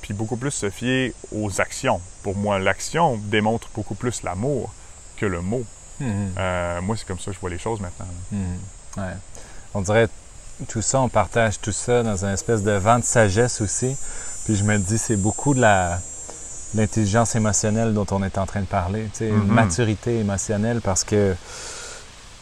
puis 0.02 0.12
beaucoup 0.12 0.36
plus 0.36 0.50
se 0.50 0.68
fier 0.68 1.14
aux 1.32 1.62
actions. 1.62 1.98
Pour 2.22 2.36
moi, 2.36 2.58
l'action 2.58 3.16
démontre 3.16 3.70
beaucoup 3.74 3.94
plus 3.94 4.22
l'amour 4.22 4.70
que 5.16 5.24
le 5.24 5.40
mot. 5.40 5.64
Mhm. 5.98 6.34
Euh, 6.36 6.80
moi, 6.82 6.94
c'est 6.98 7.06
comme 7.06 7.18
ça 7.18 7.30
que 7.30 7.36
je 7.36 7.40
vois 7.40 7.48
les 7.48 7.58
choses 7.58 7.80
maintenant. 7.80 8.06
Ouais. 8.98 9.14
On 9.72 9.80
dirait 9.80 10.08
tout 10.68 10.82
ça, 10.82 11.00
on 11.00 11.08
partage 11.08 11.60
tout 11.60 11.72
ça 11.72 12.02
dans 12.02 12.24
une 12.24 12.32
espèce 12.32 12.62
de 12.62 12.72
vent 12.72 12.98
de 12.98 13.04
sagesse 13.04 13.60
aussi. 13.60 13.96
Puis 14.44 14.56
je 14.56 14.64
me 14.64 14.76
dis, 14.78 14.98
c'est 14.98 15.16
beaucoup 15.16 15.54
de 15.54 15.60
la 15.60 16.00
l'intelligence 16.76 17.36
émotionnelle 17.36 17.94
dont 17.94 18.06
on 18.10 18.22
est 18.24 18.36
en 18.36 18.46
train 18.46 18.60
de 18.60 18.66
parler, 18.66 19.04
tu 19.12 19.18
sais, 19.18 19.28
une 19.28 19.44
Mhm. 19.46 19.54
maturité 19.54 20.18
émotionnelle 20.18 20.80
parce 20.80 21.04
que 21.04 21.36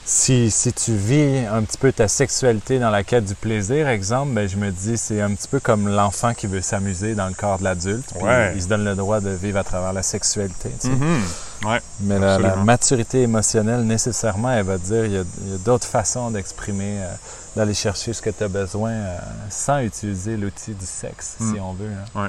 si, 0.04 0.50
si 0.50 0.72
tu 0.72 0.94
vis 0.96 1.46
un 1.46 1.62
petit 1.62 1.78
peu 1.78 1.92
ta 1.92 2.08
sexualité 2.08 2.78
dans 2.78 2.90
la 2.90 3.04
quête 3.04 3.24
du 3.24 3.34
plaisir, 3.34 3.88
exemple, 3.88 4.32
ben 4.32 4.48
je 4.48 4.56
me 4.56 4.70
dis 4.70 4.98
c'est 4.98 5.20
un 5.20 5.32
petit 5.34 5.46
peu 5.48 5.60
comme 5.60 5.88
l'enfant 5.88 6.34
qui 6.34 6.46
veut 6.48 6.60
s'amuser 6.60 7.14
dans 7.14 7.28
le 7.28 7.34
corps 7.34 7.58
de 7.58 7.64
l'adulte, 7.64 8.12
Ouais. 8.20 8.52
il 8.56 8.62
se 8.62 8.66
donne 8.68 8.84
le 8.84 8.94
droit 8.96 9.20
de 9.20 9.30
vivre 9.30 9.58
à 9.58 9.64
travers 9.64 9.92
la 9.92 10.02
sexualité. 10.02 10.70
tu 10.80 10.88
sais. 10.88 10.92
Mhm. 10.94 11.20
Ouais. 11.66 11.80
Mais 12.00 12.18
la, 12.18 12.56
maturité 12.56 13.22
émotionnelle, 13.22 13.84
nécessairement, 13.84 14.50
elle 14.50 14.64
va 14.64 14.78
te 14.78 14.84
dire 14.84 15.04
il 15.04 15.12
y 15.12 15.18
a, 15.18 15.24
d'autres 15.64 15.86
façons 15.86 16.30
d'exprimer, 16.32 16.98
euh, 17.02 17.14
d'aller 17.54 17.74
chercher 17.74 18.12
ce 18.12 18.20
que 18.20 18.30
tu 18.30 18.42
as 18.42 18.48
besoin 18.48 18.90
euh, 18.90 19.18
sans 19.50 19.78
utiliser 19.80 20.36
l'outil 20.36 20.72
du 20.74 20.86
sexe, 20.86 21.36
si 21.38 21.44
Mm. 21.44 21.60
on 21.62 21.72
veut. 21.74 21.90
hein. 22.16 22.28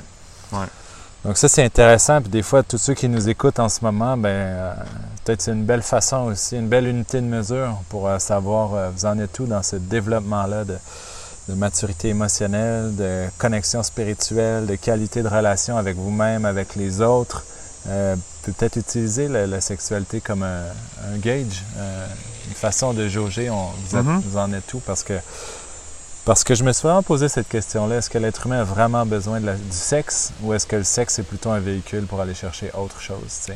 Ouais. 0.52 0.60
Donc 1.26 1.38
ça, 1.38 1.48
c'est 1.48 1.64
intéressant. 1.64 2.22
Puis 2.22 2.30
des 2.30 2.42
fois, 2.44 2.64
tous 2.64 2.78
ceux 2.78 2.94
qui 2.94 3.08
nous 3.08 3.30
écoutent 3.30 3.60
en 3.60 3.70
ce 3.70 3.80
moment, 3.82 4.18
ben, 4.18 4.30
euh, 4.30 4.74
peut-être 5.24 5.42
c'est 5.42 5.52
une 5.52 5.64
belle 5.64 5.82
façon 5.84 6.24
aussi, 6.26 6.58
une 6.58 6.68
belle 6.68 6.86
unité 6.88 7.22
de 7.22 7.26
mesure 7.26 7.78
pour 7.90 8.08
euh, 8.08 8.20
savoir 8.20 8.74
euh, 8.74 8.90
vous 8.96 9.06
en 9.06 9.18
êtes 9.20 9.40
où 9.40 9.46
dans 9.46 9.64
ce 9.64 9.78
développement-là 9.78 10.66
de, 10.66 10.76
de 11.48 11.54
maturité 11.54 12.10
émotionnelle, 12.10 12.94
de 12.96 13.26
connexion 13.38 13.84
spirituelle, 13.84 14.66
de 14.66 14.76
qualité 14.76 15.24
de 15.24 15.30
relation 15.30 15.78
avec 15.78 15.96
vous-même, 15.96 16.44
avec 16.44 16.76
les 16.76 17.00
autres. 17.00 17.46
Euh, 17.88 18.16
peut-être 18.44 18.76
utiliser 18.78 19.28
la, 19.30 19.48
la 19.48 19.62
sexualité 19.62 20.20
comme 20.20 20.44
un, 20.44 20.64
un 21.14 21.18
gauge, 21.20 21.64
une 22.50 22.54
façon 22.56 22.94
de 22.94 23.08
jauger 23.08 23.50
on, 23.50 23.68
vous, 23.88 23.98
êtes- 23.98 24.04
Mhm. 24.06 24.22
vous 24.26 24.38
en 24.38 24.52
êtes 24.54 24.74
où 24.74 24.80
parce 24.80 25.04
que 25.04 25.14
parce 26.26 26.44
que 26.44 26.56
je 26.56 26.64
me 26.64 26.72
suis 26.72 26.84
vraiment 26.88 27.04
posé 27.04 27.28
cette 27.30 27.50
question-là. 27.50 27.98
Est-ce 27.98 28.10
que 28.10 28.18
l'être 28.18 28.46
humain 28.46 28.62
a 28.62 28.64
vraiment 28.64 29.06
besoin 29.06 29.40
de 29.42 29.46
la- 29.46 29.56
du 29.56 29.72
sexe 29.72 30.32
ou 30.42 30.54
est-ce 30.54 30.66
que 30.66 30.78
le 30.78 30.84
sexe 30.84 31.20
est 31.20 31.24
plutôt 31.24 31.50
un 31.52 31.60
véhicule 31.60 32.06
pour 32.06 32.22
aller 32.22 32.34
chercher 32.34 32.72
autre 32.78 33.00
chose? 33.02 33.50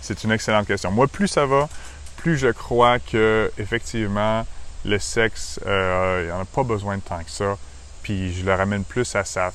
C'est 0.00 0.24
une 0.24 0.32
excellente 0.32 0.66
question. 0.66 0.90
Moi, 0.90 1.06
plus 1.06 1.28
ça 1.28 1.44
va, 1.46 1.68
plus 2.16 2.38
je 2.38 2.48
crois 2.48 2.98
que 2.98 3.50
effectivement 3.58 4.46
le 4.86 4.98
sexe, 4.98 5.60
euh, 5.66 6.20
il 6.22 6.26
n'y 6.26 6.32
en 6.32 6.40
a 6.40 6.44
pas 6.44 6.62
besoin 6.62 6.96
de 6.96 7.02
tant 7.02 7.22
que 7.22 7.30
ça. 7.30 7.56
Puis 8.02 8.34
je 8.34 8.44
le 8.44 8.54
ramène 8.54 8.84
plus 8.84 9.14
à 9.16 9.24
sa, 9.24 9.50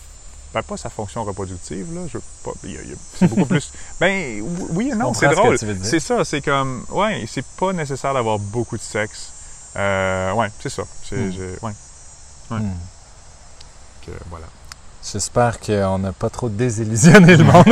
ben, 0.53 0.63
pas 0.63 0.77
sa 0.77 0.89
fonction 0.89 1.23
reproductive 1.23 1.93
là. 1.93 2.01
Je 2.07 2.17
veux 2.17 2.23
pas, 2.43 2.51
il 2.63 2.71
y 2.73 2.77
a- 2.77 2.81
il 2.83 2.89
y 2.89 2.93
a- 2.93 2.97
c'est 3.19 3.27
beaucoup 3.27 3.45
plus. 3.45 3.71
Ben 3.99 4.41
oui 4.71 4.89
et 4.91 4.95
non, 4.95 5.13
c'est 5.13 5.27
drôle. 5.29 5.57
C'est 5.83 5.99
ça, 5.99 6.23
c'est 6.25 6.41
comme, 6.41 6.83
ouais, 6.89 7.25
c'est 7.27 7.45
pas 7.59 7.73
nécessaire 7.73 8.13
d'avoir 8.13 8.37
beaucoup 8.39 8.77
de 8.77 8.81
sexe. 8.83 9.31
Euh, 9.75 10.33
ouais, 10.33 10.49
c'est 10.59 10.69
ça. 10.69 10.83
C'est, 11.07 11.15
Hmm. 11.15 11.31
ouais, 11.61 11.71
Ouais. 12.51 12.59
Hmm. 12.59 12.77
que, 14.05 14.11
voilà. 14.29 14.45
J'espère 15.11 15.59
qu'on 15.59 15.97
n'a 15.99 16.11
pas 16.11 16.29
trop 16.29 16.49
désillusionné 16.49 17.37
le 17.37 17.43
monde. 17.45 17.65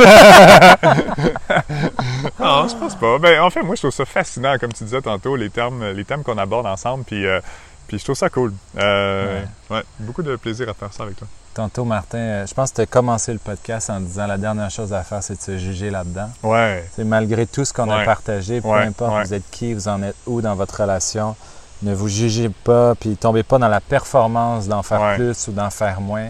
Non, 2.40 2.66
je 2.68 2.74
pense 2.74 2.94
pas. 2.94 3.18
Ben, 3.18 3.42
en 3.42 3.50
fait, 3.50 3.62
moi, 3.62 3.74
je 3.74 3.82
trouve 3.82 3.90
ça 3.92 4.06
fascinant, 4.06 4.56
comme 4.58 4.72
tu 4.72 4.84
disais 4.84 5.02
tantôt, 5.02 5.36
les 5.36 5.50
termes, 5.50 5.90
les 5.90 6.04
thèmes 6.04 6.22
qu'on 6.22 6.38
aborde 6.38 6.66
ensemble, 6.66 7.04
puis, 7.04 7.26
euh, 7.26 7.40
puis 7.86 7.98
je 7.98 8.04
trouve 8.04 8.16
ça 8.16 8.30
cool. 8.30 8.54
Euh, 8.78 9.44
ouais. 9.70 9.82
beaucoup 10.00 10.22
de 10.22 10.36
plaisir 10.36 10.68
à 10.70 10.74
faire 10.74 10.92
ça 10.92 11.02
avec 11.02 11.16
toi. 11.16 11.28
Tantôt, 11.52 11.84
Martin, 11.84 12.18
euh, 12.18 12.46
je 12.46 12.54
pense 12.54 12.70
que 12.70 12.76
tu 12.76 12.80
as 12.82 12.86
commencé 12.86 13.32
le 13.32 13.38
podcast 13.38 13.90
en 13.90 14.00
disant 14.00 14.26
la 14.26 14.38
dernière 14.38 14.70
chose 14.70 14.92
à 14.92 15.02
faire, 15.02 15.22
c'est 15.22 15.36
de 15.36 15.40
se 15.40 15.58
juger 15.58 15.90
là-dedans. 15.90 16.30
Ouais. 16.42 16.88
C'est 16.94 17.04
malgré 17.04 17.46
tout 17.46 17.64
ce 17.64 17.72
qu'on 17.72 17.90
a 17.90 18.04
partagé, 18.04 18.60
peu 18.60 18.68
Ouais, 18.68 18.86
importe 18.86 19.26
vous 19.26 19.34
êtes 19.34 19.50
qui, 19.50 19.74
vous 19.74 19.88
en 19.88 20.02
êtes 20.02 20.16
où 20.26 20.40
dans 20.40 20.54
votre 20.54 20.80
relation, 20.80 21.36
ne 21.82 21.94
vous 21.94 22.08
jugez 22.08 22.48
pas, 22.48 22.94
puis 22.94 23.16
tombez 23.16 23.42
pas 23.42 23.58
dans 23.58 23.68
la 23.68 23.80
performance 23.80 24.66
d'en 24.68 24.82
faire 24.82 25.00
Ouais. 25.00 25.14
plus 25.16 25.48
ou 25.48 25.52
d'en 25.52 25.70
faire 25.70 26.00
moins. 26.00 26.28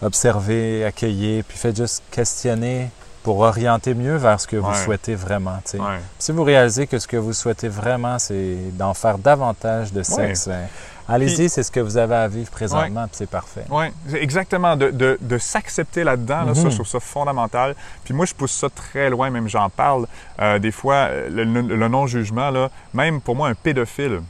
Observez, 0.00 0.84
accueillez, 0.84 1.42
puis 1.42 1.56
faites 1.56 1.76
juste 1.76 2.02
questionner 2.10 2.90
pour 3.22 3.38
orienter 3.38 3.94
mieux 3.94 4.16
vers 4.16 4.40
ce 4.40 4.48
que 4.48 4.56
vous 4.56 4.68
Ouais. 4.70 4.84
souhaitez 4.84 5.14
vraiment. 5.14 5.60
Ouais. 5.74 6.00
Si 6.18 6.32
vous 6.32 6.42
réalisez 6.42 6.88
que 6.88 6.98
ce 6.98 7.06
que 7.06 7.16
vous 7.16 7.32
souhaitez 7.32 7.68
vraiment, 7.68 8.18
c'est 8.18 8.56
d'en 8.72 8.94
faire 8.94 9.16
davantage 9.18 9.92
de 9.92 10.02
sexe, 10.02 10.48
ben, 10.48 10.66
allez-y, 11.08 11.48
c'est 11.48 11.62
ce 11.62 11.70
que 11.70 11.78
vous 11.78 11.96
avez 11.96 12.16
à 12.16 12.26
vivre 12.26 12.50
présentement, 12.50 13.02
puis 13.06 13.12
c'est 13.18 13.30
parfait. 13.30 13.64
Oui, 13.70 13.84
exactement. 14.16 14.74
De, 14.76 14.90
de- 14.90 15.18
de 15.20 15.38
s'accepter 15.38 16.02
là-dedans, 16.02 16.42
là, 16.46 16.54
ça, 16.56 16.62
Mhm. 16.64 16.70
je 16.70 16.74
trouve 16.74 16.88
ça 16.88 16.98
fondamental. 16.98 17.76
Puis 18.04 18.12
moi, 18.12 18.26
je 18.26 18.34
pousse 18.34 18.50
ça 18.58 18.68
très 18.68 19.08
loin, 19.08 19.30
même 19.30 19.46
j'en 19.48 19.70
parle. 19.70 20.06
Euh, 20.40 20.58
des 20.58 20.72
fois, 20.72 21.10
le, 21.30 21.44
le- 21.44 21.76
le 21.76 21.88
non-jugement, 21.88 22.50
même 22.92 23.20
pour 23.20 23.36
moi, 23.36 23.48
un 23.50 23.54
pédophile 23.54 24.20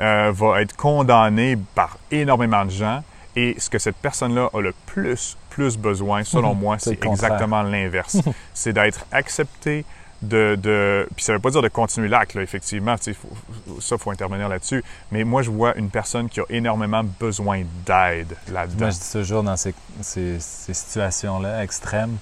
euh, 0.00 0.32
va 0.34 0.62
être 0.62 0.76
condamné 0.76 1.56
par 1.74 1.98
énormément 2.10 2.64
de 2.64 2.70
gens. 2.70 3.02
Et 3.36 3.54
ce 3.58 3.70
que 3.70 3.78
cette 3.78 3.96
personne-là 3.96 4.48
a 4.52 4.60
le 4.60 4.74
plus 4.86 5.36
plus 5.50 5.76
besoin, 5.76 6.22
selon 6.24 6.54
moi, 6.54 6.76
C'est 6.78 7.04
exactement 7.04 7.62
l'inverse. 7.62 8.16
c'est 8.54 8.72
d'être 8.72 9.04
accepté, 9.12 9.84
de, 10.22 10.54
de... 10.60 11.08
Puis 11.16 11.24
ça 11.24 11.32
veut 11.32 11.38
pas 11.40 11.50
dire 11.50 11.60
de 11.62 11.68
continuer 11.68 12.06
l'acte, 12.08 12.36
effectivement. 12.36 12.94
faut- 12.96 13.80
ça, 13.80 13.96
il 13.96 13.98
faut 14.00 14.10
intervenir 14.12 14.48
là-dessus. 14.48 14.82
Mais 15.10 15.24
moi, 15.24 15.42
je 15.42 15.50
vois 15.50 15.76
une 15.76 15.90
personne 15.90 16.28
qui 16.28 16.40
a 16.40 16.44
énormément 16.50 17.02
besoin 17.18 17.62
d'aide 17.84 18.36
là-dedans. 18.52 18.86
Moi, 18.86 18.90
je 18.90 18.98
dis 18.98 19.12
toujours 19.12 19.42
dans 19.42 19.56
ces, 19.56 19.74
ces- 20.02 20.38
ces 20.40 20.74
situations-là 20.74 21.62
extrêmes, 21.64 22.16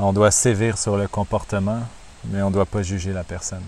on 0.00 0.12
doit 0.12 0.30
sévir 0.32 0.76
sur 0.76 0.96
le 0.96 1.06
comportement, 1.06 1.80
mais 2.24 2.42
on 2.42 2.48
ne 2.48 2.54
doit 2.54 2.66
pas 2.66 2.82
juger 2.82 3.12
la 3.12 3.22
personne. 3.24 3.62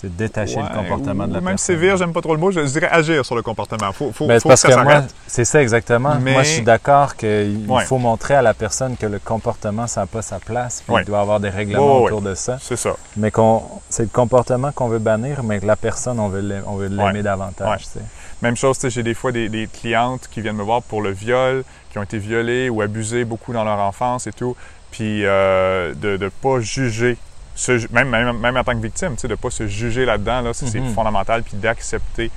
C'est 0.00 0.16
détacher 0.16 0.56
Ouais, 0.56 0.62
le 0.62 0.74
comportement 0.78 1.24
ou- 1.24 1.26
de 1.28 1.32
la 1.34 1.40
même 1.40 1.48
personne. 1.56 1.58
sévère, 1.76 1.96
j'aime 1.98 2.12
pas 2.14 2.22
trop 2.22 2.32
le 2.34 2.40
mot, 2.40 2.50
je 2.50 2.60
dirais 2.60 2.88
agir 2.90 3.22
sur 3.26 3.34
le 3.36 3.42
comportement. 3.42 3.92
Faut, 3.92 4.12
faut, 4.12 4.26
Ben, 4.26 4.40
faut 4.40 4.48
parce 4.48 4.62
que 4.62 4.72
ça 4.72 5.04
c'est 5.26 5.44
ça 5.44 5.60
exactement. 5.60 6.14
Mais- 6.20 6.32
Moi, 6.32 6.42
je 6.42 6.48
suis 6.48 6.62
d'accord 6.62 7.16
qu'il 7.16 7.66
Ouais. 7.68 7.84
faut 7.84 7.98
montrer 7.98 8.34
à 8.34 8.40
la 8.40 8.54
personne 8.54 8.96
que 8.96 9.04
le 9.04 9.18
comportement, 9.18 9.86
ça 9.86 10.00
n'a 10.00 10.06
pas 10.06 10.22
sa 10.22 10.38
place, 10.38 10.82
puis 10.86 10.94
Ouais. 10.94 11.02
il 11.02 11.04
doit 11.04 11.18
y 11.18 11.20
avoir 11.20 11.38
des 11.38 11.50
règlements 11.50 11.98
autour 12.02 12.22
de 12.22 12.34
ça. 12.34 12.56
C'est 12.62 12.76
ça. 12.76 12.96
Mais 13.18 13.30
qu'on, 13.30 13.62
c'est 13.90 14.04
le 14.04 14.08
comportement 14.08 14.72
qu'on 14.72 14.88
veut 14.88 14.98
bannir, 14.98 15.42
mais 15.42 15.60
que 15.60 15.66
la 15.66 15.76
personne, 15.76 16.18
on 16.18 16.28
veut 16.28 16.40
l'aimer, 16.88 17.22
davantage. 17.22 17.68
Ouais. 17.68 17.76
tu 17.78 17.84
sais. 17.84 18.00
Même 18.40 18.56
chose, 18.56 18.78
j'ai 18.82 19.02
des 19.02 19.12
fois 19.12 19.32
des, 19.32 19.50
des 19.50 19.66
clientes 19.66 20.28
qui 20.30 20.40
viennent 20.40 20.56
me 20.56 20.62
voir 20.62 20.80
pour 20.80 21.02
le 21.02 21.10
viol, 21.10 21.62
qui 21.92 21.98
ont 21.98 22.02
été 22.02 22.16
violées 22.16 22.70
ou 22.70 22.80
abusées 22.80 23.26
beaucoup 23.26 23.52
dans 23.52 23.64
leur 23.64 23.80
enfance 23.80 24.26
et 24.26 24.32
tout, 24.32 24.56
puis 24.90 25.26
euh, 25.26 25.92
de 25.94 26.16
ne 26.16 26.28
pas 26.30 26.58
juger, 26.60 27.18
se 27.60 27.92
même, 27.92 28.08
même, 28.08 28.38
même 28.38 28.56
en 28.56 28.64
tant 28.64 28.72
que 28.72 28.82
victime, 28.82 29.14
tu 29.16 29.22
sais, 29.22 29.28
de 29.28 29.32
ne 29.34 29.36
pas 29.38 29.50
se 29.50 29.66
juger 29.66 30.04
là-dedans, 30.04 30.40
là, 30.40 30.52
c'est 30.54 30.72
Mhm. 30.80 30.94
fondamental, 30.94 31.42
puis 31.42 31.56
d'accepter, 31.56 32.30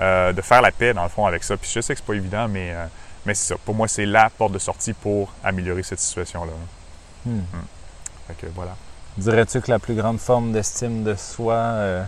euh, 0.00 0.32
de 0.32 0.40
faire 0.42 0.62
la 0.62 0.72
paix, 0.72 0.94
dans 0.94 1.02
le 1.02 1.08
fond, 1.08 1.26
avec 1.26 1.44
ça. 1.44 1.56
Puis 1.56 1.70
je 1.74 1.80
sais 1.80 1.94
que 1.94 2.00
c'est 2.00 2.06
pas 2.06 2.14
évident, 2.14 2.48
mais, 2.48 2.70
euh, 2.72 2.86
mais 3.26 3.34
c'est 3.34 3.48
ça. 3.52 3.56
Pour 3.64 3.74
moi, 3.74 3.88
c'est 3.88 4.06
la 4.06 4.30
porte 4.30 4.52
de 4.52 4.58
sortie 4.58 4.92
pour 4.94 5.32
améliorer 5.44 5.82
cette 5.82 6.00
situation-là. 6.00 6.52
Hmm. 7.26 7.40
Fait 8.28 8.34
que 8.34 8.46
voilà. 8.54 8.74
Dirais-tu 9.18 9.60
que 9.60 9.70
la 9.70 9.78
plus 9.78 9.94
grande 9.94 10.18
forme 10.18 10.52
d'estime 10.52 11.02
de 11.04 11.14
soi 11.16 11.54
euh, 11.54 12.02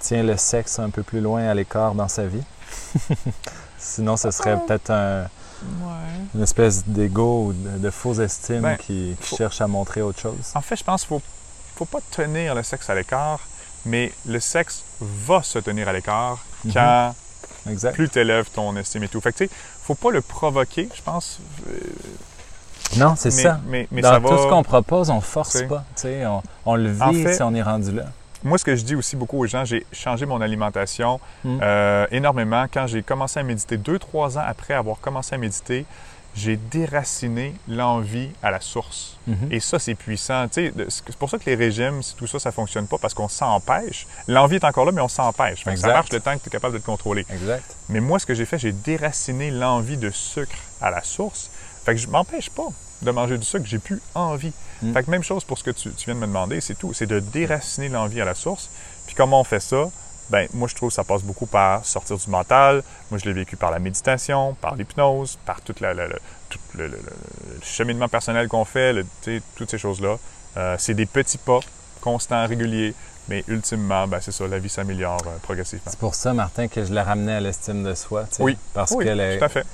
tient 0.00 0.22
le 0.24 0.36
sexe 0.36 0.78
un 0.80 0.90
peu 0.90 1.02
plus 1.04 1.20
loin 1.20 1.46
à 1.46 1.54
l'écart 1.54 1.94
dans 1.94 2.08
sa 2.08 2.26
vie? 2.26 2.42
Sinon, 3.78 4.16
ce 4.16 4.30
serait 4.30 4.56
peut-être 4.66 4.90
un- 4.90 5.26
une 6.34 6.42
espèce 6.42 6.84
d'ego 6.86 7.46
ou 7.48 7.52
de, 7.52 7.78
de 7.78 7.90
fausse 7.90 8.18
estime 8.18 8.62
Ben, 8.62 8.76
qui, 8.76 9.16
qui 9.20 9.28
faut- 9.28 9.36
cherche 9.36 9.60
à 9.60 9.66
montrer 9.68 10.02
autre 10.02 10.18
chose. 10.18 10.34
En 10.54 10.60
fait, 10.60 10.76
je 10.76 10.82
pense 10.84 11.02
qu'il 11.02 11.08
faut, 11.10 11.22
faut 11.84 11.98
pas 11.98 12.04
tenir 12.10 12.54
le 12.54 12.62
sexe 12.62 12.88
à 12.90 12.94
l'écart, 12.94 13.40
mais 13.86 14.12
le 14.26 14.38
sexe 14.40 14.84
va 15.00 15.42
se 15.42 15.58
tenir 15.58 15.88
à 15.88 15.92
l'écart 15.92 16.38
Mhm. 16.64 16.72
quand 16.74 17.14
Exact. 17.68 17.92
plus 17.94 18.08
tu 18.08 18.18
élèves 18.20 18.48
ton 18.50 18.76
estime 18.76 19.02
et 19.04 19.08
tout. 19.08 19.20
Fait 19.20 19.32
que, 19.32 19.44
faut 19.82 19.94
pas 19.96 20.10
le 20.10 20.20
provoquer, 20.20 20.88
je 20.94 21.02
pense. 21.02 21.40
euh, 21.68 21.72
Non, 22.98 23.14
c'est 23.16 23.30
ça. 23.30 23.58
Mais, 23.66 23.88
mais 23.90 24.02
Dans 24.02 24.10
ça 24.12 24.20
tout 24.20 24.36
ce 24.38 24.46
qu'on 24.48 24.62
propose, 24.62 25.08
on 25.10 25.20
force 25.20 25.50
T'sais. 25.54 25.66
pas. 25.66 25.84
t'sais, 25.94 26.26
On, 26.26 26.42
on 26.66 26.76
le 26.76 26.90
vit 26.92 27.02
En 27.02 27.12
fait- 27.12 27.34
si 27.34 27.42
on 27.42 27.54
est 27.54 27.62
rendu 27.62 27.90
là. 27.92 28.04
Moi, 28.44 28.58
ce 28.58 28.64
que 28.64 28.74
je 28.76 28.84
dis 28.84 28.94
aussi 28.96 29.14
beaucoup 29.16 29.38
aux 29.38 29.46
gens, 29.46 29.64
j'ai 29.64 29.86
changé 29.92 30.26
mon 30.26 30.40
alimentation 30.40 31.18
Mm. 31.44 31.58
euh, 31.62 32.06
énormément. 32.10 32.66
Quand 32.72 32.86
j'ai 32.88 33.02
commencé 33.02 33.40
à 33.40 33.42
méditer, 33.44 33.76
deux, 33.76 33.98
trois 33.98 34.36
ans 34.36 34.42
après 34.46 34.74
avoir 34.74 34.98
commencé 35.00 35.34
à 35.34 35.38
méditer, 35.38 35.86
j'ai 36.34 36.56
déraciné 36.56 37.54
l'envie 37.68 38.30
à 38.42 38.50
la 38.50 38.60
source. 38.60 39.18
Mhm. 39.26 39.48
Et 39.50 39.60
ça, 39.60 39.78
c'est 39.78 39.94
puissant. 39.94 40.46
C'est 40.50 41.16
pour 41.18 41.28
ça 41.28 41.38
que 41.38 41.44
les 41.46 41.54
régimes, 41.54 42.00
tout 42.16 42.26
ça, 42.26 42.38
ça 42.38 42.52
fonctionne 42.52 42.86
pas 42.86 42.98
parce 42.98 43.14
qu'on 43.14 43.28
s'empêche. 43.28 44.06
L'envie 44.28 44.56
est 44.56 44.64
encore 44.64 44.84
là, 44.84 44.92
mais 44.92 45.02
on 45.02 45.08
s'empêche. 45.08 45.64
Ça 45.64 45.88
marche 45.88 46.10
le 46.10 46.20
temps 46.20 46.36
que 46.36 46.42
tu 46.42 46.48
es 46.48 46.52
capable 46.52 46.74
de 46.74 46.78
te 46.78 46.86
contrôler. 46.86 47.26
Exact. 47.30 47.76
Mais 47.88 48.00
moi, 48.00 48.18
ce 48.18 48.26
que 48.26 48.34
j'ai 48.34 48.46
fait, 48.46 48.58
j'ai 48.58 48.72
déraciné 48.72 49.50
l'envie 49.50 49.96
de 49.96 50.10
sucre 50.10 50.56
à 50.80 50.90
la 50.90 51.02
source. 51.02 51.50
Fait 51.84 51.94
que 51.94 52.00
je 52.00 52.08
m'empêche 52.08 52.48
pas 52.50 52.68
de 53.02 53.10
manger 53.10 53.36
du 53.36 53.44
sucre, 53.44 53.66
j'ai 53.66 53.80
plus 53.80 54.00
envie. 54.14 54.52
Mm. 54.80 54.92
Fait 54.92 55.02
que 55.02 55.10
même 55.10 55.24
chose 55.24 55.44
pour 55.44 55.58
ce 55.58 55.64
que 55.64 55.72
tu, 55.72 55.90
tu 55.90 56.04
viens 56.06 56.14
de 56.14 56.20
me 56.20 56.26
demander, 56.26 56.60
c'est 56.60 56.76
tout. 56.76 56.94
C'est 56.94 57.06
de 57.06 57.18
déraciner 57.18 57.88
l'envie 57.88 58.20
à 58.20 58.24
la 58.24 58.34
source. 58.34 58.70
Puis 59.06 59.14
comment 59.14 59.40
on 59.40 59.44
fait 59.44 59.60
ça? 59.60 59.90
Ben, 60.32 60.48
moi, 60.54 60.66
je 60.66 60.74
trouve 60.74 60.88
que 60.88 60.94
ça 60.94 61.04
passe 61.04 61.22
beaucoup 61.22 61.44
par 61.44 61.84
sortir 61.84 62.16
du 62.16 62.30
mental. 62.30 62.82
Moi, 63.10 63.18
je 63.22 63.26
l'ai 63.26 63.34
vécu 63.34 63.54
par 63.56 63.70
la 63.70 63.78
méditation, 63.78 64.54
par 64.60 64.74
l'hypnose, 64.76 65.38
par 65.44 65.60
tout, 65.60 65.74
la- 65.80 65.92
la- 65.92 66.08
la- 66.08 66.16
tout 66.48 66.58
le, 66.74 66.86
le- 66.88 66.96
le- 66.96 66.96
le 67.54 67.60
cheminement 67.62 68.08
personnel 68.08 68.48
qu'on 68.48 68.64
fait, 68.64 68.94
le- 68.94 69.06
toutes 69.56 69.70
ces 69.70 69.76
choses-là. 69.76 70.16
Euh, 70.56 70.76
c'est 70.78 70.94
des 70.94 71.04
petits 71.06 71.36
pas 71.38 71.60
constants, 72.00 72.46
réguliers, 72.46 72.94
mais 73.28 73.44
ultimement, 73.46 74.06
ben, 74.08 74.20
c'est 74.22 74.32
ça, 74.32 74.48
la 74.48 74.58
vie 74.58 74.70
s'améliore 74.70 75.20
euh, 75.26 75.36
progressivement. 75.42 75.84
C'est 75.90 75.98
pour 75.98 76.14
ça, 76.14 76.32
Martin, 76.32 76.66
que 76.66 76.82
je 76.82 76.92
l'ai 76.94 77.00
ramené 77.02 77.34
à 77.34 77.40
l'estime 77.40 77.84
de 77.84 77.94
soi. 77.94 78.24
Oui. 78.38 78.56
Parce 78.72 78.92
Oui, 78.92 79.04
que 79.04 79.10
le- 79.10 79.38
tout 79.38 79.44
à 79.44 79.48
fait. 79.50 79.66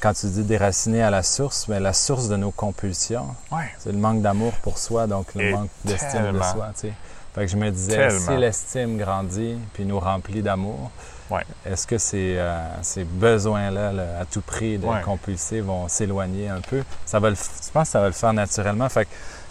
quand 0.00 0.12
tu 0.12 0.26
dis 0.26 0.42
déraciner 0.44 1.02
à 1.02 1.10
la 1.10 1.24
source, 1.24 1.66
mais 1.66 1.80
la 1.80 1.92
source 1.92 2.28
de 2.28 2.36
nos 2.36 2.52
compulsions, 2.52 3.34
Ouais. 3.50 3.68
c'est 3.78 3.90
le 3.90 3.98
manque 3.98 4.22
d'amour 4.22 4.52
pour 4.62 4.78
soi, 4.78 5.08
donc 5.08 5.34
le 5.34 5.40
Et 5.42 5.52
manque 5.52 5.70
d'estime 5.84 6.30
de 6.32 6.38
soi. 6.42 6.70
t'sais. 6.74 6.92
Fait 7.38 7.44
que 7.46 7.50
je 7.52 7.56
me 7.56 7.70
disais, 7.70 7.96
Tellement. 7.96 8.18
si 8.32 8.36
l'estime 8.36 8.98
grandit 8.98 9.56
puis 9.72 9.84
nous 9.84 10.00
remplit 10.00 10.42
d'amour, 10.42 10.90
Ouais. 11.30 11.42
est-ce 11.64 11.86
que 11.86 11.96
ces, 11.98 12.34
euh, 12.36 12.58
ces 12.82 13.04
besoins-là, 13.04 13.92
là, 13.92 14.04
à 14.20 14.24
tout 14.24 14.40
prix 14.40 14.76
de 14.78 14.86
Ouais. 14.86 15.00
compulser, 15.04 15.60
vont 15.60 15.86
s'éloigner 15.86 16.48
un 16.48 16.60
peu? 16.60 16.82
Ça 17.06 17.20
va 17.20 17.30
le, 17.30 17.36
je 17.36 17.70
pense 17.72 17.84
que 17.88 17.92
ça 17.92 18.00
va 18.00 18.06
le 18.06 18.12
faire 18.12 18.32
naturellement. 18.32 18.88
Fait 18.88 19.04
que 19.04 19.10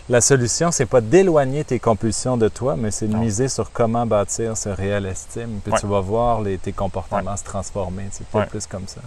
la 0.10 0.20
solution, 0.20 0.72
c'est 0.72 0.86
pas 0.86 1.00
d'éloigner 1.02 1.64
tes 1.64 1.80
compulsions 1.80 2.36
de 2.36 2.50
toi, 2.50 2.76
mais 2.78 2.92
c'est 2.92 3.08
de 3.08 3.14
Non. 3.14 3.20
miser 3.20 3.48
sur 3.48 3.72
comment 3.72 4.06
bâtir 4.06 4.58
ce 4.58 4.70
réel 4.70 5.06
estime. 5.06 5.60
Puis 5.64 5.72
Ouais. 5.72 5.80
tu 5.80 5.86
vas 5.88 6.00
voir 6.02 6.42
les, 6.42 6.58
tes 6.58 6.74
comportements 6.74 7.38
se 7.38 7.44
transformer. 7.44 8.04
C'est 8.12 8.26
peut-être 8.28 8.44
Ouais. 8.46 8.50
plus 8.50 8.66
comme 8.68 8.88
ça. 8.88 9.02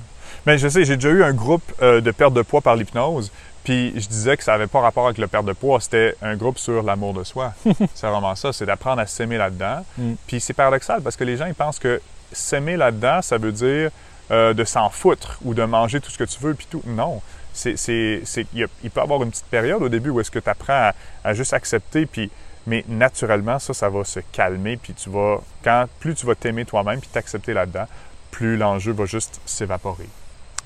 Mais 0.46 0.56
je 0.56 0.68
sais, 0.68 0.84
j'ai 0.84 0.96
déjà 0.96 1.10
eu 1.10 1.22
un 1.24 1.32
groupe 1.34 1.62
euh, 1.82 2.00
de 2.00 2.10
perte 2.12 2.32
de 2.34 2.42
poids 2.42 2.60
par 2.62 2.76
l'hypnose, 2.76 3.30
puis 3.70 3.92
je 4.00 4.08
disais 4.08 4.36
que 4.36 4.42
ça 4.42 4.50
n'avait 4.52 4.66
pas 4.66 4.80
rapport 4.80 5.04
avec 5.06 5.18
le 5.18 5.28
perte 5.28 5.44
de 5.46 5.52
poids, 5.52 5.78
c'était 5.80 6.16
un 6.22 6.34
groupe 6.34 6.58
sur 6.58 6.82
l'amour 6.82 7.14
de 7.14 7.22
soi. 7.22 7.52
c'est 7.94 8.06
vraiment 8.08 8.34
ça, 8.34 8.52
c'est 8.52 8.66
d'apprendre 8.66 9.00
à 9.00 9.06
s'aimer 9.06 9.38
là-dedans. 9.38 9.84
Mm. 9.96 10.14
Puis 10.26 10.40
c'est 10.40 10.54
paradoxal 10.54 11.02
parce 11.02 11.14
que 11.16 11.22
les 11.22 11.36
gens, 11.36 11.46
ils 11.46 11.54
pensent 11.54 11.78
que 11.78 12.00
s'aimer 12.32 12.76
là-dedans, 12.76 13.22
ça 13.22 13.38
veut 13.38 13.52
dire 13.52 13.90
euh, 14.32 14.54
de 14.54 14.64
s'en 14.64 14.90
foutre 14.90 15.38
ou 15.44 15.54
de 15.54 15.62
manger 15.62 16.00
tout 16.00 16.10
ce 16.10 16.18
que 16.18 16.24
tu 16.24 16.40
veux, 16.40 16.54
puis 16.54 16.66
tout. 16.68 16.82
Non. 16.84 17.22
C'est, 17.52 17.76
c'est, 17.76 18.22
c'est- 18.24 18.46
il, 18.54 18.58
y 18.60 18.64
a- 18.64 18.68
il 18.82 18.90
peut 18.90 19.00
y 19.00 19.02
avoir 19.04 19.22
une 19.22 19.30
petite 19.30 19.46
période 19.46 19.80
au 19.82 19.88
début 19.88 20.10
où 20.10 20.18
est-ce 20.20 20.32
que 20.32 20.40
tu 20.40 20.50
apprends 20.50 20.72
à, 20.90 20.92
à 21.22 21.32
juste 21.32 21.52
accepter, 21.52 22.06
puis 22.06 22.28
mais 22.66 22.84
naturellement, 22.88 23.60
ça, 23.60 23.72
ça 23.72 23.88
va 23.88 24.02
se 24.04 24.18
calmer, 24.32 24.76
puis 24.76 24.94
tu 24.94 25.10
vas, 25.10 25.38
quand 25.62 25.86
plus 26.00 26.14
tu 26.16 26.26
vas 26.26 26.34
t'aimer 26.34 26.64
toi-même, 26.64 26.98
puis 27.00 27.08
t'accepter 27.12 27.52
là-dedans, 27.54 27.86
plus 28.32 28.56
l'enjeu 28.56 28.92
va 28.92 29.04
juste 29.06 29.40
s'évaporer. 29.46 30.08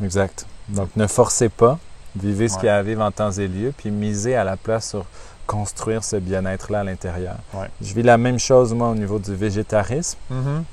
Exact. 0.02 0.46
Donc, 0.68 0.88
ne 0.96 1.06
forcez 1.06 1.48
pas. 1.50 1.78
Vivez 2.16 2.48
ce 2.48 2.54
Ouais. 2.54 2.60
qu'il 2.60 2.66
y 2.66 2.70
a 2.70 2.76
à 2.76 2.82
vivre 2.82 3.02
en 3.02 3.10
temps 3.10 3.30
et 3.32 3.48
lieu, 3.48 3.72
puis 3.76 3.90
misez 3.90 4.36
à 4.36 4.44
la 4.44 4.56
place 4.56 4.90
sur 4.90 5.04
construire 5.46 6.02
ce 6.04 6.16
bien-être-là 6.16 6.80
à 6.80 6.84
l'intérieur. 6.84 7.36
Ouais. 7.52 7.68
Je 7.82 7.92
vis 7.92 8.02
la 8.02 8.16
même 8.16 8.38
chose, 8.38 8.72
moi, 8.72 8.88
au 8.90 8.94
niveau 8.94 9.18
du 9.18 9.34
végétarisme. 9.34 10.18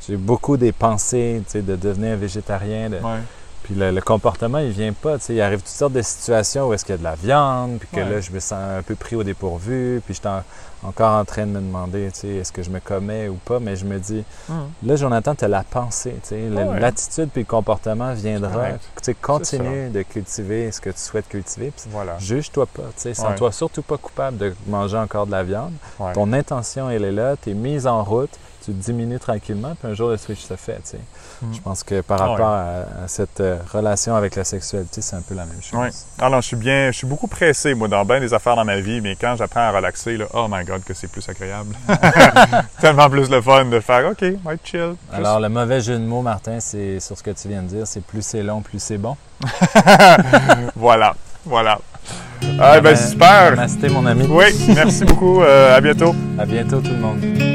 J'ai 0.08 0.16
beaucoup 0.18 0.56
des 0.56 0.72
pensées 0.72 1.42
tu 1.46 1.52
sais, 1.52 1.62
de 1.62 1.76
devenir 1.76 2.16
végétarien. 2.18 2.90
de- 2.90 2.96
Ouais. 2.96 3.20
Puis 3.72 3.80
le, 3.80 3.92
le 3.92 4.02
comportement, 4.02 4.58
il 4.58 4.72
vient 4.72 4.92
pas. 4.94 5.18
tu 5.18 5.26
sais, 5.26 5.36
Il 5.36 5.42
arrive 5.42 5.60
toutes 5.60 5.68
sortes 5.68 5.94
de 5.94 6.02
situations 6.02 6.68
où 6.68 6.74
est-ce 6.74 6.84
qu'il 6.84 6.94
y 6.94 6.96
a 6.96 6.98
de 6.98 7.04
la 7.04 7.16
viande, 7.16 7.78
puis 7.80 7.88
que 7.92 8.02
Ouais. 8.02 8.10
là, 8.10 8.20
je 8.22 8.32
me 8.32 8.40
sens 8.40 8.60
un 8.80 8.82
peu 8.82 8.96
pris 8.96 9.16
au 9.16 9.24
dépourvu, 9.24 10.02
puis 10.04 10.14
je 10.14 10.20
suis 10.20 10.28
en- 10.28 10.44
encore 10.84 11.20
en 11.20 11.24
train 11.26 11.44
de 11.46 11.52
me 11.52 11.60
demander, 11.60 12.10
tu 12.12 12.20
sais, 12.22 12.28
est-ce 12.30 12.52
que 12.52 12.64
je 12.64 12.70
me 12.72 12.80
commets 12.80 13.28
ou 13.30 13.36
pas, 13.36 13.60
mais 13.60 13.76
je 13.76 13.86
me 13.86 14.00
dis, 14.00 14.24
là, 14.84 14.96
Jonathan, 14.96 15.36
tu 15.36 15.46
as 15.46 15.48
la 15.48 15.64
pensée, 15.64 16.16
tu 16.24 16.30
sais, 16.30 16.50
le- 16.50 16.56
Ouais. 16.56 16.80
l'attitude 16.80 17.30
puis 17.32 17.44
le 17.44 17.48
comportement 17.48 18.14
viendra. 18.14 18.52
correct. 18.52 18.80
Tu 18.98 19.04
sais, 19.04 19.14
continue 19.14 19.90
de 19.90 20.02
cultiver 20.02 20.72
ce 20.72 20.82
que 20.82 20.90
tu 20.90 20.98
souhaites 21.00 21.28
cultiver, 21.30 21.72
puis 21.72 21.86
Voilà. 21.92 22.18
juge-toi 22.20 22.66
pas, 22.66 22.84
tu 22.96 23.02
sais, 23.02 23.10
Ouais. 23.10 23.14
sens-toi 23.14 23.52
surtout 23.52 23.84
pas 23.84 23.98
coupable 23.98 24.38
de 24.38 24.54
manger 24.68 24.98
encore 24.98 25.28
de 25.28 25.32
la 25.32 25.44
viande. 25.44 25.74
Ton 26.14 26.34
intention, 26.34 26.90
elle 26.90 27.06
est 27.06 27.12
là, 27.12 27.36
tu 27.42 27.52
es 27.52 27.54
mise 27.54 27.86
en 27.88 28.04
route, 28.04 28.32
tu 28.64 28.72
diminues 28.72 29.20
tranquillement, 29.20 29.76
puis 29.80 29.92
un 29.92 29.96
jour, 29.96 30.10
le 30.10 30.18
switch 30.18 30.42
se 30.42 30.56
fait, 30.56 30.76
tu 30.84 30.92
sais. 30.92 31.00
Mhm. 31.42 31.54
Je 31.56 31.62
pense 31.62 31.84
que 31.84 32.02
par 32.02 32.22
Ah 32.22 32.26
ouais. 32.26 32.32
rapport 32.32 32.48
à, 32.50 33.04
à 33.04 33.08
cette 33.08 33.40
euh, 33.40 33.58
relation 33.74 34.16
avec 34.16 34.36
la 34.36 34.44
sexualité, 34.44 35.02
c'est 35.02 35.16
un 35.16 35.22
peu 35.22 35.34
la 35.36 35.46
même 35.46 35.62
chose. 35.62 35.80
Ouais. 35.80 35.90
Ah 36.20 36.30
non, 36.30 36.42
je 36.42 36.48
suis 36.48 36.56
bien, 36.56 36.92
je 36.92 36.98
suis 36.98 37.08
beaucoup 37.08 37.28
pressé, 37.28 37.74
moi, 37.74 37.88
dans 37.88 38.06
bien 38.06 38.20
des 38.20 38.34
affaires 38.34 38.56
dans 38.56 38.66
ma 38.66 38.80
vie, 38.80 39.02
mais 39.02 39.16
quand 39.20 39.36
j'apprends 39.38 39.62
à 39.62 39.72
relaxer, 39.72 40.18
là, 40.18 40.26
oh 40.34 40.48
my 40.50 40.64
god, 40.64 40.84
que 40.84 40.94
c'est 40.94 41.08
plus 41.10 41.28
agréable. 41.28 41.76
Tellement 42.80 43.10
plus 43.10 43.30
le 43.30 43.42
fun 43.42 43.66
de 43.66 43.80
faire, 43.80 44.06
OK, 44.12 44.22
être 44.24 44.60
chill. 44.64 44.94
Alors, 45.12 45.40
le 45.40 45.50
mauvais 45.50 45.82
jeu 45.82 45.98
de 45.98 46.04
mots, 46.06 46.22
Martin, 46.22 46.60
c'est 46.60 47.00
sur 47.00 47.18
ce 47.18 47.24
que 47.24 47.32
tu 47.32 47.48
viens 47.48 47.64
de 47.64 47.68
dire, 47.68 47.88
c'est 47.88 48.04
plus 48.04 48.22
c'est 48.26 48.44
long, 48.44 48.62
plus 48.62 48.80
c'est 48.82 48.98
bon. 48.98 49.16
voilà, 50.76 51.16
voilà. 51.46 51.80
Ah, 52.60 52.80
ben, 52.82 52.96
super. 52.96 53.52
Namasté, 53.52 53.90
mon 53.90 54.06
ami. 54.06 54.26
Oui, 54.30 54.46
merci 54.76 55.04
beaucoup. 55.06 55.42
euh, 55.42 55.76
à 55.76 55.82
bientôt. 55.82 56.14
À 56.40 56.46
bientôt, 56.46 56.80
tout 56.82 56.90
le 56.92 56.98
monde. 56.98 57.51